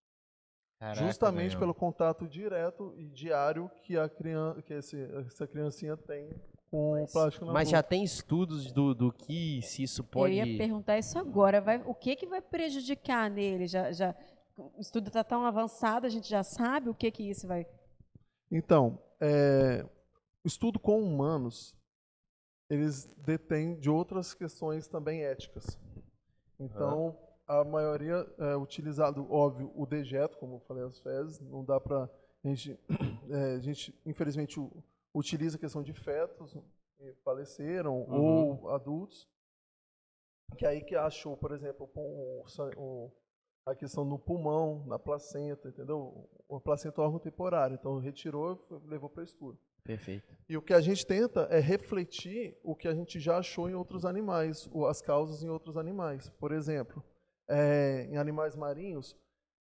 Caraca, 0.81 1.07
justamente 1.07 1.49
velho. 1.51 1.61
pelo 1.61 1.75
contato 1.75 2.27
direto 2.27 2.95
e 2.97 3.11
diário 3.11 3.71
que, 3.83 3.99
a 3.99 4.09
criança, 4.09 4.63
que 4.63 4.73
esse- 4.73 5.11
essa 5.27 5.47
criancinha 5.47 5.95
tem 5.95 6.31
com 6.77 7.03
o 7.03 7.07
plástico 7.09 7.45
na 7.47 7.53
Mas 7.53 7.69
boca. 7.69 7.77
já 7.79 7.83
tem 7.83 8.05
estudos 8.05 8.71
do, 8.71 8.95
do 8.95 9.11
que 9.13 9.63
se 9.63 9.83
isso 9.83 10.05
pode. 10.05 10.37
Eu 10.37 10.47
ia 10.47 10.59
perguntar 10.59 10.99
isso 10.99 11.19
agora. 11.19 11.61
Vai, 11.61 11.83
o 11.87 11.95
que, 11.95 12.15
que 12.15 12.27
vai 12.27 12.43
prejudicar 12.43 13.31
nele? 13.31 13.67
Já, 13.67 13.91
já, 13.93 14.15
o 14.57 14.79
estudo 14.81 15.09
está 15.09 15.25
tão 15.25 15.47
avançado, 15.47 16.07
a 16.07 16.11
gente 16.11 16.29
já 16.29 16.43
sabe 16.43 16.91
o 16.91 16.95
que, 16.95 17.11
que 17.11 17.23
isso 17.29 17.47
vai. 17.47 17.67
Então, 18.51 18.99
é, 19.21 19.85
o 20.45 20.47
estudo 20.47 20.79
com 20.79 21.03
humanos, 21.03 21.75
eles 22.69 23.07
detêm 23.25 23.79
de 23.79 23.89
outras 23.89 24.35
questões 24.35 24.87
também 24.87 25.23
éticas. 25.25 25.79
Então, 26.61 27.17
a 27.47 27.65
maioria 27.65 28.27
é 28.39 28.57
utilizado, 28.57 29.27
óbvio, 29.33 29.73
o 29.75 29.87
dejeto, 29.87 30.37
como 30.39 30.57
eu 30.57 30.61
falei, 30.61 30.85
as 30.85 30.99
fezes, 31.01 31.41
não 31.41 31.65
dá 31.65 31.81
para 31.81 32.05
a 32.45 32.49
gente, 32.49 32.79
é, 33.31 33.55
a 33.55 33.59
gente, 33.61 33.95
infelizmente, 34.05 34.59
u- 34.61 34.71
utiliza 35.17 35.57
a 35.57 35.61
questão 35.61 35.83
de 35.83 35.93
fetos 35.95 36.53
que 36.99 37.15
faleceram 37.25 38.03
Uhum. 38.03 38.59
ou 38.61 38.69
adultos, 38.71 39.27
que 40.59 40.67
aí 40.67 40.83
que 40.85 40.95
achou, 40.95 41.37
por 41.37 41.53
exemplo, 41.53 41.91
o 41.95 42.45
o- 42.77 43.13
a 43.67 43.75
questão 43.75 44.05
no 44.05 44.17
pulmão, 44.19 44.85
na 44.87 44.97
placenta, 44.99 45.69
entendeu? 45.69 46.29
A 46.49 46.61
placenta 46.61 47.01
é 47.01 47.03
um 47.03 47.07
órgão 47.07 47.19
temporário, 47.19 47.75
então 47.75 47.99
retirou 47.99 48.65
e 48.71 48.89
levou 48.89 49.11
para 49.11 49.25
estudo. 49.25 49.59
Perfeito. 49.83 50.37
E 50.49 50.57
o 50.57 50.63
que 50.63 50.73
a 50.73 50.81
gente 50.81 51.05
tenta 51.05 51.49
é 51.51 51.59
refletir 51.59 52.57
o 52.63 52.77
que 52.77 52.87
a 52.87 52.95
gente 52.95 53.19
já 53.19 53.39
achou 53.39 53.69
em 53.69 53.75
outros 53.75 54.05
animais, 54.05 54.69
as 54.89 55.01
causas 55.03 55.43
em 55.43 55.49
outros 55.49 55.77
animais. 55.77 56.29
Por 56.39 56.53
exemplo, 56.53 57.03
é, 57.49 58.05
em 58.05 58.17
animais 58.17 58.55
marinhos, 58.55 59.17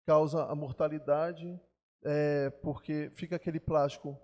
causa 0.06 0.44
a 0.44 0.54
mortalidade 0.54 1.60
é, 2.02 2.48
porque 2.62 3.10
fica 3.14 3.36
aquele 3.36 3.60
plástico 3.60 4.18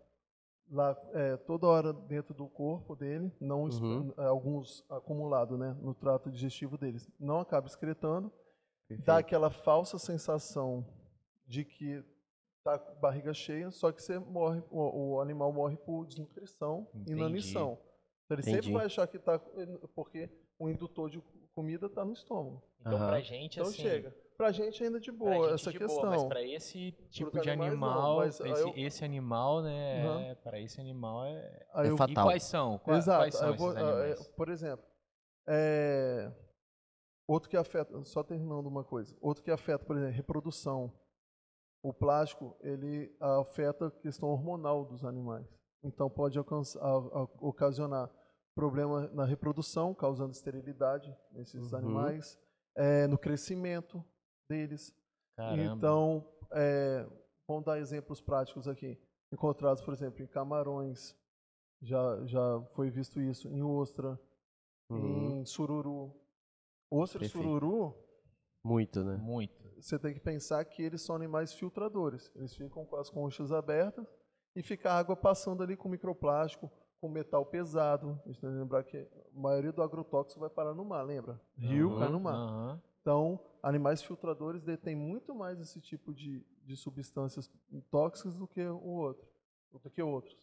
lá 0.70 0.96
é, 1.12 1.36
toda 1.36 1.66
hora 1.66 1.92
dentro 1.92 2.34
do 2.34 2.48
corpo 2.48 2.94
dele, 2.96 3.32
não 3.40 3.64
Uhum. 3.64 4.12
é, 4.18 4.24
alguns 4.26 4.84
acumulados 4.90 5.58
né, 5.58 5.76
no 5.80 5.94
trato 5.94 6.30
digestivo 6.30 6.76
deles, 6.76 7.08
não 7.18 7.40
acaba 7.40 7.66
excretando, 7.66 8.28
dá 8.28 8.96
perfeito. 8.96 9.10
aquela 9.10 9.50
falsa 9.50 9.98
sensação 9.98 10.84
de 11.46 11.64
que 11.64 12.04
tá 12.64 12.78
com 12.78 12.98
barriga 13.00 13.32
cheia, 13.32 13.70
só 13.70 13.92
que 13.92 14.02
você 14.02 14.18
morre, 14.18 14.60
o, 14.70 15.14
o 15.14 15.20
animal 15.20 15.52
morre 15.52 15.76
por 15.76 16.04
desnutrição 16.06 16.88
e 16.94 16.98
Entendi. 17.02 17.12
inanição. 17.20 17.78
Então 18.24 18.34
ele 18.34 18.42
Entendi. 18.42 18.56
sempre 18.56 18.72
vai 18.72 18.86
achar 18.86 19.06
que 19.06 19.18
tá 19.20 19.38
porque 19.94 20.28
o 20.58 20.68
indutor 20.68 21.08
de 21.08 21.22
comida 21.54 21.88
tá 21.88 22.04
no 22.04 22.12
estômago. 22.12 22.60
Então, 22.80 22.94
Aham. 22.98 23.06
pra 23.06 23.20
gente, 23.20 23.54
Então 23.60 23.68
assim. 23.68 23.82
chega. 23.82 24.12
Pra 24.36 24.52
gente 24.52 24.84
ainda 24.84 25.00
de 25.00 25.10
pra 25.10 25.18
boa 25.18 25.34
gente 25.50 25.54
essa 25.54 25.72
de 25.72 25.78
questão. 25.78 25.96
boa, 26.02 26.10
mas 26.10 26.24
pra 26.24 26.42
esse 26.42 26.92
tipo 27.10 27.30
Pros 27.30 27.42
de 27.42 27.56
não, 27.56 27.64
animal, 27.64 28.20
aí 28.20 28.28
esse, 28.28 28.42
eu- 28.42 28.72
esse 28.76 29.04
animal, 29.04 29.62
né? 29.62 30.30
É, 30.30 30.34
Pra 30.34 30.60
esse 30.60 30.80
animal 30.80 31.24
é. 31.24 31.66
Aí 31.72 31.88
É 31.88 31.96
fatal. 31.96 32.24
E 32.24 32.26
quais 32.28 32.42
são? 32.44 32.78
Qua- 32.78 32.98
Exato. 32.98 33.20
Quais 33.22 33.34
são 33.34 33.56
vou- 33.56 33.70
esses 33.72 33.82
ah, 33.82 33.88
animais? 33.88 34.20
é, 34.20 34.32
por 34.32 34.48
exemplo, 34.50 34.84
é, 35.48 36.32
outro 37.26 37.48
que 37.48 37.56
afeta, 37.56 38.04
só 38.04 38.22
terminando 38.22 38.66
uma 38.66 38.84
coisa, 38.84 39.16
outro 39.20 39.42
que 39.42 39.50
afeta, 39.50 39.84
por 39.84 39.96
exemplo, 39.96 40.14
reprodução. 40.14 40.92
O 41.82 41.92
plástico, 41.94 42.56
ele 42.62 43.14
afeta 43.20 43.86
a 43.86 43.90
questão 43.90 44.28
hormonal 44.28 44.84
dos 44.84 45.04
animais. 45.04 45.46
Então 45.84 46.10
pode 46.10 46.36
alcançar, 46.36 46.80
a- 46.82 46.88
a- 46.98 47.28
ocasionar 47.40 48.10
problema 48.56 49.08
na 49.12 49.24
reprodução, 49.24 49.94
causando 49.94 50.32
esterilidade 50.32 51.14
nesses 51.30 51.70
Uhum. 51.72 51.78
animais, 51.78 52.38
é, 52.76 53.06
no 53.06 53.16
crescimento 53.16 54.04
deles. 54.48 54.94
Caramba. 55.36 55.74
Então, 55.76 56.26
é, 56.52 57.06
vamos 57.46 57.64
dar 57.64 57.78
exemplos 57.78 58.20
práticos 58.20 58.66
aqui. 58.68 58.98
Encontrados, 59.32 59.82
por 59.82 59.92
exemplo, 59.92 60.22
em 60.22 60.26
camarões, 60.26 61.14
já, 61.82 62.24
já 62.26 62.62
foi 62.74 62.90
visto 62.90 63.20
isso, 63.20 63.48
em 63.48 63.62
ostra, 63.62 64.18
Uhum. 64.88 65.40
em 65.40 65.44
sururu. 65.44 66.14
Ostra 66.90 67.18
e 67.24 67.28
Perfeito. 67.28 67.48
sururu, 67.48 67.94
Muito, 68.64 69.02
né? 69.02 69.16
Muito. 69.16 69.52
você 69.80 69.98
tem 69.98 70.14
que 70.14 70.20
pensar 70.20 70.64
que 70.64 70.80
eles 70.82 71.02
são 71.02 71.16
animais 71.16 71.52
filtradores. 71.52 72.30
Eles 72.36 72.54
ficam 72.54 72.84
com 72.86 72.96
as 72.96 73.10
conchas 73.10 73.50
abertas 73.52 74.06
e 74.54 74.62
fica 74.62 74.90
a 74.90 74.96
água 74.98 75.16
passando 75.16 75.62
ali 75.62 75.76
com 75.76 75.88
microplástico, 75.88 76.70
com 77.00 77.08
metal 77.08 77.44
pesado. 77.44 78.20
A 78.24 78.28
gente 78.28 78.40
tem 78.40 78.48
que 78.50 78.56
lembrar 78.56 78.84
que 78.84 78.96
a 78.96 79.38
maioria 79.38 79.72
do 79.72 79.82
agrotóxico 79.82 80.38
vai 80.40 80.48
parar 80.50 80.72
no 80.72 80.84
mar, 80.84 81.02
lembra? 81.02 81.40
Rio 81.58 81.90
Uhum, 81.90 81.98
cai 81.98 82.08
no 82.08 82.20
mar. 82.20 82.34
Aham. 82.36 82.82
Então, 83.06 83.38
animais 83.62 84.02
filtradores 84.02 84.64
detêm 84.64 84.96
muito 84.96 85.32
mais 85.32 85.60
esse 85.60 85.80
tipo 85.80 86.12
de, 86.12 86.44
de 86.64 86.76
substâncias 86.76 87.48
tóxicas 87.88 88.34
do 88.34 88.48
que 88.48 88.60
o 88.66 88.88
outro, 88.88 89.24
do 89.70 89.88
que 89.88 90.02
outros. 90.02 90.36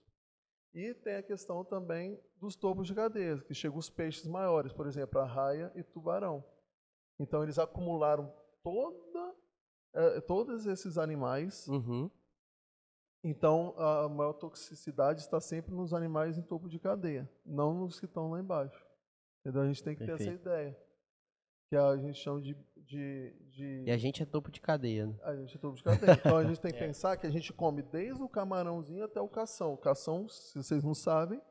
E 0.74 0.93
tem 0.93 1.16
a 1.16 1.24
questão 1.24 1.66
também 1.66 2.18
dos 2.38 2.55
topos 2.55 2.88
de 2.88 2.95
cadeia, 2.95 3.38
que 3.39 3.53
chegam 3.53 3.78
os 3.78 3.89
peixes 3.89 4.26
maiores, 4.26 4.72
por 4.72 4.88
exemplo, 4.88 5.20
a 5.20 5.26
raia 5.26 5.74
e 5.76 5.84
tubarão. 5.84 6.41
Então, 7.20 7.43
eles 7.43 7.59
acumularam 7.59 8.34
toda, 8.64 9.36
eh, 9.93 10.22
todos 10.22 10.66
esses 10.66 10.97
animais. 10.97 11.68
Uhum. 11.68 12.09
Então, 13.22 13.76
a 13.78 14.07
maior 14.07 14.32
toxicidade 14.32 15.20
está 15.20 15.41
sempre 15.41 15.76
nos 15.76 15.93
animais 15.93 16.38
em 16.38 16.41
topo 16.41 16.70
de 16.70 16.80
cadeia, 16.80 17.30
não 17.45 17.74
nos 17.74 17.99
que 17.99 18.05
estão 18.05 18.30
lá 18.30 18.39
embaixo. 18.39 18.88
Entendeu? 19.41 19.64
A 19.64 19.68
gente 19.68 19.84
tem 19.84 19.97
que 19.97 20.05
ter 20.05 20.14
essa 20.14 20.32
ideia. 20.32 20.93
Que 21.74 21.78
a 21.78 21.97
gente 21.97 22.19
chama 22.19 22.39
de, 22.39 22.55
de, 22.86 23.34
de 23.49 23.84
E 23.88 23.89
a 23.91 23.97
gente 23.97 24.21
é 24.21 24.26
topo 24.28 24.51
de 24.51 24.61
cadeia, 24.61 25.07
né? 25.07 25.15
a 25.24 25.36
gente 25.36 25.55
é 25.57 25.59
tubo 25.59 25.76
de 25.76 25.82
cadeia. 25.82 26.11
Então 26.13 26.38
a 26.38 26.43
gente 26.43 26.61
tem 26.61 26.69
que 26.71 26.78
É. 26.78 26.86
pensar 26.86 27.17
que 27.17 27.26
a 27.26 27.32
gente 27.32 27.51
come 27.51 27.82
desde 27.82 28.21
o 28.21 28.30
camarãozinho 28.30 29.03
até 29.03 29.19
o 29.19 29.28
cação. 29.28 29.74
O 29.74 29.78
cação, 29.78 30.30
se 30.30 30.55
vocês 30.55 30.84
não 30.84 30.93
sabem, 30.93 31.41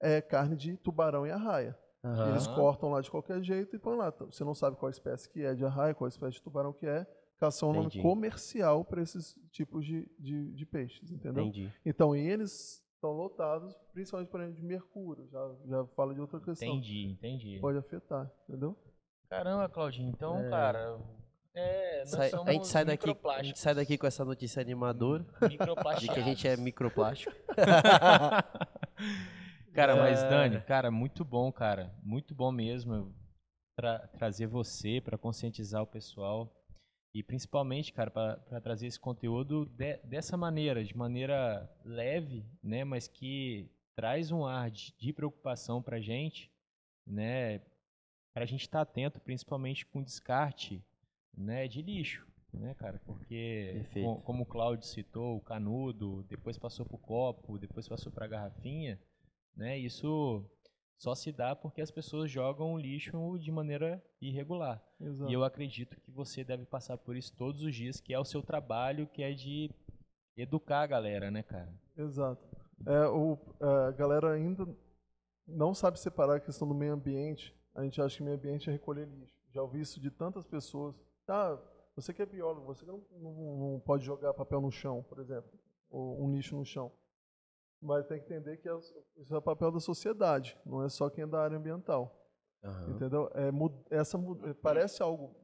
é 0.00 0.20
carne 0.22 0.54
de 0.54 0.76
tubarão 0.76 1.26
e 1.26 1.30
arraia. 1.32 1.76
Aham. 2.04 2.30
Eles 2.30 2.46
cortam 2.46 2.90
lá 2.90 3.00
de 3.00 3.10
qualquer 3.10 3.42
jeito 3.42 3.74
e 3.74 3.78
põem 3.80 3.96
lá. 3.96 4.12
Então, 4.14 4.30
Você 4.30 4.44
não 4.44 4.54
sabe 4.54 4.76
qual 4.76 4.88
espécie 4.90 5.28
que 5.28 5.42
é 5.42 5.54
de 5.54 5.64
arraia, 5.64 5.92
qual 5.92 6.06
espécie 6.06 6.34
de 6.36 6.42
tubarão 6.42 6.72
que 6.72 6.86
é. 6.86 7.04
Cação 7.38 7.70
é 7.70 7.72
um 7.72 7.82
nome 7.82 8.00
comercial 8.00 8.84
para 8.84 9.02
esses 9.02 9.34
tipos 9.50 9.84
de, 9.84 10.08
de, 10.20 10.52
de 10.52 10.64
peixes, 10.66 11.10
entendeu? 11.10 11.42
Entendi. 11.46 11.72
Então, 11.84 12.14
e 12.14 12.20
eles 12.20 12.80
estão 12.94 13.10
lotados, 13.10 13.74
principalmente, 13.92 14.28
por 14.30 14.40
exemplo, 14.40 14.60
de 14.60 14.64
mercúrio. 14.64 15.26
Já, 15.32 15.52
já 15.66 15.84
fala 15.96 16.14
de 16.14 16.20
outra 16.20 16.38
questão. 16.38 16.68
Entendi, 16.68 17.06
entendi. 17.10 17.58
Pode 17.60 17.76
afetar, 17.78 18.30
entendeu? 18.48 18.76
Caramba, 19.36 19.68
Claudinho, 19.68 20.08
então, 20.10 20.38
É. 20.44 20.50
cara. 20.50 20.98
É, 21.56 22.04
Sai- 22.06 22.30
a, 22.32 22.52
gente 22.52 22.66
sai 22.66 22.84
daqui, 22.84 23.16
a 23.36 23.42
gente 23.42 23.58
sai 23.60 23.74
daqui 23.74 23.96
com 23.96 24.06
essa 24.08 24.24
notícia 24.24 24.60
animadora 24.60 25.24
de 26.00 26.08
que 26.08 26.18
a 26.18 26.22
gente 26.22 26.48
é 26.48 26.56
microplástico. 26.56 27.32
Cara, 29.72 29.96
mas 29.96 30.22
É. 30.22 30.28
Dani, 30.28 30.60
cara, 30.62 30.90
muito 30.90 31.24
bom, 31.24 31.50
cara. 31.50 31.92
Muito 32.02 32.34
bom 32.34 32.52
mesmo 32.52 33.12
tra- 33.76 34.06
trazer 34.18 34.46
você 34.46 35.00
para 35.00 35.18
conscientizar 35.18 35.82
o 35.82 35.86
pessoal 35.86 36.52
e 37.12 37.22
principalmente, 37.24 37.92
cara, 37.92 38.10
para 38.10 38.60
trazer 38.60 38.86
esse 38.86 39.00
conteúdo 39.00 39.66
de- 39.66 39.96
dessa 40.04 40.36
maneira, 40.36 40.84
de 40.84 40.96
maneira 40.96 41.68
leve, 41.84 42.46
né, 42.62 42.84
mas 42.84 43.08
que 43.08 43.68
traz 43.96 44.30
um 44.30 44.44
ar 44.46 44.70
de, 44.70 44.92
de 44.96 45.12
preocupação 45.12 45.82
pra 45.82 46.00
gente, 46.00 46.52
né, 47.06 47.60
pra 48.34 48.44
gente 48.44 48.62
estar 48.62 48.80
atento, 48.80 49.20
principalmente 49.20 49.86
com 49.86 50.02
descarte, 50.02 50.84
né, 51.36 51.66
de 51.68 51.80
lixo, 51.80 52.26
né, 52.52 52.74
cara, 52.74 53.00
porque 53.06 53.70
Perfeito. 53.74 54.06
co- 54.16 54.20
como 54.22 54.42
o 54.42 54.46
Cláudio 54.46 54.86
citou, 54.86 55.36
o 55.36 55.40
canudo, 55.40 56.24
depois 56.24 56.58
passou 56.58 56.84
pro 56.84 56.98
copo, 56.98 57.56
depois 57.58 57.88
passou 57.88 58.12
pra 58.12 58.26
garrafinha, 58.26 59.00
né? 59.56 59.78
Isso 59.78 60.44
só 60.98 61.14
se 61.14 61.30
dá 61.32 61.54
porque 61.56 61.80
as 61.80 61.90
pessoas 61.90 62.30
jogam 62.30 62.72
o 62.74 62.78
lixo 62.78 63.38
de 63.38 63.50
maneira 63.50 64.04
irregular. 64.20 64.82
Exato. 65.00 65.30
E 65.30 65.34
eu 65.34 65.44
acredito 65.44 66.00
que 66.00 66.10
você 66.10 66.42
deve 66.44 66.64
passar 66.66 66.98
por 66.98 67.16
isso 67.16 67.34
todos 67.36 67.62
os 67.62 67.74
dias, 67.74 68.00
que 68.00 68.12
é 68.14 68.18
o 68.18 68.24
seu 68.24 68.42
trabalho, 68.42 69.06
que 69.06 69.22
é 69.22 69.32
de 69.32 69.70
educar 70.36 70.82
a 70.82 70.86
galera, 70.86 71.30
né, 71.30 71.42
cara? 71.42 71.72
Exato. 71.96 72.42
É, 72.86 73.06
o, 73.08 73.38
a 73.60 73.90
galera 73.92 74.32
ainda 74.32 74.66
não 75.46 75.72
sabe 75.74 75.98
separar 76.00 76.36
a 76.36 76.40
questão 76.40 76.66
do 76.66 76.74
meio 76.74 76.92
ambiente. 76.94 77.54
A 77.74 77.82
gente 77.82 78.00
acha 78.00 78.16
que 78.16 78.22
meio 78.22 78.36
ambiente 78.36 78.68
é 78.68 78.72
recolher 78.72 79.06
lixo. 79.08 79.34
Já 79.50 79.62
ouvi 79.62 79.80
isso 79.80 80.00
de 80.00 80.10
tantas 80.10 80.46
pessoas. 80.46 80.94
Ah, 81.28 81.58
você 81.96 82.12
que 82.12 82.22
é 82.22 82.26
biólogo, 82.26 82.66
você 82.66 82.84
não, 82.84 83.02
não- 83.12 83.56
não 83.72 83.80
pode 83.80 84.04
jogar 84.04 84.32
papel 84.34 84.60
no 84.60 84.70
chão, 84.70 85.02
por 85.02 85.18
exemplo, 85.18 85.50
ou 85.90 86.22
um 86.22 86.30
lixo 86.30 86.56
no 86.56 86.64
chão. 86.64 86.92
Mas 87.80 88.06
tem 88.06 88.18
que 88.18 88.24
entender 88.26 88.56
que 88.58 88.68
é- 88.68 88.78
isso 89.16 89.34
é 89.36 89.40
papel 89.40 89.70
da 89.70 89.80
sociedade, 89.80 90.58
não 90.64 90.82
é 90.82 90.88
só 90.88 91.10
quem 91.10 91.24
é 91.24 91.26
da 91.26 91.40
área 91.42 91.56
ambiental. 91.58 92.20
Aham. 92.62 92.90
Entendeu? 92.92 93.30
É, 93.34 93.50
essa 93.96 94.18
parece 94.62 95.02
algo 95.02 95.34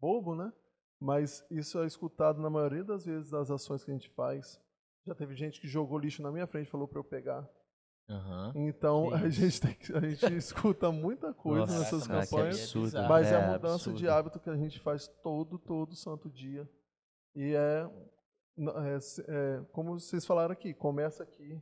bobo, 0.00 0.34
né? 0.34 0.52
Mas 0.98 1.44
isso 1.50 1.78
é 1.78 1.86
escutado 1.86 2.40
na 2.40 2.48
maioria 2.50 2.82
das 2.82 3.04
vezes 3.04 3.30
das 3.30 3.50
ações 3.50 3.84
que 3.84 3.90
a 3.90 3.94
gente 3.94 4.08
faz. 4.10 4.60
Já 5.06 5.14
teve 5.14 5.34
gente 5.34 5.60
que 5.60 5.68
jogou 5.68 5.98
lixo 5.98 6.22
na 6.22 6.32
minha 6.32 6.46
frente 6.46 6.66
e 6.66 6.70
falou 6.70 6.88
para 6.88 6.98
eu 6.98 7.04
pegar. 7.04 7.48
Aham. 8.08 8.52
Então 8.54 9.12
a 9.12 9.28
gente, 9.28 9.60
tem 9.60 9.74
que- 9.74 9.92
a 9.92 10.00
gente 10.00 10.24
escuta 10.36 10.92
muita 10.92 11.34
coisa 11.34 11.60
Nossa, 11.66 11.78
nessas 11.80 12.06
cara, 12.06 12.24
campanhas. 12.26 12.56
absurdo. 12.60 13.08
Mas 13.08 13.26
é, 13.26 13.34
É, 13.34 13.36
a 13.44 13.52
mudança 13.52 13.74
absurdo. 13.74 13.98
de 13.98 14.08
hábito 14.08 14.38
que 14.40 14.48
a 14.50 14.56
gente 14.56 14.78
faz 14.80 15.08
todo, 15.22 15.58
todo 15.58 15.94
santo 15.96 16.30
dia. 16.30 16.68
E 17.34 17.52
é, 17.54 17.90
é, 18.58 18.98
é, 19.28 19.64
como 19.72 19.98
vocês 19.98 20.24
falaram 20.24 20.52
aqui, 20.52 20.72
começa 20.72 21.22
aqui. 21.22 21.60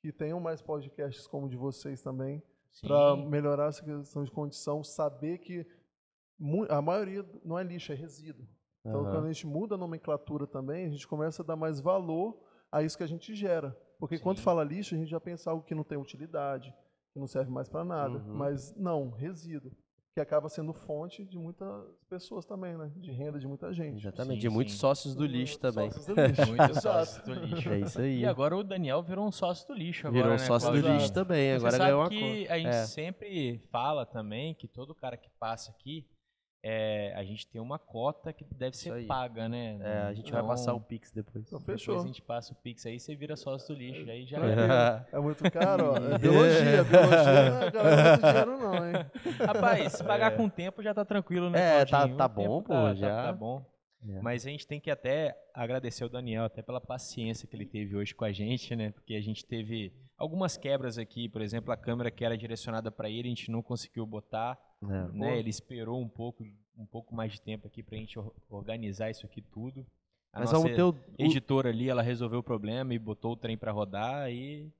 Que 0.00 0.12
tenham 0.12 0.38
mais 0.38 0.62
podcasts 0.62 1.26
como 1.26 1.46
o 1.46 1.48
de 1.48 1.56
vocês 1.56 2.00
também 2.00 2.42
para 2.82 3.16
melhorar 3.16 3.68
essa 3.68 3.82
questão 3.82 4.22
de 4.22 4.30
condição, 4.30 4.84
saber 4.84 5.38
que 5.38 5.66
a 6.68 6.80
maioria 6.82 7.24
não 7.44 7.58
é 7.58 7.64
lixo, 7.64 7.90
é 7.92 7.94
resíduo. 7.94 8.46
Então, 8.84 9.00
Aham. 9.00 9.10
quando 9.12 9.24
a 9.24 9.32
gente 9.32 9.46
muda 9.46 9.74
a 9.74 9.78
nomenclatura 9.78 10.46
também, 10.46 10.86
a 10.86 10.90
gente 10.90 11.08
começa 11.08 11.42
a 11.42 11.44
dar 11.44 11.56
mais 11.56 11.80
valor 11.80 12.38
a 12.70 12.82
isso 12.82 12.96
que 12.96 13.02
a 13.02 13.06
gente 13.08 13.34
gera. 13.34 13.76
Porque 13.98 14.18
quando 14.18 14.38
Sim. 14.38 14.44
fala 14.44 14.62
lixo, 14.64 14.94
a 14.94 14.98
gente 14.98 15.10
já 15.10 15.20
pensa 15.20 15.50
algo 15.50 15.62
que 15.64 15.74
não 15.74 15.84
tem 15.84 15.96
utilidade, 15.98 16.72
que 17.12 17.18
não 17.18 17.26
serve 17.26 17.50
mais 17.50 17.68
para 17.68 17.84
nada. 17.84 18.18
Uhum. 18.18 18.34
Mas 18.34 18.74
não, 18.76 19.10
resíduo. 19.10 19.72
Que 20.14 20.20
acaba 20.20 20.48
sendo 20.48 20.72
fonte 20.72 21.26
de 21.26 21.36
muitas 21.38 21.68
pessoas 22.08 22.46
também, 22.46 22.74
né? 22.74 22.90
De 22.96 23.12
renda 23.12 23.38
de 23.38 23.46
muita 23.46 23.70
gente. 23.74 23.98
Exatamente. 23.98 24.36
Sim, 24.36 24.40
de 24.40 24.48
muitos 24.48 24.72
sim. 24.72 24.80
sócios 24.80 25.14
do 25.14 25.26
lixo 25.26 25.58
também. 25.58 25.90
Sócios 25.90 26.06
do 26.06 26.14
lixo. 26.24 26.46
Muitos 26.46 26.78
sócios 26.80 27.24
do 27.26 27.34
lixo. 27.34 27.68
É 27.68 27.80
isso 27.80 28.00
aí. 28.00 28.20
E 28.20 28.26
agora 28.26 28.56
o 28.56 28.64
Daniel 28.64 29.02
virou 29.02 29.26
um 29.26 29.30
sócio 29.30 29.68
do 29.68 29.74
lixo 29.74 30.06
agora, 30.06 30.22
Virou 30.22 30.34
um 30.38 30.40
né, 30.40 30.46
sócio 30.46 30.72
do 30.72 30.88
lixo 30.88 31.12
também. 31.12 31.50
Você 31.50 31.56
Agora 31.56 31.70
sabe 31.72 31.84
ganhou 31.84 32.00
uma 32.00 32.08
que 32.08 32.48
a 32.48 32.56
gente 32.58 32.68
É. 32.68 32.86
sempre 32.86 33.58
fala 33.70 34.06
também 34.06 34.54
que 34.54 34.66
todo 34.66 34.94
cara 34.94 35.18
que 35.18 35.28
passa 35.38 35.70
aqui, 35.70 36.06
é, 36.62 37.12
a 37.14 37.22
gente 37.24 37.46
tem 37.46 37.60
uma 37.60 37.78
cota 37.78 38.32
que 38.32 38.44
deve 38.44 38.76
ser 38.76 39.06
paga, 39.06 39.48
né? 39.48 39.78
É, 39.80 39.98
a 40.08 40.12
gente 40.14 40.32
vai 40.32 40.40
Então, 40.40 40.48
passar 40.48 40.74
o 40.74 40.80
Pix 40.80 41.12
depois. 41.12 41.46
Então, 41.46 41.58
Depois 41.60 41.80
fechou. 41.80 42.02
a 42.02 42.06
gente 42.06 42.20
passa 42.22 42.52
o 42.52 42.56
Pix 42.56 42.84
aí, 42.86 42.98
você 42.98 43.14
vira 43.14 43.36
sócio 43.36 43.74
do 43.74 43.78
lixo. 43.78 44.10
Aí 44.10 44.26
já 44.26 44.38
É 45.12 45.18
muito 45.20 45.48
caro, 45.50 45.92
ó. 45.92 45.96
É 45.96 46.18
biologia. 46.18 46.82
Biologia 46.84 47.50
não 47.50 47.62
é 47.62 47.70
galera 47.70 48.10
muito 48.10 48.26
dinheiro, 48.26 48.58
não, 48.58 48.86
hein? 48.88 49.06
Rapaz, 49.46 49.92
se 49.92 50.04
pagar 50.04 50.36
com 50.36 50.46
o 50.46 50.50
tempo 50.50 50.82
já 50.82 50.92
tá 50.92 51.04
tranquilo, 51.04 51.50
né? 51.50 51.82
É, 51.82 51.84
tá- 51.84 52.08
tá 52.08 52.26
bom, 52.28 52.62
pô, 52.62 52.72
tá- 52.72 52.82
tá- 52.88 52.94
já. 52.94 53.22
Tá 53.24 53.32
bom. 53.32 53.64
É. 54.08 54.20
Mas 54.20 54.46
a 54.46 54.50
gente 54.50 54.66
tem 54.66 54.80
que 54.80 54.90
até 54.90 55.36
agradecer 55.54 56.04
o 56.04 56.08
Daniel, 56.08 56.44
até 56.44 56.62
pela 56.62 56.80
paciência 56.80 57.48
que 57.48 57.56
ele 57.56 57.66
teve 57.66 57.96
hoje 57.96 58.14
com 58.14 58.24
a 58.24 58.30
gente, 58.32 58.74
né? 58.76 58.90
Porque 58.92 59.14
a 59.14 59.20
gente 59.20 59.44
teve 59.44 59.92
algumas 60.16 60.56
quebras 60.56 60.96
aqui, 60.96 61.28
por 61.28 61.42
exemplo, 61.42 61.72
a 61.72 61.76
câmera 61.76 62.10
que 62.10 62.24
era 62.24 62.36
direcionada 62.36 62.90
para 62.90 63.08
ele, 63.10 63.26
a 63.26 63.30
gente 63.30 63.50
não 63.50 63.62
conseguiu 63.62 64.06
botar, 64.06 64.56
É. 64.82 65.08
né? 65.12 65.38
Ele 65.38 65.50
esperou 65.50 66.00
um 66.00 66.08
pouco, 66.08 66.44
um 66.76 66.86
pouco 66.86 67.14
mais 67.14 67.32
de 67.32 67.40
tempo 67.40 67.66
aqui 67.66 67.82
pra 67.82 67.96
gente 67.96 68.18
or- 68.18 68.32
organizar 68.50 69.10
isso 69.10 69.24
aqui 69.26 69.40
tudo. 69.40 69.86
A 70.32 70.40
nossa 70.40 70.52
vamos 70.58 70.76
ter 70.76 70.82
o, 70.82 70.90
o- 70.90 70.96
editora 71.18 71.70
ali, 71.70 71.88
ela 71.88 72.02
resolveu 72.02 72.40
o 72.40 72.42
problema 72.42 72.92
e 72.94 72.98
botou 72.98 73.32
o 73.32 73.36
trem 73.36 73.56
para 73.56 73.72
rodar 73.72 74.30
e 74.30 74.70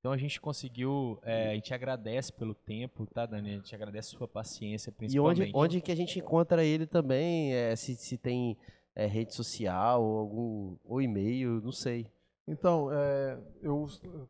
então 0.00 0.12
a 0.12 0.18
gente 0.18 0.38
conseguiu, 0.38 1.18
é, 1.22 1.52
a 1.52 1.54
gente 1.54 1.72
agradece 1.72 2.30
pelo 2.30 2.54
tempo, 2.54 3.06
tá, 3.06 3.24
Dani? 3.24 3.52
A 3.52 3.54
gente 3.54 3.74
agradece 3.74 4.14
a 4.14 4.18
sua 4.18 4.28
paciência, 4.28 4.90
E 4.90 4.92
principalmente. 4.92 5.40
onde, 5.44 5.52
onde 5.54 5.80
que 5.80 5.90
a 5.90 5.96
gente 5.96 6.18
encontra 6.18 6.62
ele 6.62 6.86
também? 6.86 7.54
é, 7.54 7.74
se, 7.74 7.94
se 7.96 8.18
tem 8.18 8.54
é, 8.94 9.06
rede 9.06 9.32
social 9.34 10.02
ou 10.04 10.18
algum 10.18 10.76
ou 10.84 11.00
e-mail, 11.00 11.58
não 11.62 11.72
sei. 11.72 12.06
Então, 12.46 12.90
é, 12.92 13.38
eu 13.62 13.86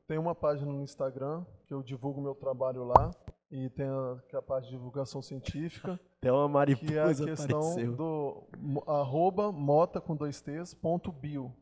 tenho 0.06 0.20
uma 0.20 0.32
página 0.34 0.70
no 0.70 0.80
Instagram 0.84 1.44
que 1.66 1.74
eu 1.74 1.82
divulgo 1.82 2.20
meu 2.20 2.36
trabalho 2.36 2.84
lá 2.84 3.10
e 3.56 3.70
tem 3.70 3.86
a, 3.86 4.16
é 4.32 4.36
a 4.36 4.42
parte 4.42 4.64
de 4.64 4.72
divulgação 4.72 5.22
científica, 5.22 5.92
Até 6.18 6.32
uma 6.32 6.66
que 6.66 6.92
é 6.94 6.98
a 6.98 7.04
mariposa 7.04 7.24
questão 7.24 7.60
apareceu. 7.60 7.94
do 7.96 8.42
arroba 8.86 9.52
mota 9.52 10.00
com 10.00 10.16
dois 10.16 10.40
t's 10.40 10.74
ponto 10.74 11.12
bio. 11.12 11.54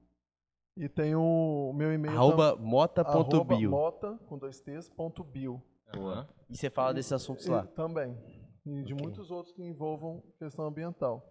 E 0.75 0.89
tem 0.89 1.15
o 1.15 1.71
meu 1.75 1.93
e-mail 1.93 2.15
Arroba 2.17 2.57
mota.bio. 2.57 3.69
arroba 3.69 3.69
mota 3.69 4.19
com 4.27 4.39
dois 4.39 4.59
t's 4.61 4.89
ponto 4.89 5.23
bio. 5.23 5.63
Aham. 5.95 6.27
E 6.49 6.57
você 6.57 6.71
fala 6.71 6.95
desses 6.95 7.13
assuntos 7.13 7.45
E 7.47 7.51
lá. 7.51 7.67
também. 7.67 8.17
E 8.65 8.83
de 8.83 8.95
Ok. 8.95 9.05
muitos 9.05 9.31
outros 9.31 9.53
que 9.55 9.63
envolvam 9.63 10.23
questão 10.39 10.65
ambiental. 10.65 11.23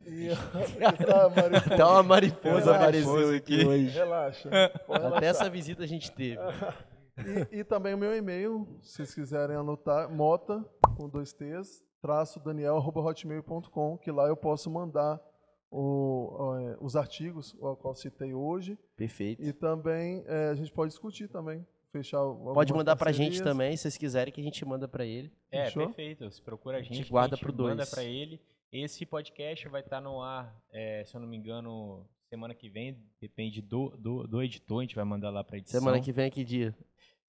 E 0.00 0.28
tá, 1.06 1.28
mariposa. 1.28 1.74
Até 1.74 1.84
uma 1.84 2.02
mariposa 2.02 2.58
Relaxa, 2.72 2.74
apareceu 2.76 3.36
aqui 3.36 3.64
hoje. 3.64 3.88
Relaxa. 3.90 4.50
Até 5.14 5.26
essa 5.26 5.48
visita 5.48 5.84
a 5.84 5.86
gente 5.86 6.10
teve. 6.10 6.40
E, 7.52 7.58
e 7.60 7.64
também 7.64 7.94
o 7.94 7.98
meu 7.98 8.14
e-mail, 8.16 8.66
se 8.82 8.96
vocês 8.96 9.14
quiserem 9.14 9.56
anotar, 9.56 10.10
mota, 10.10 10.64
com 10.96 11.08
dois 11.08 11.32
T's, 11.32 11.84
traço 12.02 12.40
daniel, 12.40 12.76
hotmail.com, 12.76 13.98
que 13.98 14.10
lá 14.10 14.26
eu 14.26 14.36
posso 14.36 14.70
mandar 14.70 15.20
o- 15.70 16.56
é, 16.58 16.76
os 16.80 16.96
artigos, 16.96 17.54
o 17.60 17.76
qual 17.76 17.94
citei 17.94 18.32
hoje, 18.34 18.78
Perfeito. 18.96 19.42
e 19.42 19.52
também 19.52 20.22
é, 20.26 20.48
a 20.50 20.54
gente 20.54 20.72
pode 20.72 20.90
discutir 20.90 21.28
também, 21.28 21.66
fechar 21.90 22.18
Pode 22.52 22.72
mandar 22.72 22.96
pra 22.96 23.10
gente 23.12 23.38
parcerias. 23.38 23.44
também, 23.52 23.76
se 23.76 23.82
vocês 23.82 23.96
quiserem, 23.96 24.32
que 24.32 24.40
a 24.40 24.44
gente 24.44 24.64
manda 24.64 24.86
pra 24.88 25.04
ele. 25.04 25.32
É, 25.50 25.64
Fechou? 25.66 25.86
perfeito. 25.86 26.24
Você 26.30 26.42
procura 26.42 26.78
a 26.78 26.82
gente, 26.82 26.94
gente 26.96 27.04
que 27.06 27.10
guarda 27.10 27.34
a 27.34 27.36
gente 27.36 27.44
pro 27.44 27.52
dois. 27.52 27.70
manda 27.76 27.86
pra 27.86 28.02
ele. 28.04 28.40
Esse 28.72 29.06
podcast 29.06 29.68
vai 29.68 29.80
estar 29.82 30.00
no 30.00 30.20
ar, 30.20 30.52
é, 30.72 31.04
se 31.04 31.14
eu 31.16 31.20
não 31.20 31.28
me 31.28 31.36
engano, 31.36 32.04
semana 32.34 32.54
que 32.54 32.68
vem. 32.68 32.98
Depende 33.20 33.62
do, 33.62 33.90
do, 33.96 34.26
do 34.26 34.42
editor, 34.42 34.80
a 34.80 34.82
gente 34.82 34.96
vai 34.96 35.04
mandar 35.04 35.30
lá 35.30 35.44
pra 35.44 35.56
edição. 35.56 35.80
Semana 35.80 36.00
que 36.00 36.12
vem, 36.12 36.30
que 36.30 36.44
dia? 36.44 36.76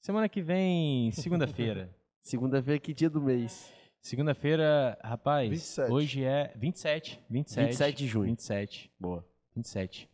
Semana 0.02 0.28
que 0.28 0.42
vem, 0.42 1.12
segunda-feira. 1.12 1.96
Segunda-feira, 2.22 2.80
que 2.80 2.92
dia 2.92 3.08
do 3.08 3.22
mês? 3.22 3.72
Segunda-feira, 4.02 4.98
rapaz, 5.04 5.48
27. 5.48 5.92
hoje 5.92 6.24
é 6.24 6.52
27, 6.56 7.20
27. 7.30 7.66
27 7.68 7.98
de 7.98 8.08
junho. 8.08 8.26
27, 8.26 8.92
Boa. 9.00 9.24
27. 9.56 10.10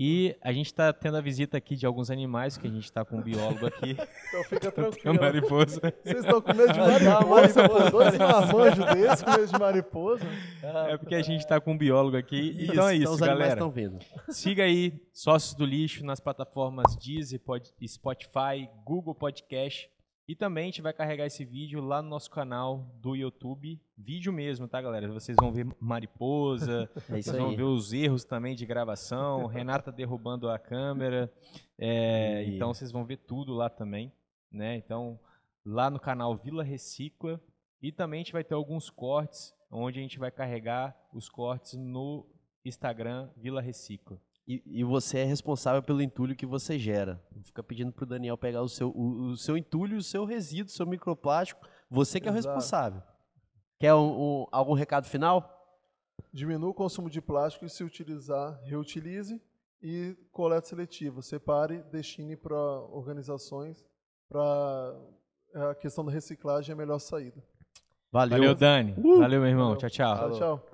E 0.00 0.36
a 0.40 0.52
gente 0.52 0.72
tá 0.72 0.92
tendo 0.92 1.16
a 1.16 1.20
visita 1.20 1.56
aqui 1.56 1.74
de 1.74 1.84
alguns 1.84 2.08
animais, 2.08 2.56
que 2.56 2.68
a 2.68 2.70
gente 2.70 2.90
tá 2.92 3.04
com 3.04 3.16
um 3.16 3.20
biólogo 3.20 3.66
aqui. 3.66 3.96
Então 4.28 4.44
fica 4.44 4.70
tranquilo. 4.70 5.20
mariposa. 5.20 5.80
Vocês 6.04 6.18
estão 6.24 6.40
com 6.40 6.54
medo 6.54 6.72
de 6.72 6.78
mariposa, 6.78 7.62
mariposa, 7.68 7.90
dois 7.90 8.16
marmanjos 8.18 8.84
desses 8.94 9.22
com 9.24 9.30
medo 9.32 9.46
de 9.48 9.58
mariposa. 9.58 10.24
É 10.88 10.96
porque 10.96 11.16
a 11.16 11.22
gente 11.22 11.44
tá 11.48 11.60
com 11.60 11.72
um 11.72 11.76
biólogo 11.76 12.16
aqui. 12.16 12.56
Então 12.60 12.88
é 12.88 12.94
isso, 12.94 13.02
então 13.02 13.14
os 13.14 13.22
animais 13.22 13.38
galera. 13.40 13.54
estão 13.54 13.70
vendo. 13.72 13.98
Siga 14.28 14.62
aí, 14.62 14.92
Sócios 15.12 15.54
do 15.56 15.66
Lixo, 15.66 16.04
nas 16.04 16.20
plataformas 16.20 16.94
Deezer, 16.96 17.40
Pod- 17.40 17.74
Spotify, 17.84 18.70
Google 18.84 19.16
Podcast. 19.16 19.90
E 20.28 20.36
também 20.36 20.64
a 20.64 20.66
gente 20.66 20.82
vai 20.82 20.92
carregar 20.92 21.24
esse 21.24 21.42
vídeo 21.42 21.80
lá 21.80 22.02
no 22.02 22.10
nosso 22.10 22.30
canal 22.30 22.84
do 23.00 23.16
YouTube. 23.16 23.80
Vídeo 23.96 24.30
mesmo, 24.30 24.68
tá, 24.68 24.80
galera? 24.82 25.10
Vocês 25.10 25.34
vão 25.40 25.50
ver 25.50 25.66
mariposa, 25.80 26.90
É 27.08 27.22
vocês 27.22 27.34
vão 27.34 27.48
aí. 27.50 27.56
ver 27.56 27.62
os 27.62 27.94
erros 27.94 28.24
também 28.24 28.54
de 28.54 28.66
gravação, 28.66 29.46
Renata 29.46 29.90
derrubando 29.90 30.50
a 30.50 30.58
câmera. 30.58 31.32
É, 31.78 32.44
E- 32.44 32.56
Então 32.56 32.74
vocês 32.74 32.92
vão 32.92 33.06
ver 33.06 33.16
tudo 33.16 33.54
lá 33.54 33.70
também, 33.70 34.12
né? 34.52 34.76
Então, 34.76 35.18
lá 35.64 35.88
no 35.88 35.98
canal 35.98 36.36
Vila 36.36 36.62
Recicla. 36.62 37.40
E 37.80 37.90
também 37.90 38.20
a 38.20 38.22
gente 38.24 38.32
vai 38.32 38.44
ter 38.44 38.54
alguns 38.54 38.90
cortes, 38.90 39.54
onde 39.70 39.98
a 39.98 40.02
gente 40.02 40.18
vai 40.18 40.30
carregar 40.30 40.94
os 41.14 41.28
cortes 41.30 41.72
no 41.74 42.26
Instagram 42.64 43.30
Vila 43.34 43.62
Recicla. 43.62 44.20
E, 44.50 44.62
e 44.64 44.82
você 44.82 45.18
é 45.18 45.24
responsável 45.24 45.82
pelo 45.82 46.00
entulho 46.00 46.34
que 46.34 46.46
você 46.46 46.78
gera. 46.78 47.22
Não 47.36 47.42
fica 47.44 47.62
pedindo 47.62 47.92
pro 47.92 48.06
Daniel 48.06 48.38
pegar 48.38 48.62
o 48.62 48.68
seu, 48.68 48.88
o, 48.88 49.26
o 49.32 49.36
seu 49.36 49.58
entulho, 49.58 49.98
o 49.98 50.02
seu 50.02 50.24
resíduo, 50.24 50.70
o 50.72 50.74
seu 50.74 50.86
microplástico. 50.86 51.60
Você 51.90 52.18
que 52.18 52.26
é 52.28 52.32
o 52.32 52.34
Exato. 52.34 52.54
responsável. 52.56 53.02
Quer 53.78 53.92
um- 53.94 54.40
um- 54.42 54.46
algum 54.50 54.72
recado 54.72 55.04
final? 55.06 55.54
Diminua 56.32 56.70
o 56.70 56.74
consumo 56.74 57.10
de 57.10 57.20
plástico 57.20 57.66
e 57.66 57.68
se 57.68 57.84
utilizar, 57.84 58.58
reutilize. 58.64 59.40
E 59.82 60.16
coleta 60.32 60.66
seletiva, 60.66 61.22
separe, 61.22 61.82
destine 61.92 62.34
para 62.34 62.56
organizações 62.56 63.84
para 64.28 64.96
a 65.54 65.74
questão 65.76 66.04
da 66.04 66.10
reciclagem 66.10 66.72
é 66.72 66.74
a 66.74 66.76
melhor 66.76 66.98
saída. 66.98 67.40
Valeu. 68.10 68.38
Valeu, 68.38 68.54
Dani. 68.54 68.94
Uh! 68.98 69.18
Valeu, 69.20 69.40
meu 69.40 69.48
irmão. 69.50 69.66
Valeu. 69.74 69.78
Tchau, 69.78 69.90
tchau. 69.90 70.16
Tchau, 70.16 70.38
tchau. 70.38 70.66